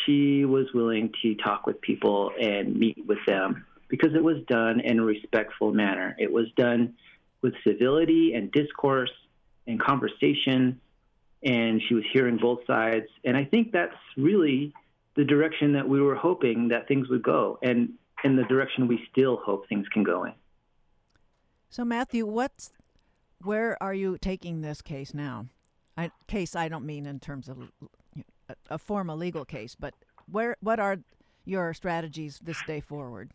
she 0.06 0.46
was 0.46 0.68
willing 0.74 1.14
to 1.22 1.36
talk 1.36 1.68
with 1.68 1.80
people 1.82 2.32
and 2.40 2.76
meet 2.76 2.98
with 3.06 3.20
them 3.28 3.66
because 3.90 4.14
it 4.16 4.24
was 4.24 4.38
done 4.48 4.80
in 4.80 5.00
a 5.00 5.04
respectful 5.04 5.74
manner. 5.74 6.16
It 6.18 6.32
was 6.32 6.48
done 6.56 6.96
with 7.42 7.54
civility 7.68 8.34
and 8.34 8.52
discourse 8.52 9.12
and 9.68 9.80
conversation, 9.80 10.80
and 11.44 11.82
she 11.88 11.94
was 11.94 12.04
hearing 12.14 12.38
both 12.38 12.66
sides. 12.66 13.08
And 13.26 13.36
I 13.36 13.44
think 13.46 13.72
that's 13.72 13.96
really 14.16 14.74
the 15.16 15.24
direction 15.26 15.74
that 15.74 15.88
we 15.88 16.02
were 16.02 16.16
hoping 16.16 16.70
that 16.70 16.88
things 16.88 17.10
would 17.10 17.24
go, 17.24 17.60
and 17.62 17.94
in 18.24 18.36
the 18.36 18.44
direction 18.44 18.88
we 18.88 19.00
still 19.12 19.38
hope 19.38 19.68
things 19.68 19.88
can 19.90 20.04
go 20.04 20.24
in. 20.26 20.34
So, 21.70 21.86
Matthew, 21.86 22.26
what's 22.26 22.72
where 23.44 23.82
are 23.82 23.94
you 23.94 24.18
taking 24.18 24.62
this 24.62 24.82
case 24.82 25.14
now? 25.14 25.48
I, 25.98 26.12
case 26.28 26.56
I 26.56 26.68
don't 26.68 26.86
mean 26.86 27.06
in 27.06 27.20
terms 27.20 27.50
of 27.50 27.58
a, 28.50 28.56
a 28.70 28.78
formal 28.78 29.18
legal 29.18 29.46
case, 29.46 29.76
but 29.76 29.94
where 30.30 30.56
what 30.62 30.80
are 30.80 30.98
your 31.46 31.74
strategies 31.74 32.40
this 32.44 32.62
day 32.68 32.80
forward? 32.80 33.32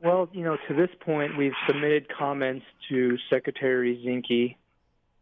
Well, 0.00 0.28
you 0.32 0.44
know, 0.44 0.56
to 0.68 0.74
this 0.74 0.90
point, 1.00 1.36
we've 1.36 1.52
submitted 1.66 2.06
comments 2.16 2.64
to 2.88 3.18
Secretary 3.28 4.00
Zinke, 4.06 4.56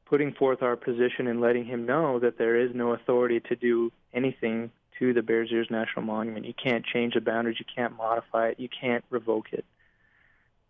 putting 0.04 0.34
forth 0.34 0.62
our 0.62 0.76
position 0.76 1.26
and 1.28 1.40
letting 1.40 1.64
him 1.64 1.86
know 1.86 2.18
that 2.18 2.36
there 2.36 2.60
is 2.60 2.70
no 2.74 2.92
authority 2.92 3.40
to 3.40 3.56
do 3.56 3.90
anything 4.12 4.70
to 4.98 5.12
the 5.12 5.22
Bears 5.22 5.50
Ears 5.52 5.68
National 5.70 6.04
Monument. 6.04 6.46
You 6.46 6.54
can't 6.54 6.84
change 6.84 7.14
the 7.14 7.20
boundaries, 7.20 7.58
you 7.58 7.66
can't 7.74 7.96
modify 7.96 8.48
it, 8.48 8.60
you 8.60 8.68
can't 8.68 9.04
revoke 9.10 9.52
it. 9.52 9.64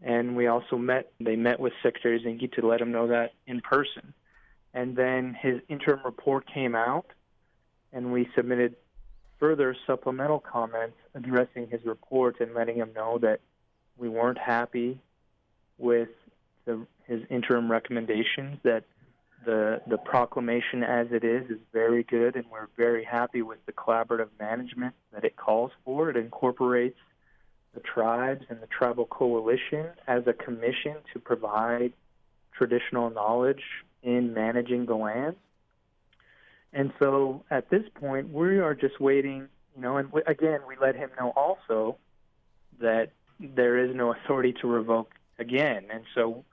And 0.03 0.37
we 0.37 0.47
also 0.47 0.77
met, 0.77 1.12
they 1.20 1.37
met 1.37 1.59
with 1.59 1.72
Secretary 1.83 2.20
Zinke 2.20 2.53
to 2.53 2.66
let 2.66 2.81
him 2.81 2.93
know 2.93 3.09
that 3.09 3.33
in 3.47 3.61
person 3.61 4.14
and 4.77 4.95
then 4.95 5.33
his 5.33 5.62
interim 5.70 6.01
report 6.05 6.45
came 6.53 6.74
out, 6.74 7.07
and 7.95 8.12
we 8.12 8.29
submitted 8.37 8.77
further 9.41 9.74
supplemental 9.87 10.39
comments 10.39 10.99
addressing 11.14 11.66
his 11.68 11.81
report 11.87 12.41
and 12.41 12.55
letting 12.55 12.77
him 12.77 12.91
know 12.95 13.16
that 13.18 13.41
we 13.97 14.11
weren't 14.11 14.37
happy 14.37 15.01
with 15.79 16.11
the, 16.66 16.87
his 17.07 17.22
interim 17.31 17.72
recommendations, 17.72 18.59
that 18.64 18.85
the 19.47 19.81
the 19.87 19.97
proclamation 19.97 20.83
as 20.83 21.07
it 21.13 21.25
is 21.25 21.49
is 21.49 21.59
very 21.73 22.03
good, 22.03 22.37
and 22.37 22.45
we're 22.51 22.69
very 22.77 23.05
happy 23.05 23.41
with 23.41 23.65
the 23.65 23.73
collaborative 23.73 24.29
management 24.39 24.95
that 25.13 25.25
it 25.25 25.37
calls 25.37 25.71
for. 25.85 26.11
It 26.11 26.17
incorporates 26.17 26.99
the 27.73 27.81
tribes 27.81 28.45
and 28.51 28.61
the 28.61 28.67
tribal 28.67 29.07
coalition 29.07 29.87
as 30.07 30.27
a 30.27 30.33
commission 30.33 30.97
to 31.13 31.21
provide 31.21 31.93
traditional 32.53 33.09
knowledge 33.09 33.63
in 34.03 34.35
managing 34.35 34.87
the 34.87 34.97
land. 34.97 35.37
And 36.73 36.93
so 36.99 37.45
at 37.51 37.71
this 37.71 37.85
point, 37.95 38.33
we 38.33 38.59
are 38.59 38.75
just 38.75 39.01
waiting, 39.01 39.49
you 39.77 39.83
know, 39.83 39.97
and 39.97 40.11
again, 40.27 40.61
we 40.67 40.77
let 40.81 40.97
him 40.97 41.11
know 41.19 41.31
also 41.31 41.99
that 42.81 43.13
there 43.39 43.79
is 43.79 43.95
no 43.95 44.13
authority 44.13 44.55
to 44.61 44.67
revoke 44.67 45.13
again. 45.39 45.85
And 45.91 46.05
so 46.15 46.45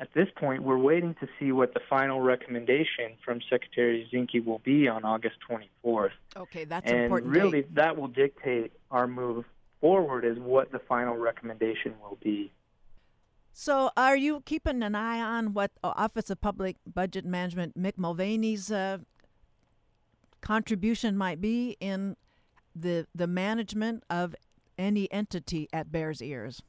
at 0.00 0.08
this 0.14 0.28
point, 0.36 0.62
we're 0.62 0.78
waiting 0.78 1.14
to 1.20 1.28
see 1.38 1.52
what 1.52 1.74
the 1.74 1.80
final 1.90 2.22
recommendation 2.22 3.12
from 3.22 3.40
Secretary 3.50 4.08
Zinke 4.10 4.42
will 4.42 4.60
be 4.60 4.88
on 4.88 5.04
August 5.04 5.36
24th. 5.48 6.12
Okay, 6.34 6.64
that's 6.64 6.90
and 6.90 7.02
important. 7.02 7.30
really, 7.30 7.60
date. 7.60 7.74
that 7.74 7.98
will 7.98 8.08
dictate 8.08 8.72
our 8.90 9.06
move 9.06 9.44
forward 9.78 10.24
is 10.24 10.38
what 10.38 10.72
the 10.72 10.78
final 10.78 11.16
recommendation 11.16 11.94
will 12.00 12.16
be. 12.22 12.50
So, 13.52 13.90
are 13.94 14.16
you 14.16 14.40
keeping 14.46 14.82
an 14.82 14.94
eye 14.94 15.20
on 15.20 15.52
what 15.52 15.72
Office 15.84 16.30
of 16.30 16.40
Public 16.40 16.76
Budget 16.86 17.26
Management 17.26 17.78
Mick 17.78 17.98
Mulvaney's 17.98 18.72
uh, 18.72 18.98
contribution 20.40 21.14
might 21.14 21.42
be 21.42 21.76
in 21.78 22.16
the 22.74 23.06
the 23.14 23.26
management 23.26 24.04
of 24.08 24.34
any 24.78 25.12
entity 25.12 25.68
at 25.74 25.92
Bears 25.92 26.22
Ears? 26.22 26.62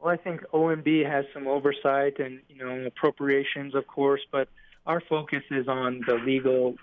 Well, 0.00 0.12
I 0.12 0.16
think 0.16 0.42
OMB 0.52 1.10
has 1.10 1.24
some 1.32 1.46
oversight 1.46 2.18
and 2.18 2.40
you 2.48 2.64
know 2.64 2.86
appropriations, 2.86 3.74
of 3.74 3.86
course, 3.86 4.20
but 4.30 4.48
our 4.86 5.00
focus 5.00 5.42
is 5.50 5.68
on 5.68 6.02
the 6.06 6.14
legal 6.14 6.76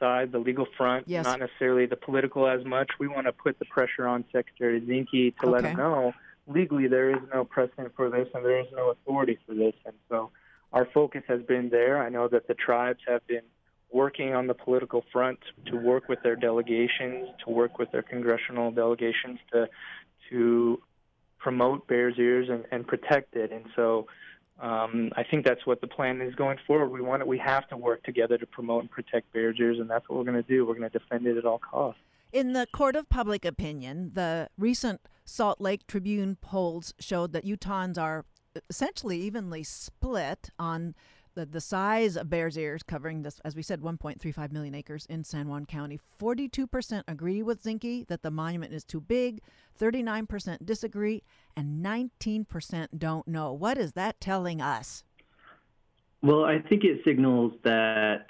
side, 0.00 0.32
the 0.32 0.38
legal 0.38 0.66
front, 0.76 1.08
yes. 1.08 1.24
not 1.24 1.40
necessarily 1.40 1.86
the 1.86 1.96
political 1.96 2.46
as 2.48 2.64
much. 2.64 2.90
We 2.98 3.08
want 3.08 3.26
to 3.26 3.32
put 3.32 3.58
the 3.58 3.64
pressure 3.66 4.06
on 4.06 4.24
Secretary 4.32 4.80
Zinke 4.80 5.36
to 5.36 5.46
okay. 5.46 5.48
let 5.48 5.64
him 5.64 5.76
know 5.76 6.12
legally 6.46 6.86
there 6.86 7.10
is 7.10 7.22
no 7.32 7.44
precedent 7.44 7.92
for 7.96 8.10
this 8.10 8.28
and 8.34 8.44
there 8.44 8.60
is 8.60 8.66
no 8.72 8.90
authority 8.90 9.38
for 9.46 9.54
this. 9.54 9.74
And 9.84 9.94
so 10.08 10.30
our 10.72 10.86
focus 10.86 11.22
has 11.28 11.42
been 11.42 11.70
there. 11.70 12.02
I 12.02 12.08
know 12.08 12.28
that 12.28 12.46
the 12.46 12.54
tribes 12.54 13.00
have 13.06 13.26
been 13.26 13.42
working 13.90 14.34
on 14.34 14.46
the 14.46 14.54
political 14.54 15.04
front 15.12 15.38
to 15.66 15.76
work 15.76 16.08
with 16.08 16.22
their 16.22 16.36
delegations, 16.36 17.28
to 17.44 17.50
work 17.50 17.78
with 17.78 17.90
their 17.92 18.02
congressional 18.02 18.70
delegations 18.70 19.38
to 19.52 19.68
to 20.30 20.82
promote 21.46 21.86
Bears 21.86 22.16
Ears 22.18 22.48
and, 22.50 22.64
and 22.72 22.84
protect 22.84 23.36
it. 23.36 23.52
And 23.52 23.66
so 23.76 24.08
um, 24.60 25.12
I 25.16 25.22
think 25.22 25.46
that's 25.46 25.64
what 25.64 25.80
the 25.80 25.86
plan 25.86 26.20
is 26.20 26.34
going 26.34 26.58
forward. 26.66 26.88
We 26.88 27.00
want 27.00 27.22
it, 27.22 27.28
we 27.28 27.38
have 27.38 27.68
to 27.68 27.76
work 27.76 28.02
together 28.02 28.36
to 28.36 28.46
promote 28.46 28.80
and 28.80 28.90
protect 28.90 29.32
Bears 29.32 29.54
Ears, 29.60 29.78
and 29.78 29.88
that's 29.88 30.08
what 30.08 30.18
we're 30.18 30.24
going 30.24 30.42
to 30.42 30.48
do. 30.48 30.66
We're 30.66 30.74
going 30.74 30.90
to 30.90 30.98
defend 30.98 31.24
it 31.24 31.36
at 31.36 31.44
all 31.44 31.60
costs. 31.60 32.00
In 32.32 32.52
the 32.52 32.66
court 32.72 32.96
of 32.96 33.08
public 33.08 33.44
opinion, 33.44 34.10
the 34.14 34.48
recent 34.58 35.00
Salt 35.24 35.60
Lake 35.60 35.86
Tribune 35.86 36.36
polls 36.40 36.92
showed 36.98 37.32
that 37.34 37.44
Utahns 37.44 37.96
are 37.96 38.24
essentially 38.68 39.20
evenly 39.20 39.62
split 39.62 40.50
on 40.58 40.96
the, 41.36 41.46
the 41.46 41.60
size 41.60 42.16
of 42.16 42.28
Bears 42.28 42.58
Ears, 42.58 42.82
covering 42.82 43.22
this, 43.22 43.40
as 43.44 43.54
we 43.54 43.62
said, 43.62 43.80
1.35 43.80 44.50
million 44.50 44.74
acres 44.74 45.06
in 45.06 45.22
San 45.22 45.46
Juan 45.46 45.66
County. 45.66 46.00
42% 46.20 47.02
agree 47.06 47.42
with 47.42 47.62
Zinke 47.62 48.08
that 48.08 48.22
the 48.22 48.30
monument 48.32 48.72
is 48.72 48.82
too 48.82 49.00
big, 49.00 49.40
39% 49.78 50.64
disagree, 50.64 51.22
and 51.56 51.84
19% 51.84 52.88
don't 52.98 53.28
know. 53.28 53.52
What 53.52 53.78
is 53.78 53.92
that 53.92 54.20
telling 54.20 54.60
us? 54.60 55.04
Well, 56.22 56.44
I 56.44 56.58
think 56.58 56.82
it 56.82 57.02
signals 57.04 57.52
that 57.62 58.26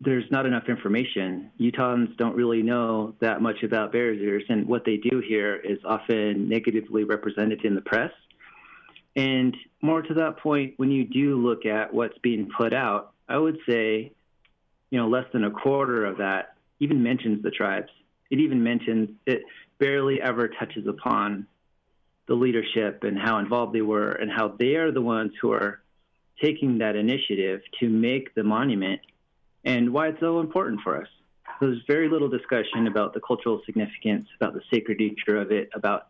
there's 0.00 0.30
not 0.30 0.46
enough 0.46 0.68
information. 0.68 1.50
Utahns 1.60 2.16
don't 2.16 2.36
really 2.36 2.62
know 2.62 3.14
that 3.20 3.42
much 3.42 3.62
about 3.64 3.92
Bears 3.92 4.20
Ears, 4.20 4.44
and 4.48 4.66
what 4.66 4.84
they 4.84 4.98
do 4.98 5.20
hear 5.26 5.56
is 5.56 5.78
often 5.84 6.48
negatively 6.48 7.04
represented 7.04 7.64
in 7.64 7.74
the 7.74 7.80
press. 7.80 8.12
And 9.16 9.56
more 9.80 10.02
to 10.02 10.14
that 10.14 10.38
point, 10.38 10.74
when 10.76 10.90
you 10.90 11.04
do 11.04 11.36
look 11.36 11.66
at 11.66 11.94
what's 11.94 12.18
being 12.18 12.50
put 12.56 12.72
out, 12.72 13.12
I 13.28 13.38
would 13.38 13.58
say, 13.68 14.12
you 14.90 14.98
know, 14.98 15.08
less 15.08 15.26
than 15.32 15.44
a 15.44 15.50
quarter 15.50 16.04
of 16.04 16.18
that 16.18 16.56
even 16.80 17.02
mentions 17.02 17.42
the 17.42 17.50
tribes. 17.50 17.90
It 18.30 18.40
even 18.40 18.62
mentions 18.62 19.10
it 19.26 19.42
barely 19.78 20.20
ever 20.20 20.48
touches 20.48 20.86
upon 20.86 21.46
the 22.26 22.34
leadership 22.34 23.04
and 23.04 23.18
how 23.18 23.38
involved 23.38 23.74
they 23.74 23.82
were 23.82 24.10
and 24.10 24.30
how 24.30 24.48
they 24.58 24.76
are 24.76 24.90
the 24.90 25.00
ones 25.00 25.32
who 25.40 25.52
are 25.52 25.80
taking 26.42 26.78
that 26.78 26.96
initiative 26.96 27.60
to 27.80 27.88
make 27.88 28.34
the 28.34 28.42
monument 28.42 29.00
and 29.64 29.92
why 29.92 30.08
it's 30.08 30.20
so 30.20 30.40
important 30.40 30.80
for 30.82 31.00
us. 31.00 31.08
There's 31.60 31.78
very 31.86 32.08
little 32.08 32.28
discussion 32.28 32.86
about 32.86 33.14
the 33.14 33.20
cultural 33.20 33.60
significance, 33.64 34.26
about 34.40 34.54
the 34.54 34.62
sacred 34.72 34.98
nature 34.98 35.36
of 35.36 35.52
it, 35.52 35.70
about 35.74 36.08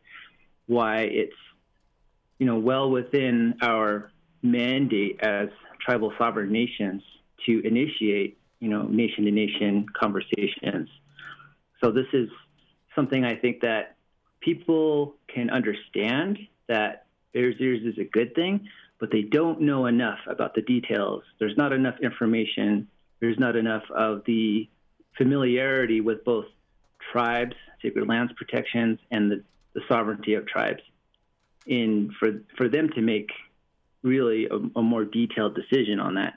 why 0.67 1.03
it's 1.03 1.35
you 2.39 2.47
know 2.47 2.59
well 2.59 2.91
within 2.91 3.55
our 3.63 4.11
mandate 4.43 5.21
as 5.23 5.49
tribal 5.81 6.13
sovereign 6.19 6.53
nations 6.53 7.03
to 7.47 7.67
initiate 7.67 8.39
you 8.61 8.69
know 8.69 8.83
nation 8.83 9.25
to 9.25 9.31
nation 9.31 9.87
conversations. 9.99 10.89
So 11.83 11.91
this 11.91 12.07
is 12.13 12.29
something 12.95 13.25
I 13.25 13.37
think 13.37 13.61
that 13.61 13.97
people 14.41 15.15
can 15.33 15.51
understand 15.51 16.39
that 16.69 17.07
Bears 17.33 17.57
Ears 17.59 17.81
is 17.85 17.99
a 17.99 18.05
good 18.05 18.35
thing, 18.35 18.69
but 19.01 19.11
they 19.11 19.23
don't 19.23 19.61
know 19.61 19.87
enough 19.87 20.21
about 20.27 20.55
the 20.55 20.63
details. 20.63 21.23
There's 21.39 21.57
not 21.57 21.73
enough 21.73 21.97
information 22.03 22.89
there's 23.25 23.39
not 23.39 23.57
enough 23.57 23.85
of 23.91 24.23
the 24.27 24.69
familiarity 25.17 26.03
with 26.03 26.25
both 26.25 26.45
tribes, 27.11 27.55
sacred 27.81 28.07
lands 28.07 28.33
protections, 28.37 28.99
and 29.11 29.31
the, 29.31 29.43
the 29.75 29.81
sovereignty 29.89 30.35
of 30.35 30.47
tribes 30.47 30.83
in 31.67 32.13
for 32.19 32.43
for 32.57 32.69
them 32.69 32.89
to 32.95 33.01
make 33.01 33.31
really 34.03 34.47
a, 34.47 34.79
a, 34.79 34.83
more 34.83 35.05
detailed 35.05 35.57
decision 35.57 35.99
on 35.99 36.15
that. 36.15 36.35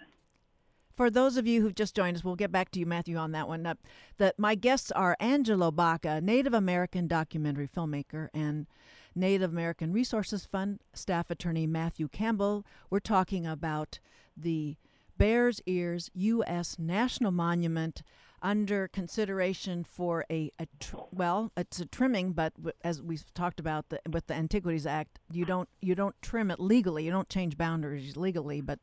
For 0.96 1.10
those 1.10 1.36
of 1.38 1.46
you 1.46 1.62
who've 1.62 1.76
just 1.76 1.96
joined 1.96 2.16
us, 2.16 2.24
we'll 2.24 2.38
get 2.38 2.52
back 2.52 2.72
to 2.72 2.80
you, 2.80 2.86
Matthew, 2.86 3.18
on 3.18 3.34
that 3.34 3.48
one. 3.48 3.66
Uh, 3.66 3.76
that 4.18 4.40
my 4.40 4.56
guests 4.56 4.92
are 4.92 5.18
Angelo 5.20 5.70
Baca, 5.70 6.22
Native 6.22 6.54
American 6.54 7.08
documentary 7.08 7.68
filmmaker, 7.68 8.30
and 8.34 8.68
Native 9.14 9.52
American 9.52 9.92
Resources 9.92 10.46
Fund 10.46 10.80
staff 10.94 11.30
attorney 11.30 11.68
Matthew 11.68 12.08
Campbell. 12.08 12.66
We're 12.90 13.00
talking 13.00 13.46
about 13.46 14.00
the 14.36 14.78
Bears 15.18 15.62
Ears 15.66 16.10
U.S. 16.14 16.78
National 16.80 17.32
Monument 17.32 18.02
under 18.42 18.88
consideration 18.88 19.84
for 19.84 20.26
a, 20.30 20.52
a 20.60 20.68
tr- 20.80 20.98
well, 21.12 21.52
it's 21.58 21.80
a 21.80 21.86
trimming, 21.86 22.34
but 22.34 22.54
as 22.84 23.02
we've 23.02 23.26
talked 23.34 23.60
about 23.60 23.90
the, 23.90 24.00
with 24.12 24.28
the 24.28 24.34
Antiquities 24.34 24.86
Act, 24.86 25.20
you 25.32 25.46
don't 25.46 25.70
you 25.82 25.96
don't 25.96 26.16
trim 26.22 26.52
it 26.52 26.60
legally. 26.60 27.06
You 27.06 27.12
don't 27.12 27.30
change 27.30 27.58
boundaries 27.58 28.16
legally, 28.16 28.62
but 28.62 28.80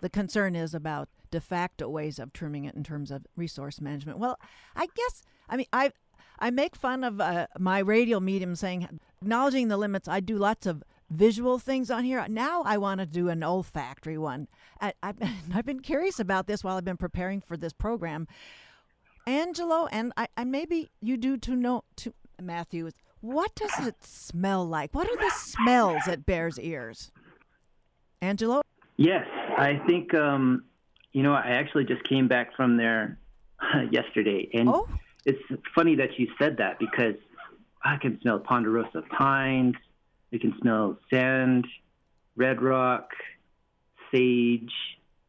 the 0.00 0.08
concern 0.08 0.56
is 0.56 0.74
about 0.74 1.08
de 1.30 1.40
facto 1.40 1.88
ways 1.88 2.18
of 2.18 2.32
trimming 2.32 2.64
it 2.64 2.74
in 2.74 2.84
terms 2.84 3.10
of 3.10 3.26
resource 3.36 3.80
management. 3.80 4.18
Well, 4.18 4.38
I 4.74 4.86
guess 4.86 5.22
I 5.48 5.56
mean 5.56 5.66
I 5.72 5.92
I 6.38 6.50
make 6.50 6.76
fun 6.76 7.04
of 7.04 7.20
uh, 7.20 7.46
my 7.58 7.78
radial 7.80 8.20
medium 8.20 8.56
saying 8.56 9.00
acknowledging 9.20 9.68
the 9.68 9.76
limits. 9.76 10.08
I 10.08 10.20
do 10.20 10.36
lots 10.36 10.66
of 10.66 10.82
visual 11.10 11.58
things 11.58 11.90
on 11.90 12.04
here. 12.04 12.24
Now 12.28 12.62
I 12.64 12.78
want 12.78 13.00
to 13.00 13.06
do 13.06 13.28
an 13.28 13.42
olfactory 13.42 14.18
one. 14.18 14.48
I, 14.80 14.92
have 15.02 15.16
I've 15.54 15.66
been 15.66 15.80
curious 15.80 16.18
about 16.18 16.46
this 16.46 16.64
while 16.64 16.76
I've 16.76 16.84
been 16.84 16.96
preparing 16.96 17.40
for 17.40 17.56
this 17.56 17.72
program. 17.72 18.26
Angelo, 19.26 19.88
and 19.90 20.12
I, 20.16 20.28
and 20.36 20.52
maybe 20.52 20.90
you 21.00 21.16
do 21.16 21.36
to 21.38 21.56
know 21.56 21.84
to 21.96 22.14
Matthew. 22.40 22.90
What 23.20 23.54
does 23.54 23.86
it 23.86 24.04
smell 24.04 24.64
like? 24.64 24.94
What 24.94 25.08
are 25.08 25.16
the 25.16 25.32
smells 25.34 26.06
at 26.06 26.24
Bears 26.24 26.60
Ears? 26.60 27.10
Angelo? 28.22 28.62
Yes, 28.96 29.26
I 29.58 29.80
think 29.86 30.14
um, 30.14 30.64
you 31.12 31.22
know. 31.22 31.32
I 31.34 31.48
actually 31.50 31.84
just 31.84 32.04
came 32.04 32.28
back 32.28 32.54
from 32.56 32.76
there 32.76 33.18
yesterday, 33.90 34.48
and 34.54 34.68
oh? 34.68 34.88
it's 35.24 35.42
funny 35.74 35.96
that 35.96 36.18
you 36.18 36.28
said 36.38 36.58
that 36.58 36.78
because 36.78 37.16
I 37.84 37.96
can 37.96 38.20
smell 38.20 38.38
ponderosa 38.38 39.02
pines, 39.10 39.74
I 40.32 40.38
can 40.38 40.54
smell 40.60 40.98
sand, 41.10 41.66
red 42.36 42.62
rock, 42.62 43.10
sage, 44.12 44.72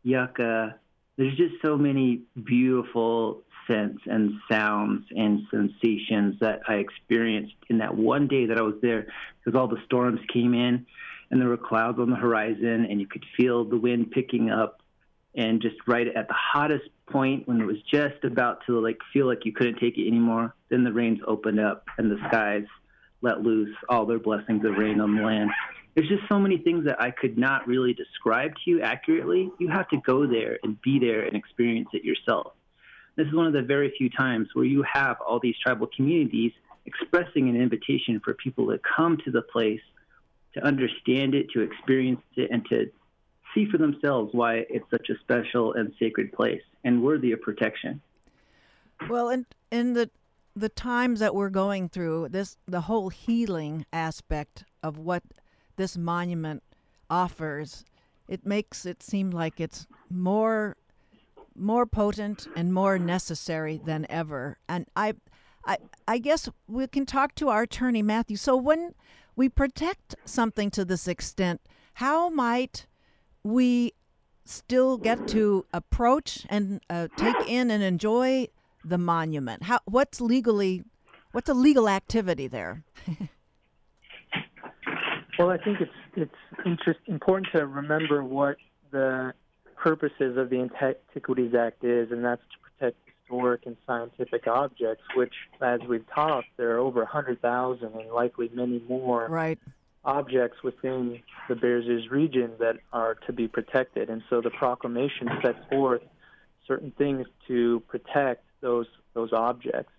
yucca. 0.03 0.75
There's 1.17 1.35
just 1.35 1.55
so 1.65 1.77
many 1.77 2.21
beautiful 2.43 3.41
scents 3.67 4.01
and 4.05 4.33
sounds 4.49 5.05
and 5.11 5.41
sensations 5.51 6.35
that 6.39 6.61
I 6.67 6.75
experienced 6.75 7.55
in 7.69 7.79
that 7.79 7.95
one 7.95 8.27
day 8.27 8.47
that 8.47 8.57
I 8.57 8.61
was 8.61 8.75
there 8.81 9.07
because 9.43 9.59
all 9.59 9.67
the 9.67 9.81
storms 9.85 10.19
came 10.31 10.53
in 10.53 10.85
and 11.29 11.41
there 11.41 11.49
were 11.49 11.57
clouds 11.57 11.99
on 11.99 12.09
the 12.09 12.15
horizon 12.15 12.87
and 12.89 12.99
you 12.99 13.07
could 13.07 13.25
feel 13.35 13.65
the 13.65 13.77
wind 13.77 14.11
picking 14.11 14.49
up 14.49 14.81
and 15.35 15.61
just 15.61 15.75
right 15.87 16.07
at 16.07 16.27
the 16.27 16.33
hottest 16.33 16.89
point 17.11 17.47
when 17.47 17.61
it 17.61 17.65
was 17.65 17.77
just 17.91 18.23
about 18.23 18.59
to 18.65 18.79
like 18.79 18.97
feel 19.13 19.27
like 19.27 19.45
you 19.45 19.53
couldn't 19.53 19.79
take 19.79 19.97
it 19.97 20.07
anymore 20.07 20.53
then 20.69 20.83
the 20.83 20.91
rains 20.91 21.19
opened 21.27 21.59
up 21.59 21.85
and 21.97 22.09
the 22.09 22.17
skies 22.27 22.65
let 23.21 23.41
loose 23.41 23.75
all 23.89 24.05
their 24.05 24.19
blessings 24.19 24.63
of 24.65 24.77
rain 24.77 24.99
on 25.01 25.15
the 25.15 25.23
land. 25.23 25.49
There's 25.95 26.07
just 26.07 26.23
so 26.29 26.37
many 26.37 26.59
things 26.59 26.85
that 26.85 27.01
I 27.01 27.09
could 27.09 27.37
not 27.37 27.67
really 27.67 27.93
describe 27.93 28.51
to 28.53 28.69
you 28.69 28.81
accurately. 28.81 29.51
You 29.57 29.69
have 29.69 29.89
to 29.89 29.97
go 30.05 30.27
there 30.27 30.59
and 30.63 30.79
be 30.81 30.99
there 30.99 31.25
and 31.25 31.35
experience 31.35 31.89
it 31.93 32.03
yourself. 32.03 32.53
This 33.17 33.27
is 33.27 33.33
one 33.33 33.47
of 33.47 33.53
the 33.53 33.63
very 33.63 33.93
few 33.97 34.09
times 34.09 34.47
where 34.53 34.63
you 34.63 34.83
have 34.83 35.17
all 35.27 35.39
these 35.39 35.55
tribal 35.61 35.89
communities 35.93 36.51
expressing 36.85 37.49
an 37.49 37.59
invitation 37.59 38.21
for 38.23 38.35
people 38.35 38.67
to 38.67 38.79
come 38.95 39.17
to 39.25 39.31
the 39.31 39.41
place, 39.41 39.81
to 40.53 40.63
understand 40.63 41.33
it, 41.33 41.49
to 41.51 41.61
experience 41.61 42.21
it, 42.35 42.49
and 42.51 42.63
to 42.69 42.89
see 43.53 43.65
for 43.69 43.79
themselves 43.79 44.29
why 44.33 44.65
it's 44.69 44.89
such 44.91 45.09
a 45.09 45.17
special 45.19 45.73
and 45.73 45.91
sacred 45.99 46.31
place 46.31 46.61
and 46.83 47.03
worthy 47.03 47.31
of 47.31 47.41
protection. 47.41 48.01
Well, 49.09 49.29
in 49.29 49.47
in 49.71 49.93
the 49.93 50.09
the 50.55 50.69
times 50.69 51.19
that 51.19 51.33
we're 51.33 51.49
going 51.49 51.89
through, 51.89 52.29
this 52.29 52.57
the 52.67 52.81
whole 52.81 53.09
healing 53.09 53.85
aspect 53.91 54.63
of 54.83 54.99
what 54.99 55.23
this 55.75 55.97
monument 55.97 56.61
offers, 57.09 57.83
it 58.27 58.45
makes 58.45 58.85
it 58.85 59.01
seem 59.01 59.31
like 59.31 59.59
it's 59.59 59.87
more 60.09 60.77
more 61.57 61.85
potent 61.85 62.47
and 62.55 62.73
more 62.73 62.97
necessary 62.99 63.79
than 63.83 64.05
ever. 64.09 64.57
And 64.67 64.85
I 64.95 65.13
I 65.65 65.77
I 66.07 66.17
guess 66.17 66.49
we 66.67 66.87
can 66.87 67.05
talk 67.05 67.35
to 67.35 67.49
our 67.49 67.63
attorney 67.63 68.01
Matthew. 68.01 68.37
So 68.37 68.55
when 68.55 68.93
we 69.35 69.49
protect 69.49 70.15
something 70.25 70.71
to 70.71 70.85
this 70.85 71.07
extent, 71.07 71.61
how 71.95 72.29
might 72.29 72.87
we 73.43 73.93
still 74.45 74.97
get 74.97 75.27
to 75.27 75.65
approach 75.73 76.45
and 76.49 76.81
uh, 76.89 77.07
take 77.17 77.35
in 77.47 77.69
and 77.69 77.83
enjoy 77.83 78.47
the 78.83 78.97
monument? 78.97 79.63
How 79.63 79.79
what's 79.85 80.21
legally 80.21 80.83
what's 81.31 81.49
a 81.49 81.53
legal 81.53 81.89
activity 81.89 82.47
there? 82.47 82.83
well, 85.37 85.49
I 85.49 85.57
think 85.57 85.81
it's 85.81 85.91
it's 86.15 86.33
interest, 86.65 86.99
important 87.07 87.47
to 87.53 87.65
remember 87.67 88.23
what 88.23 88.57
the 88.91 89.33
purposes 89.77 90.37
of 90.37 90.49
the 90.49 90.59
Antiquities 90.59 91.53
Act 91.55 91.83
is, 91.83 92.11
and 92.11 92.23
that's 92.23 92.41
to 92.41 92.57
protect 92.69 92.97
historic 93.27 93.65
and 93.65 93.77
scientific 93.85 94.47
objects, 94.47 95.03
which, 95.15 95.33
as 95.61 95.79
we've 95.87 96.05
talked, 96.13 96.47
there 96.57 96.71
are 96.75 96.79
over 96.79 96.99
100,000 97.01 97.83
and 97.83 98.11
likely 98.11 98.49
many 98.53 98.81
more 98.87 99.27
right. 99.29 99.59
objects 100.05 100.63
within 100.63 101.19
the 101.47 101.55
Bears 101.55 101.85
Ears 101.85 102.09
region 102.09 102.51
that 102.59 102.77
are 102.93 103.15
to 103.27 103.33
be 103.33 103.47
protected. 103.47 104.09
And 104.09 104.23
so 104.29 104.41
the 104.41 104.49
proclamation 104.49 105.29
sets 105.41 105.59
forth 105.69 106.01
certain 106.67 106.91
things 106.97 107.27
to 107.47 107.81
protect 107.87 108.43
those 108.61 108.87
those 109.13 109.33
objects. 109.33 109.91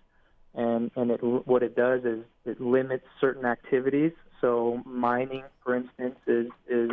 And 0.53 0.91
and 0.95 1.11
it 1.11 1.23
what 1.23 1.63
it 1.63 1.75
does 1.75 2.03
is 2.03 2.23
it 2.45 2.59
limits 2.59 3.05
certain 3.21 3.45
activities. 3.45 4.11
So 4.41 4.81
mining, 4.85 5.43
for 5.63 5.75
instance, 5.75 6.15
is 6.25 6.47
is 6.67 6.91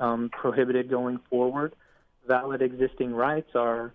um, 0.00 0.30
prohibited 0.30 0.90
going 0.90 1.20
forward. 1.30 1.74
Valid 2.26 2.62
existing 2.62 3.14
rights 3.14 3.50
are 3.54 3.92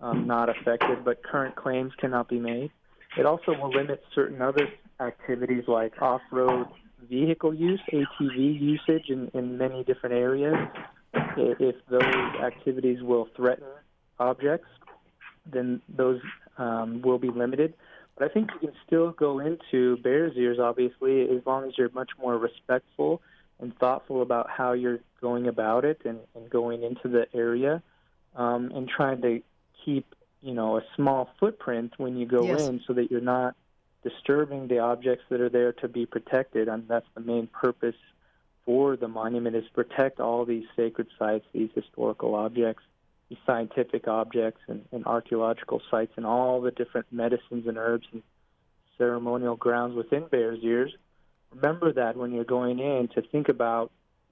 um, 0.00 0.26
not 0.26 0.48
affected, 0.48 1.04
but 1.04 1.22
current 1.22 1.56
claims 1.56 1.92
cannot 1.98 2.28
be 2.28 2.38
made. 2.38 2.70
It 3.16 3.26
also 3.26 3.52
will 3.52 3.70
limit 3.70 4.02
certain 4.14 4.40
other 4.40 4.68
activities 5.00 5.64
like 5.68 6.00
off-road 6.00 6.66
vehicle 7.08 7.52
use, 7.52 7.80
ATV 7.92 8.60
usage 8.60 9.08
in, 9.08 9.30
in 9.34 9.58
many 9.58 9.84
different 9.84 10.14
areas. 10.14 10.56
If 11.36 11.76
those 11.90 12.02
activities 12.42 13.02
will 13.02 13.28
threaten 13.36 13.66
objects, 14.18 14.68
then 15.50 15.82
those 15.88 16.20
um, 16.58 17.02
will 17.02 17.18
be 17.18 17.30
limited. 17.30 17.74
But 18.16 18.30
I 18.30 18.32
think 18.32 18.50
you 18.54 18.68
can 18.68 18.76
still 18.86 19.10
go 19.12 19.38
into 19.40 19.96
Bears 19.98 20.32
Ears, 20.36 20.58
obviously, 20.58 21.22
as 21.22 21.44
long 21.46 21.66
as 21.66 21.72
you're 21.76 21.90
much 21.90 22.10
more 22.20 22.38
respectful 22.38 23.20
and 23.62 23.76
thoughtful 23.78 24.20
about 24.22 24.50
how 24.50 24.72
you're 24.72 25.00
going 25.20 25.46
about 25.46 25.84
it 25.84 26.02
and, 26.04 26.18
and 26.34 26.50
going 26.50 26.82
into 26.82 27.08
the 27.08 27.26
area 27.34 27.82
um, 28.36 28.70
and 28.74 28.88
trying 28.88 29.22
to 29.22 29.40
keep, 29.84 30.14
you 30.42 30.52
know, 30.52 30.76
a 30.76 30.82
small 30.96 31.30
footprint 31.40 31.92
when 31.96 32.16
you 32.16 32.26
go 32.26 32.44
yes. 32.44 32.66
in 32.68 32.80
so 32.86 32.92
that 32.92 33.10
you're 33.10 33.20
not 33.20 33.54
disturbing 34.02 34.68
the 34.68 34.80
objects 34.80 35.24
that 35.30 35.40
are 35.40 35.48
there 35.48 35.72
to 35.72 35.88
be 35.88 36.04
protected. 36.04 36.68
And 36.68 36.86
that's 36.88 37.06
the 37.14 37.20
main 37.20 37.46
purpose 37.46 37.96
for 38.66 38.96
the 38.96 39.08
monument 39.08 39.56
is 39.56 39.64
protect 39.72 40.20
all 40.20 40.44
these 40.44 40.64
sacred 40.76 41.06
sites, 41.18 41.46
these 41.52 41.70
historical 41.74 42.34
objects 42.34 42.82
these 43.32 43.38
scientific 43.46 44.08
objects 44.08 44.60
and, 44.68 44.84
and 44.92 45.06
archaeological 45.06 45.80
sites 45.90 46.12
and 46.16 46.26
all 46.26 46.60
the 46.60 46.70
different 46.70 47.06
medicines 47.10 47.66
and 47.66 47.78
herbs 47.78 48.06
and 48.12 48.22
ceremonial 48.98 49.56
grounds 49.56 49.96
within 49.96 50.26
Bears 50.30 50.58
Ears. 50.62 50.94
Remember 51.54 51.92
that 51.92 52.16
when 52.16 52.32
you're 52.32 52.44
going 52.44 52.78
in 52.78 53.08
to 53.14 53.22
think 53.22 53.48
about 53.48 53.90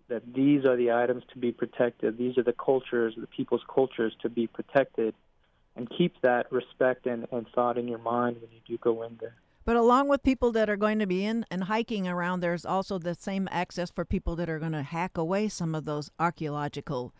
that 0.09 0.23
these 0.35 0.65
are 0.65 0.77
the 0.77 0.93
items 0.93 1.23
to 1.33 1.39
be 1.39 1.53
protected, 1.53 2.19
these 2.19 2.37
are 2.37 2.43
the 2.43 2.53
cultures, 2.53 3.15
the 3.17 3.27
people's 3.27 3.63
cultures 3.73 4.15
to 4.23 4.29
be 4.29 4.47
protected, 4.47 5.15
and 5.77 5.89
keep 5.97 6.21
that 6.23 6.51
respect 6.51 7.07
and, 7.07 7.27
and 7.31 7.47
thought 7.55 7.79
in 7.79 7.87
your 7.87 7.99
mind 7.99 8.37
when 8.41 8.51
you 8.51 8.61
do 8.67 8.77
go 8.79 9.03
in 9.03 9.17
there. 9.21 9.37
But 9.65 9.77
along 9.77 10.09
with 10.09 10.23
people 10.23 10.53
that 10.53 10.69
are 10.69 10.77
going 10.77 10.99
to 10.99 11.07
be 11.07 11.25
in 11.25 11.45
and 11.51 11.65
hiking 11.65 12.09
around, 12.09 12.41
there's 12.41 12.65
also 12.65 12.99
the 12.99 13.15
same 13.15 13.49
access 13.53 13.91
for 13.91 14.05
people 14.05 14.35
that 14.37 14.49
are 14.49 14.59
going 14.59 14.73
to 14.73 14.83
hack 14.83 15.17
away 15.17 15.49
some 15.49 15.75
of 15.75 15.85
those 15.85 16.11
archaeological 16.19 17.15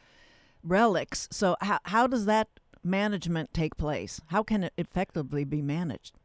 relics. 0.65 1.29
So 1.31 1.57
how 1.61 1.79
how 1.85 2.07
does 2.07 2.27
that 2.27 2.49
management 2.83 3.53
take 3.53 3.77
place? 3.77 4.21
How 4.29 4.43
can 4.43 4.65
it 4.65 4.73
effectively 4.77 5.45
be 5.45 5.63
managed? 5.63 6.19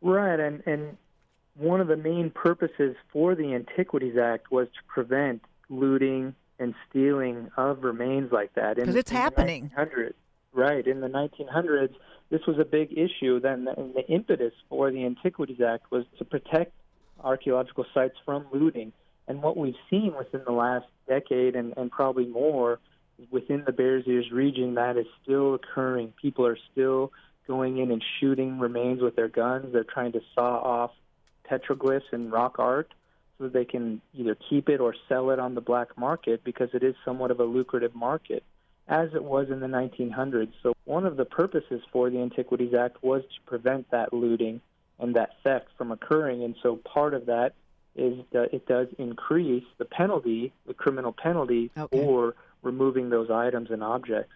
Right, 0.00 0.40
and 0.40 0.62
and 0.66 0.96
one 1.56 1.80
of 1.80 1.88
the 1.88 1.96
main 1.96 2.30
purposes 2.30 2.96
for 3.12 3.34
the 3.34 3.54
Antiquities 3.54 4.16
Act 4.16 4.50
was 4.50 4.68
to 4.68 4.80
prevent 4.86 5.42
looting 5.68 6.34
and 6.58 6.74
stealing 6.88 7.50
of 7.56 7.82
remains 7.82 8.32
like 8.32 8.54
that. 8.54 8.76
Because 8.76 8.94
it's 8.94 9.10
in 9.10 9.16
happening. 9.16 9.72
The 9.76 9.80
right, 10.52 10.86
in 10.86 11.00
the 11.00 11.08
1900s, 11.08 11.94
this 12.30 12.40
was 12.46 12.58
a 12.58 12.64
big 12.64 12.92
issue. 12.92 13.40
Then 13.40 13.64
the, 13.64 13.74
the 13.94 14.06
impetus 14.08 14.52
for 14.68 14.90
the 14.90 15.04
Antiquities 15.04 15.60
Act 15.60 15.90
was 15.90 16.04
to 16.18 16.24
protect 16.24 16.72
archaeological 17.22 17.86
sites 17.92 18.16
from 18.24 18.46
looting. 18.52 18.92
And 19.26 19.42
what 19.42 19.56
we've 19.56 19.74
seen 19.88 20.14
within 20.16 20.42
the 20.44 20.52
last 20.52 20.86
decade 21.08 21.56
and, 21.56 21.74
and 21.76 21.90
probably 21.90 22.26
more 22.26 22.78
within 23.30 23.64
the 23.66 23.72
Bears 23.72 24.04
Ears 24.06 24.30
region, 24.32 24.74
that 24.74 24.96
is 24.96 25.06
still 25.22 25.54
occurring. 25.54 26.12
People 26.20 26.46
are 26.46 26.58
still 26.72 27.12
going 27.46 27.78
in 27.78 27.90
and 27.90 28.02
shooting 28.20 28.58
remains 28.58 29.02
with 29.02 29.16
their 29.16 29.28
guns. 29.28 29.72
They're 29.72 29.84
trying 29.84 30.12
to 30.12 30.20
saw 30.34 30.58
off 30.58 30.90
petroglyphs 31.50 32.12
and 32.12 32.30
rock 32.30 32.58
art 32.58 32.92
so 33.38 33.44
that 33.44 33.52
they 33.52 33.64
can 33.64 34.00
either 34.14 34.36
keep 34.48 34.68
it 34.68 34.80
or 34.80 34.94
sell 35.08 35.30
it 35.30 35.38
on 35.38 35.54
the 35.54 35.60
black 35.60 35.96
market 35.96 36.44
because 36.44 36.68
it 36.74 36.82
is 36.82 36.94
somewhat 37.04 37.30
of 37.30 37.40
a 37.40 37.44
lucrative 37.44 37.94
market, 37.94 38.44
as 38.88 39.08
it 39.14 39.24
was 39.24 39.48
in 39.50 39.60
the 39.60 39.66
1900s. 39.66 40.52
So, 40.62 40.74
one 40.84 41.06
of 41.06 41.16
the 41.16 41.24
purposes 41.24 41.80
for 41.92 42.10
the 42.10 42.18
Antiquities 42.18 42.74
Act 42.74 43.02
was 43.02 43.22
to 43.22 43.40
prevent 43.46 43.90
that 43.90 44.12
looting 44.12 44.60
and 44.98 45.16
that 45.16 45.30
theft 45.42 45.68
from 45.78 45.90
occurring. 45.90 46.44
And 46.44 46.54
so, 46.62 46.76
part 46.76 47.14
of 47.14 47.26
that 47.26 47.54
is 47.96 48.18
that 48.32 48.54
it 48.54 48.66
does 48.66 48.88
increase 48.98 49.64
the 49.78 49.84
penalty, 49.84 50.52
the 50.66 50.74
criminal 50.74 51.12
penalty 51.12 51.70
okay. 51.76 51.98
for 51.98 52.34
removing 52.62 53.10
those 53.10 53.30
items 53.30 53.70
and 53.70 53.82
objects. 53.82 54.32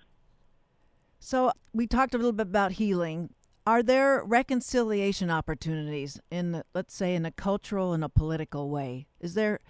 So 1.20 1.52
we 1.72 1.86
talked 1.86 2.14
a 2.14 2.18
little 2.18 2.32
bit 2.32 2.46
about 2.46 2.72
healing. 2.72 3.30
Are 3.66 3.82
there 3.82 4.22
reconciliation 4.24 5.30
opportunities 5.30 6.20
in, 6.30 6.62
let's 6.74 6.94
say, 6.94 7.14
in 7.14 7.24
a 7.24 7.30
cultural 7.30 7.94
and 7.94 8.04
a 8.04 8.10
political 8.10 8.68
way? 8.68 9.06
Is 9.20 9.34
there, 9.34 9.60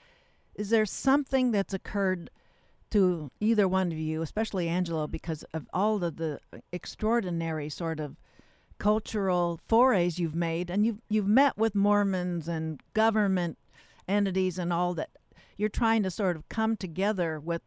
is 0.57 0.71
there 0.71 0.85
something 0.85 1.53
that's 1.53 1.73
occurred 1.73 2.31
to 2.91 3.31
either 3.41 3.69
one 3.69 3.93
of 3.93 3.99
you, 3.99 4.23
especially 4.23 4.69
Angelo, 4.69 5.07
because 5.07 5.45
of 5.55 5.67
all 5.73 6.03
of 6.03 6.17
the 6.17 6.41
extraordinary 6.73 7.69
sort 7.69 8.01
of 8.01 8.17
cultural 8.79 9.61
forays 9.65 10.19
you've 10.19 10.35
made, 10.35 10.71
and 10.71 10.85
you've 10.85 11.01
you've 11.09 11.29
met 11.29 11.57
with 11.57 11.75
Mormons 11.75 12.49
and 12.49 12.81
government 12.93 13.59
entities 14.09 14.59
and 14.59 14.73
all 14.73 14.95
that. 14.95 15.11
You're 15.57 15.69
trying 15.69 16.03
to 16.03 16.11
sort 16.11 16.37
of 16.37 16.49
come 16.49 16.77
together 16.77 17.39
with 17.39 17.63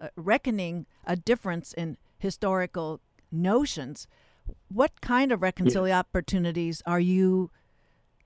uh, 0.00 0.08
reckoning 0.16 0.86
a 1.06 1.16
difference 1.16 1.72
in 1.72 1.96
historical 2.18 3.00
notions. 3.30 4.06
What 4.68 5.00
kind 5.00 5.32
of 5.32 5.42
reconciliation 5.42 5.98
opportunities 5.98 6.82
are 6.86 7.00
you 7.00 7.50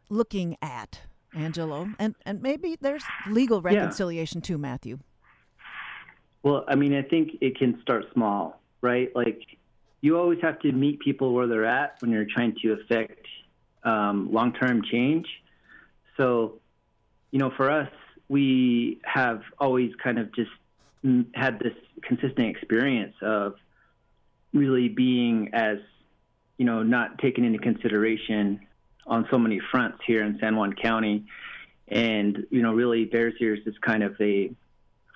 looking 0.09 0.57
at, 0.62 1.01
Angelo? 1.35 1.89
And 1.99 2.14
and 2.25 2.43
maybe 2.43 2.77
there's 2.81 3.05
legal 3.29 3.62
reconciliation 3.62 4.41
yeah. 4.41 4.47
too, 4.47 4.59
Matthew. 4.59 4.99
Well, 6.43 6.64
I 6.69 6.77
mean, 6.77 6.95
I 6.95 7.03
think 7.03 7.39
it 7.41 7.59
can 7.59 7.81
start 7.83 8.05
small, 8.12 8.61
right? 8.81 9.11
Like 9.17 9.41
you 10.01 10.17
always 10.17 10.39
have 10.43 10.61
to 10.61 10.71
meet 10.71 11.01
people 11.01 11.35
where 11.35 11.49
they're 11.49 11.64
at 11.64 11.97
when 12.01 12.12
you're 12.12 12.27
trying 12.33 12.55
to 12.62 12.73
affect 12.75 13.27
um, 13.83 14.33
long-term 14.33 14.83
change. 14.91 15.27
So, 16.17 16.61
you 17.33 17.39
know, 17.39 17.51
for 17.57 17.71
us, 17.71 17.91
we 18.29 19.01
have 19.05 19.43
always 19.59 19.91
kind 20.03 20.19
of 20.19 20.33
just 20.35 20.51
had 21.35 21.59
this 21.59 21.75
consistent 22.03 22.49
experience 22.57 23.14
of 23.23 23.55
really 24.53 24.89
being 24.89 25.51
as 25.53 25.79
you 26.59 26.65
know 26.65 26.83
not 26.83 27.19
taken 27.19 27.45
into 27.45 27.59
consideration 27.59 28.61
on 29.07 29.27
so 29.31 29.39
many 29.39 29.61
fronts 29.71 29.99
here 30.07 30.23
in 30.25 30.39
San 30.41 30.57
Juan 30.57 30.73
County 30.73 31.25
And, 31.89 32.47
you 32.51 32.63
know, 32.63 32.73
really 32.73 33.05
Bears 33.05 33.35
Ears 33.41 33.61
is 33.65 33.75
kind 33.79 34.03
of 34.03 34.21
a 34.21 34.51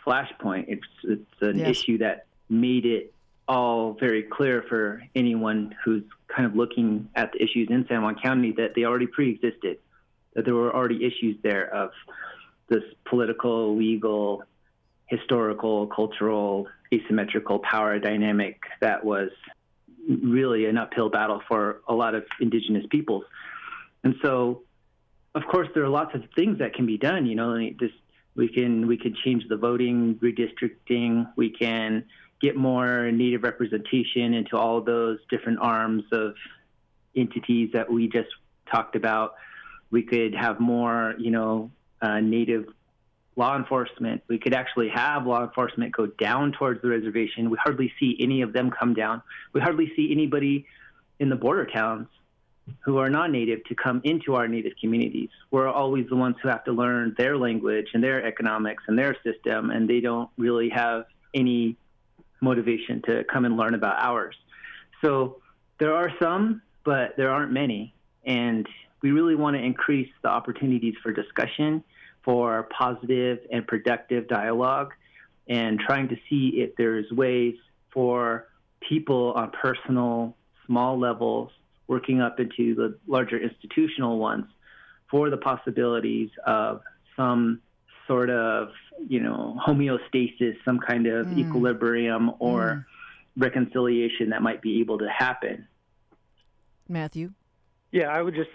flashpoint. 0.06 0.66
It's, 0.68 0.86
it's 1.02 1.42
an 1.42 1.58
Yes. 1.58 1.68
issue 1.70 1.98
that 1.98 2.26
made 2.48 2.86
it 2.86 3.12
all 3.48 3.94
very 3.94 4.22
clear 4.22 4.62
for 4.68 5.02
anyone 5.16 5.74
who's 5.84 6.04
kind 6.28 6.46
of 6.46 6.54
looking 6.54 7.08
at 7.16 7.32
the 7.32 7.42
issues 7.42 7.68
in 7.70 7.86
San 7.88 8.02
Juan 8.02 8.14
County 8.22 8.52
that 8.52 8.74
they 8.76 8.84
already 8.84 9.08
pre-existed, 9.08 9.78
that 10.34 10.44
there 10.44 10.54
were 10.54 10.72
already 10.72 11.04
issues 11.04 11.36
there 11.42 11.74
of 11.74 11.90
this 12.68 12.84
political, 13.04 13.76
legal, 13.76 14.44
historical, 15.06 15.88
cultural, 15.88 16.68
asymmetrical 16.94 17.58
power 17.58 17.98
dynamic 17.98 18.60
that 18.80 19.04
was 19.04 19.30
really 20.10 20.66
an 20.66 20.76
uphill 20.76 21.08
battle 21.08 21.40
for 21.46 21.80
a 21.88 21.94
lot 21.94 22.14
of 22.14 22.24
indigenous 22.40 22.84
peoples. 22.90 23.24
And 24.02 24.14
so, 24.22 24.62
of 25.34 25.42
course, 25.46 25.68
there 25.74 25.84
are 25.84 25.88
lots 25.88 26.14
of 26.14 26.22
things 26.34 26.58
that 26.58 26.74
can 26.74 26.86
be 26.86 26.98
done. 26.98 27.26
You 27.26 27.36
know, 27.36 27.56
this 27.78 27.92
we 28.34 28.48
can 28.48 28.86
we 28.86 28.96
can 28.96 29.14
change 29.24 29.46
the 29.48 29.56
voting, 29.56 30.16
redistricting. 30.16 31.30
We 31.36 31.50
can 31.50 32.04
get 32.40 32.56
more 32.56 33.10
native 33.12 33.42
representation 33.42 34.34
into 34.34 34.56
all 34.56 34.80
those 34.80 35.18
different 35.28 35.58
arms 35.60 36.04
of 36.12 36.34
entities 37.14 37.70
that 37.74 37.90
we 37.90 38.08
just 38.08 38.28
talked 38.70 38.96
about. 38.96 39.34
We 39.90 40.02
could 40.02 40.34
have 40.34 40.60
more, 40.60 41.14
you 41.18 41.30
know, 41.30 41.70
uh, 42.00 42.20
native 42.20 42.66
law 43.40 43.56
enforcement. 43.56 44.22
We 44.28 44.38
could 44.38 44.52
actually 44.52 44.90
have 44.90 45.26
law 45.26 45.42
enforcement 45.42 45.96
go 45.96 46.06
down 46.06 46.52
towards 46.52 46.82
the 46.82 46.88
reservation. 46.88 47.48
We 47.48 47.56
hardly 47.64 47.90
see 47.98 48.14
any 48.20 48.42
of 48.42 48.52
them 48.52 48.70
come 48.70 48.92
down. 48.92 49.22
We 49.54 49.62
hardly 49.62 49.90
see 49.96 50.12
anybody 50.12 50.66
in 51.18 51.30
the 51.30 51.36
border 51.36 51.64
towns 51.64 52.08
who 52.84 52.98
are 52.98 53.08
non-native 53.08 53.64
to 53.64 53.74
come 53.74 54.02
into 54.04 54.34
our 54.34 54.46
native 54.46 54.74
communities. 54.78 55.30
We're 55.50 55.68
always 55.68 56.06
the 56.10 56.16
ones 56.16 56.36
who 56.42 56.48
have 56.48 56.64
to 56.64 56.72
learn 56.72 57.14
their 57.16 57.38
language 57.38 57.88
and 57.94 58.04
their 58.04 58.24
economics 58.32 58.82
and 58.86 58.98
their 58.98 59.16
system, 59.24 59.70
and 59.70 59.88
they 59.88 60.00
don't 60.00 60.28
really 60.36 60.68
have 60.68 61.06
any 61.34 61.76
motivation 62.42 63.00
to 63.08 63.24
come 63.24 63.46
and 63.46 63.56
learn 63.56 63.74
about 63.74 63.96
ours. 63.98 64.36
So 65.02 65.40
there 65.78 65.94
are 65.94 66.12
some, 66.22 66.60
but 66.84 67.16
there 67.16 67.30
aren't 67.30 67.52
many, 67.52 67.94
and 68.26 68.68
we 69.02 69.12
really 69.12 69.34
want 69.34 69.56
to 69.56 69.62
increase 69.62 70.10
the 70.22 70.28
opportunities 70.28 70.94
for 71.02 71.10
discussion, 71.10 71.82
for 72.24 72.68
positive 72.76 73.38
and 73.50 73.66
productive 73.66 74.28
dialogue, 74.28 74.92
and 75.48 75.80
trying 75.80 76.08
to 76.08 76.16
see 76.28 76.60
if 76.60 76.76
there's 76.76 77.10
ways 77.10 77.54
for 77.92 78.48
people 78.86 79.32
on 79.34 79.50
personal, 79.50 80.36
small 80.66 80.98
levels 80.98 81.50
working 81.88 82.20
up 82.20 82.38
into 82.38 82.74
the 82.74 82.98
larger 83.06 83.38
institutional 83.38 84.18
ones 84.18 84.46
for 85.10 85.28
the 85.28 85.36
possibilities 85.36 86.30
of 86.46 86.82
some 87.16 87.60
sort 88.06 88.30
of, 88.30 88.68
you 89.08 89.20
know, 89.20 89.58
homeostasis, 89.66 90.56
some 90.64 90.78
kind 90.78 91.06
of 91.06 91.26
Mm. 91.26 91.38
equilibrium 91.38 92.32
or 92.38 92.60
Mm. 92.60 92.84
reconciliation 93.36 94.30
that 94.30 94.42
might 94.42 94.62
be 94.62 94.80
able 94.80 94.98
to 94.98 95.08
happen. 95.08 95.66
Matthew. 96.88 97.32
Yeah, 97.92 98.08
I 98.08 98.22
would 98.22 98.34
just 98.34 98.50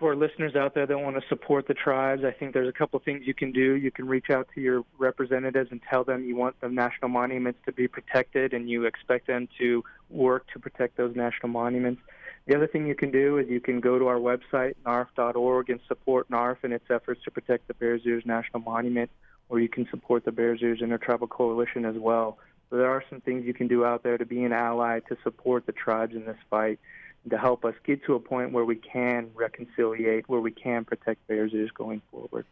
for 0.00 0.16
listeners 0.16 0.56
out 0.56 0.74
there 0.74 0.86
that 0.86 0.98
want 0.98 1.20
to 1.20 1.28
support 1.28 1.68
the 1.68 1.74
tribes, 1.74 2.24
I 2.24 2.32
think 2.32 2.54
there's 2.54 2.68
a 2.68 2.72
couple 2.72 2.98
things 3.00 3.26
you 3.26 3.34
can 3.34 3.52
do. 3.52 3.76
You 3.76 3.90
can 3.90 4.08
reach 4.08 4.30
out 4.30 4.48
to 4.54 4.60
your 4.60 4.82
representatives 4.98 5.70
and 5.70 5.80
tell 5.88 6.04
them 6.04 6.24
you 6.24 6.34
want 6.34 6.58
the 6.62 6.70
national 6.70 7.10
monuments 7.10 7.60
to 7.66 7.72
be 7.72 7.86
protected 7.86 8.54
and 8.54 8.68
you 8.68 8.86
expect 8.86 9.26
them 9.26 9.46
to 9.58 9.84
work 10.08 10.46
to 10.54 10.58
protect 10.58 10.96
those 10.96 11.14
national 11.14 11.50
monuments. 11.50 12.00
The 12.46 12.56
other 12.56 12.66
thing 12.66 12.86
you 12.86 12.94
can 12.94 13.10
do 13.10 13.36
is 13.36 13.48
you 13.48 13.60
can 13.60 13.78
go 13.78 13.98
to 13.98 14.06
our 14.06 14.16
website, 14.16 14.74
narf.org, 14.86 15.68
and 15.68 15.80
support 15.86 16.30
NARF 16.30 16.64
in 16.64 16.72
its 16.72 16.86
efforts 16.90 17.22
to 17.24 17.30
protect 17.30 17.68
the 17.68 17.74
Bears 17.74 18.00
Ears 18.06 18.24
National 18.24 18.60
Monument, 18.60 19.10
or 19.50 19.60
you 19.60 19.68
can 19.68 19.86
support 19.90 20.24
the 20.24 20.32
Bears 20.32 20.62
Ears 20.62 20.80
Intertribal 20.80 21.28
Coalition 21.28 21.84
as 21.84 21.96
well. 21.96 22.38
So 22.70 22.76
there 22.76 22.90
are 22.90 23.04
some 23.10 23.20
things 23.20 23.44
you 23.44 23.52
can 23.52 23.68
do 23.68 23.84
out 23.84 24.02
there 24.02 24.16
to 24.16 24.24
be 24.24 24.44
an 24.44 24.52
ally 24.52 25.00
to 25.10 25.16
support 25.22 25.66
the 25.66 25.72
tribes 25.72 26.14
in 26.14 26.24
this 26.24 26.38
fight 26.48 26.80
to 27.28 27.36
help 27.36 27.64
us 27.64 27.74
get 27.84 28.04
to 28.04 28.14
a 28.14 28.20
point 28.20 28.52
where 28.52 28.64
we 28.64 28.76
can 28.76 29.30
reconciliate, 29.34 30.28
where 30.28 30.40
we 30.40 30.50
can 30.50 30.84
protect 30.84 31.26
Bears 31.26 31.52
Ears 31.52 31.70
going 31.74 32.00
forward. 32.10 32.46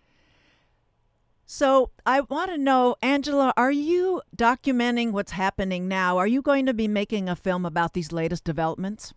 So 1.47 1.91
I 2.05 2.21
want 2.21 2.51
to 2.51 2.59
know, 2.59 2.97
Angelo, 3.01 3.53
are 3.57 3.73
you 3.73 4.21
documenting 4.37 5.13
what's 5.13 5.33
happening 5.33 5.89
now? 5.89 6.19
Are 6.19 6.27
you 6.27 6.43
going 6.43 6.67
to 6.67 6.75
be 6.75 6.87
making 6.87 7.31
a 7.31 7.35
film 7.35 7.65
about 7.65 7.95
these 7.95 8.13
latest 8.13 8.45
developments? 8.45 9.15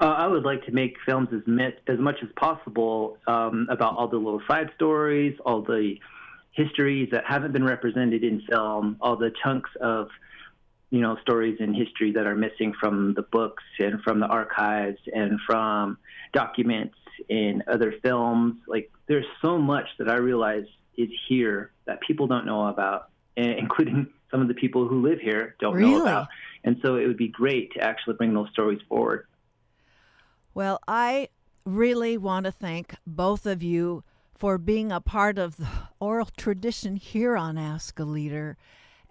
Uh, 0.00 0.04
I 0.06 0.28
would 0.28 0.44
like 0.44 0.64
to 0.66 0.72
make 0.72 0.96
films 1.04 1.28
as, 1.32 1.42
mit- 1.46 1.80
as 1.88 1.98
much 1.98 2.16
as 2.22 2.28
possible 2.36 3.18
um, 3.26 3.66
about 3.68 3.96
all 3.96 4.06
the 4.06 4.16
little 4.16 4.42
side 4.46 4.70
stories, 4.76 5.36
all 5.44 5.62
the 5.62 5.96
histories 6.52 7.08
that 7.10 7.24
haven't 7.26 7.52
been 7.52 7.64
represented 7.64 8.22
in 8.22 8.40
film, 8.48 8.96
all 9.00 9.16
the 9.16 9.32
chunks 9.42 9.70
of 9.80 10.08
you 10.94 11.00
know 11.00 11.16
stories 11.22 11.56
in 11.58 11.74
history 11.74 12.12
that 12.12 12.24
are 12.24 12.36
missing 12.36 12.72
from 12.78 13.14
the 13.14 13.22
books 13.22 13.64
and 13.80 14.00
from 14.02 14.20
the 14.20 14.26
archives 14.26 15.00
and 15.12 15.40
from 15.44 15.98
documents 16.32 16.94
in 17.28 17.64
other 17.66 17.94
films. 18.00 18.54
Like 18.68 18.92
there's 19.08 19.26
so 19.42 19.58
much 19.58 19.86
that 19.98 20.08
I 20.08 20.18
realize 20.18 20.66
is 20.96 21.08
here 21.28 21.72
that 21.86 22.00
people 22.02 22.28
don't 22.28 22.46
know 22.46 22.68
about, 22.68 23.08
eh, 23.36 23.54
including 23.58 24.06
some 24.30 24.40
of 24.40 24.46
the 24.46 24.54
people 24.54 24.86
who 24.86 25.02
live 25.02 25.18
here 25.18 25.56
don't 25.58 25.74
Really? 25.74 25.90
know 25.90 26.02
about. 26.02 26.28
And 26.62 26.76
so 26.80 26.94
it 26.94 27.08
would 27.08 27.16
be 27.16 27.26
great 27.26 27.72
to 27.72 27.80
actually 27.80 28.14
bring 28.14 28.32
those 28.32 28.50
stories 28.52 28.80
forward. 28.88 29.26
Well, 30.54 30.78
I 30.86 31.28
really 31.64 32.16
want 32.16 32.46
to 32.46 32.52
thank 32.52 32.94
both 33.04 33.46
of 33.46 33.64
you 33.64 34.04
for 34.32 34.58
being 34.58 34.92
a 34.92 35.00
part 35.00 35.38
of 35.38 35.56
the 35.56 35.66
oral 35.98 36.28
tradition 36.36 36.94
here 36.94 37.36
on 37.36 37.58
Ask 37.58 37.98
a 37.98 38.04
Leader 38.04 38.56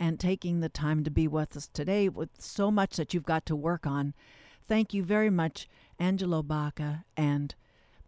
and 0.04 0.20
taking 0.20 0.60
the 0.60 0.68
time 0.68 1.02
to 1.06 1.10
be 1.10 1.30
with 1.30 1.56
us 1.56 1.70
today 1.72 2.10
with 2.10 2.28
so 2.38 2.70
much 2.70 2.98
that 2.98 3.14
you've 3.14 3.24
got 3.24 3.46
to 3.46 3.56
work 3.56 3.88
on. 3.88 4.14
Thank 4.68 4.94
you 4.94 5.02
very 5.02 5.30
much, 5.30 5.70
Angelo 5.98 6.44
Baca 6.44 7.06
and 7.16 7.56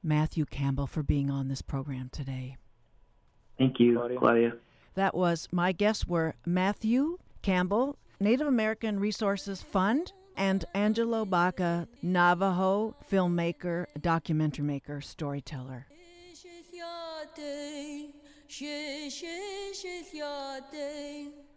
Matthew 0.03 0.43
Campbell, 0.43 0.87
for 0.87 1.03
being 1.03 1.29
on 1.31 1.47
this 1.47 1.61
program 1.61 2.09
today. 2.11 2.57
Thank 3.57 3.79
you, 3.79 3.95
Claudia. 3.95 4.19
Claudia. 4.19 4.53
That 4.95 5.15
was 5.15 5.47
my 5.53 5.71
guests 5.71 6.05
were 6.05 6.35
Matthew 6.45 7.17
Campbell, 7.41 7.97
Native 8.19 8.47
American 8.47 8.99
Resources 8.99 9.61
Fund, 9.61 10.11
and 10.35 10.65
Angelo 10.73 11.23
Baca, 11.23 11.87
Navajo 12.01 12.93
filmmaker, 13.09 13.85
documentary 14.01 14.65
maker, 14.65 14.99
storyteller. 14.99 15.87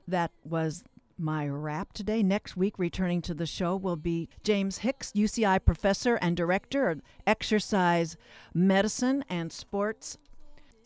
That 0.08 0.30
was 0.42 0.84
my 1.18 1.46
wrap 1.46 1.92
today. 1.92 2.22
Next 2.22 2.56
week, 2.56 2.78
returning 2.78 3.20
to 3.22 3.34
the 3.34 3.44
show 3.44 3.76
will 3.76 3.96
be 3.96 4.28
James 4.42 4.78
Hicks, 4.78 5.12
UCI 5.12 5.62
professor 5.62 6.14
and 6.16 6.36
director 6.36 6.88
of 6.88 7.02
exercise 7.26 8.16
medicine 8.54 9.22
and 9.28 9.52
sports 9.52 10.16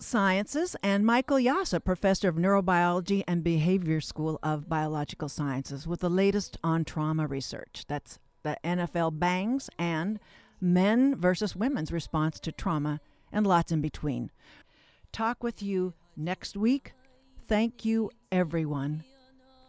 sciences, 0.01 0.75
and 0.83 1.07
Michael 1.07 1.37
Yassa, 1.37 1.83
professor 1.85 2.29
of 2.29 2.35
neurobiology 2.35 3.23
and 3.29 3.45
behavior 3.45 4.01
school 4.01 4.41
of 4.43 4.69
biological 4.69 5.29
sciences, 5.29 5.87
with 5.87 6.01
the 6.01 6.11
latest 6.11 6.59
on 6.65 6.85
trauma 6.85 7.29
research. 7.29 7.85
That's 7.87 8.19
the 8.43 8.59
NFL 8.65 9.21
bangs 9.21 9.71
and 9.79 10.19
men 10.61 11.15
versus 11.15 11.55
women's 11.55 11.93
response 11.93 12.41
to 12.41 12.51
trauma, 12.51 13.01
and 13.31 13.47
lots 13.47 13.71
in 13.71 13.81
between. 13.81 14.33
Talk 15.13 15.45
with 15.45 15.63
you 15.63 15.95
next 16.17 16.57
week. 16.57 16.95
Thank 17.47 17.85
you, 17.85 18.11
everyone, 18.33 19.05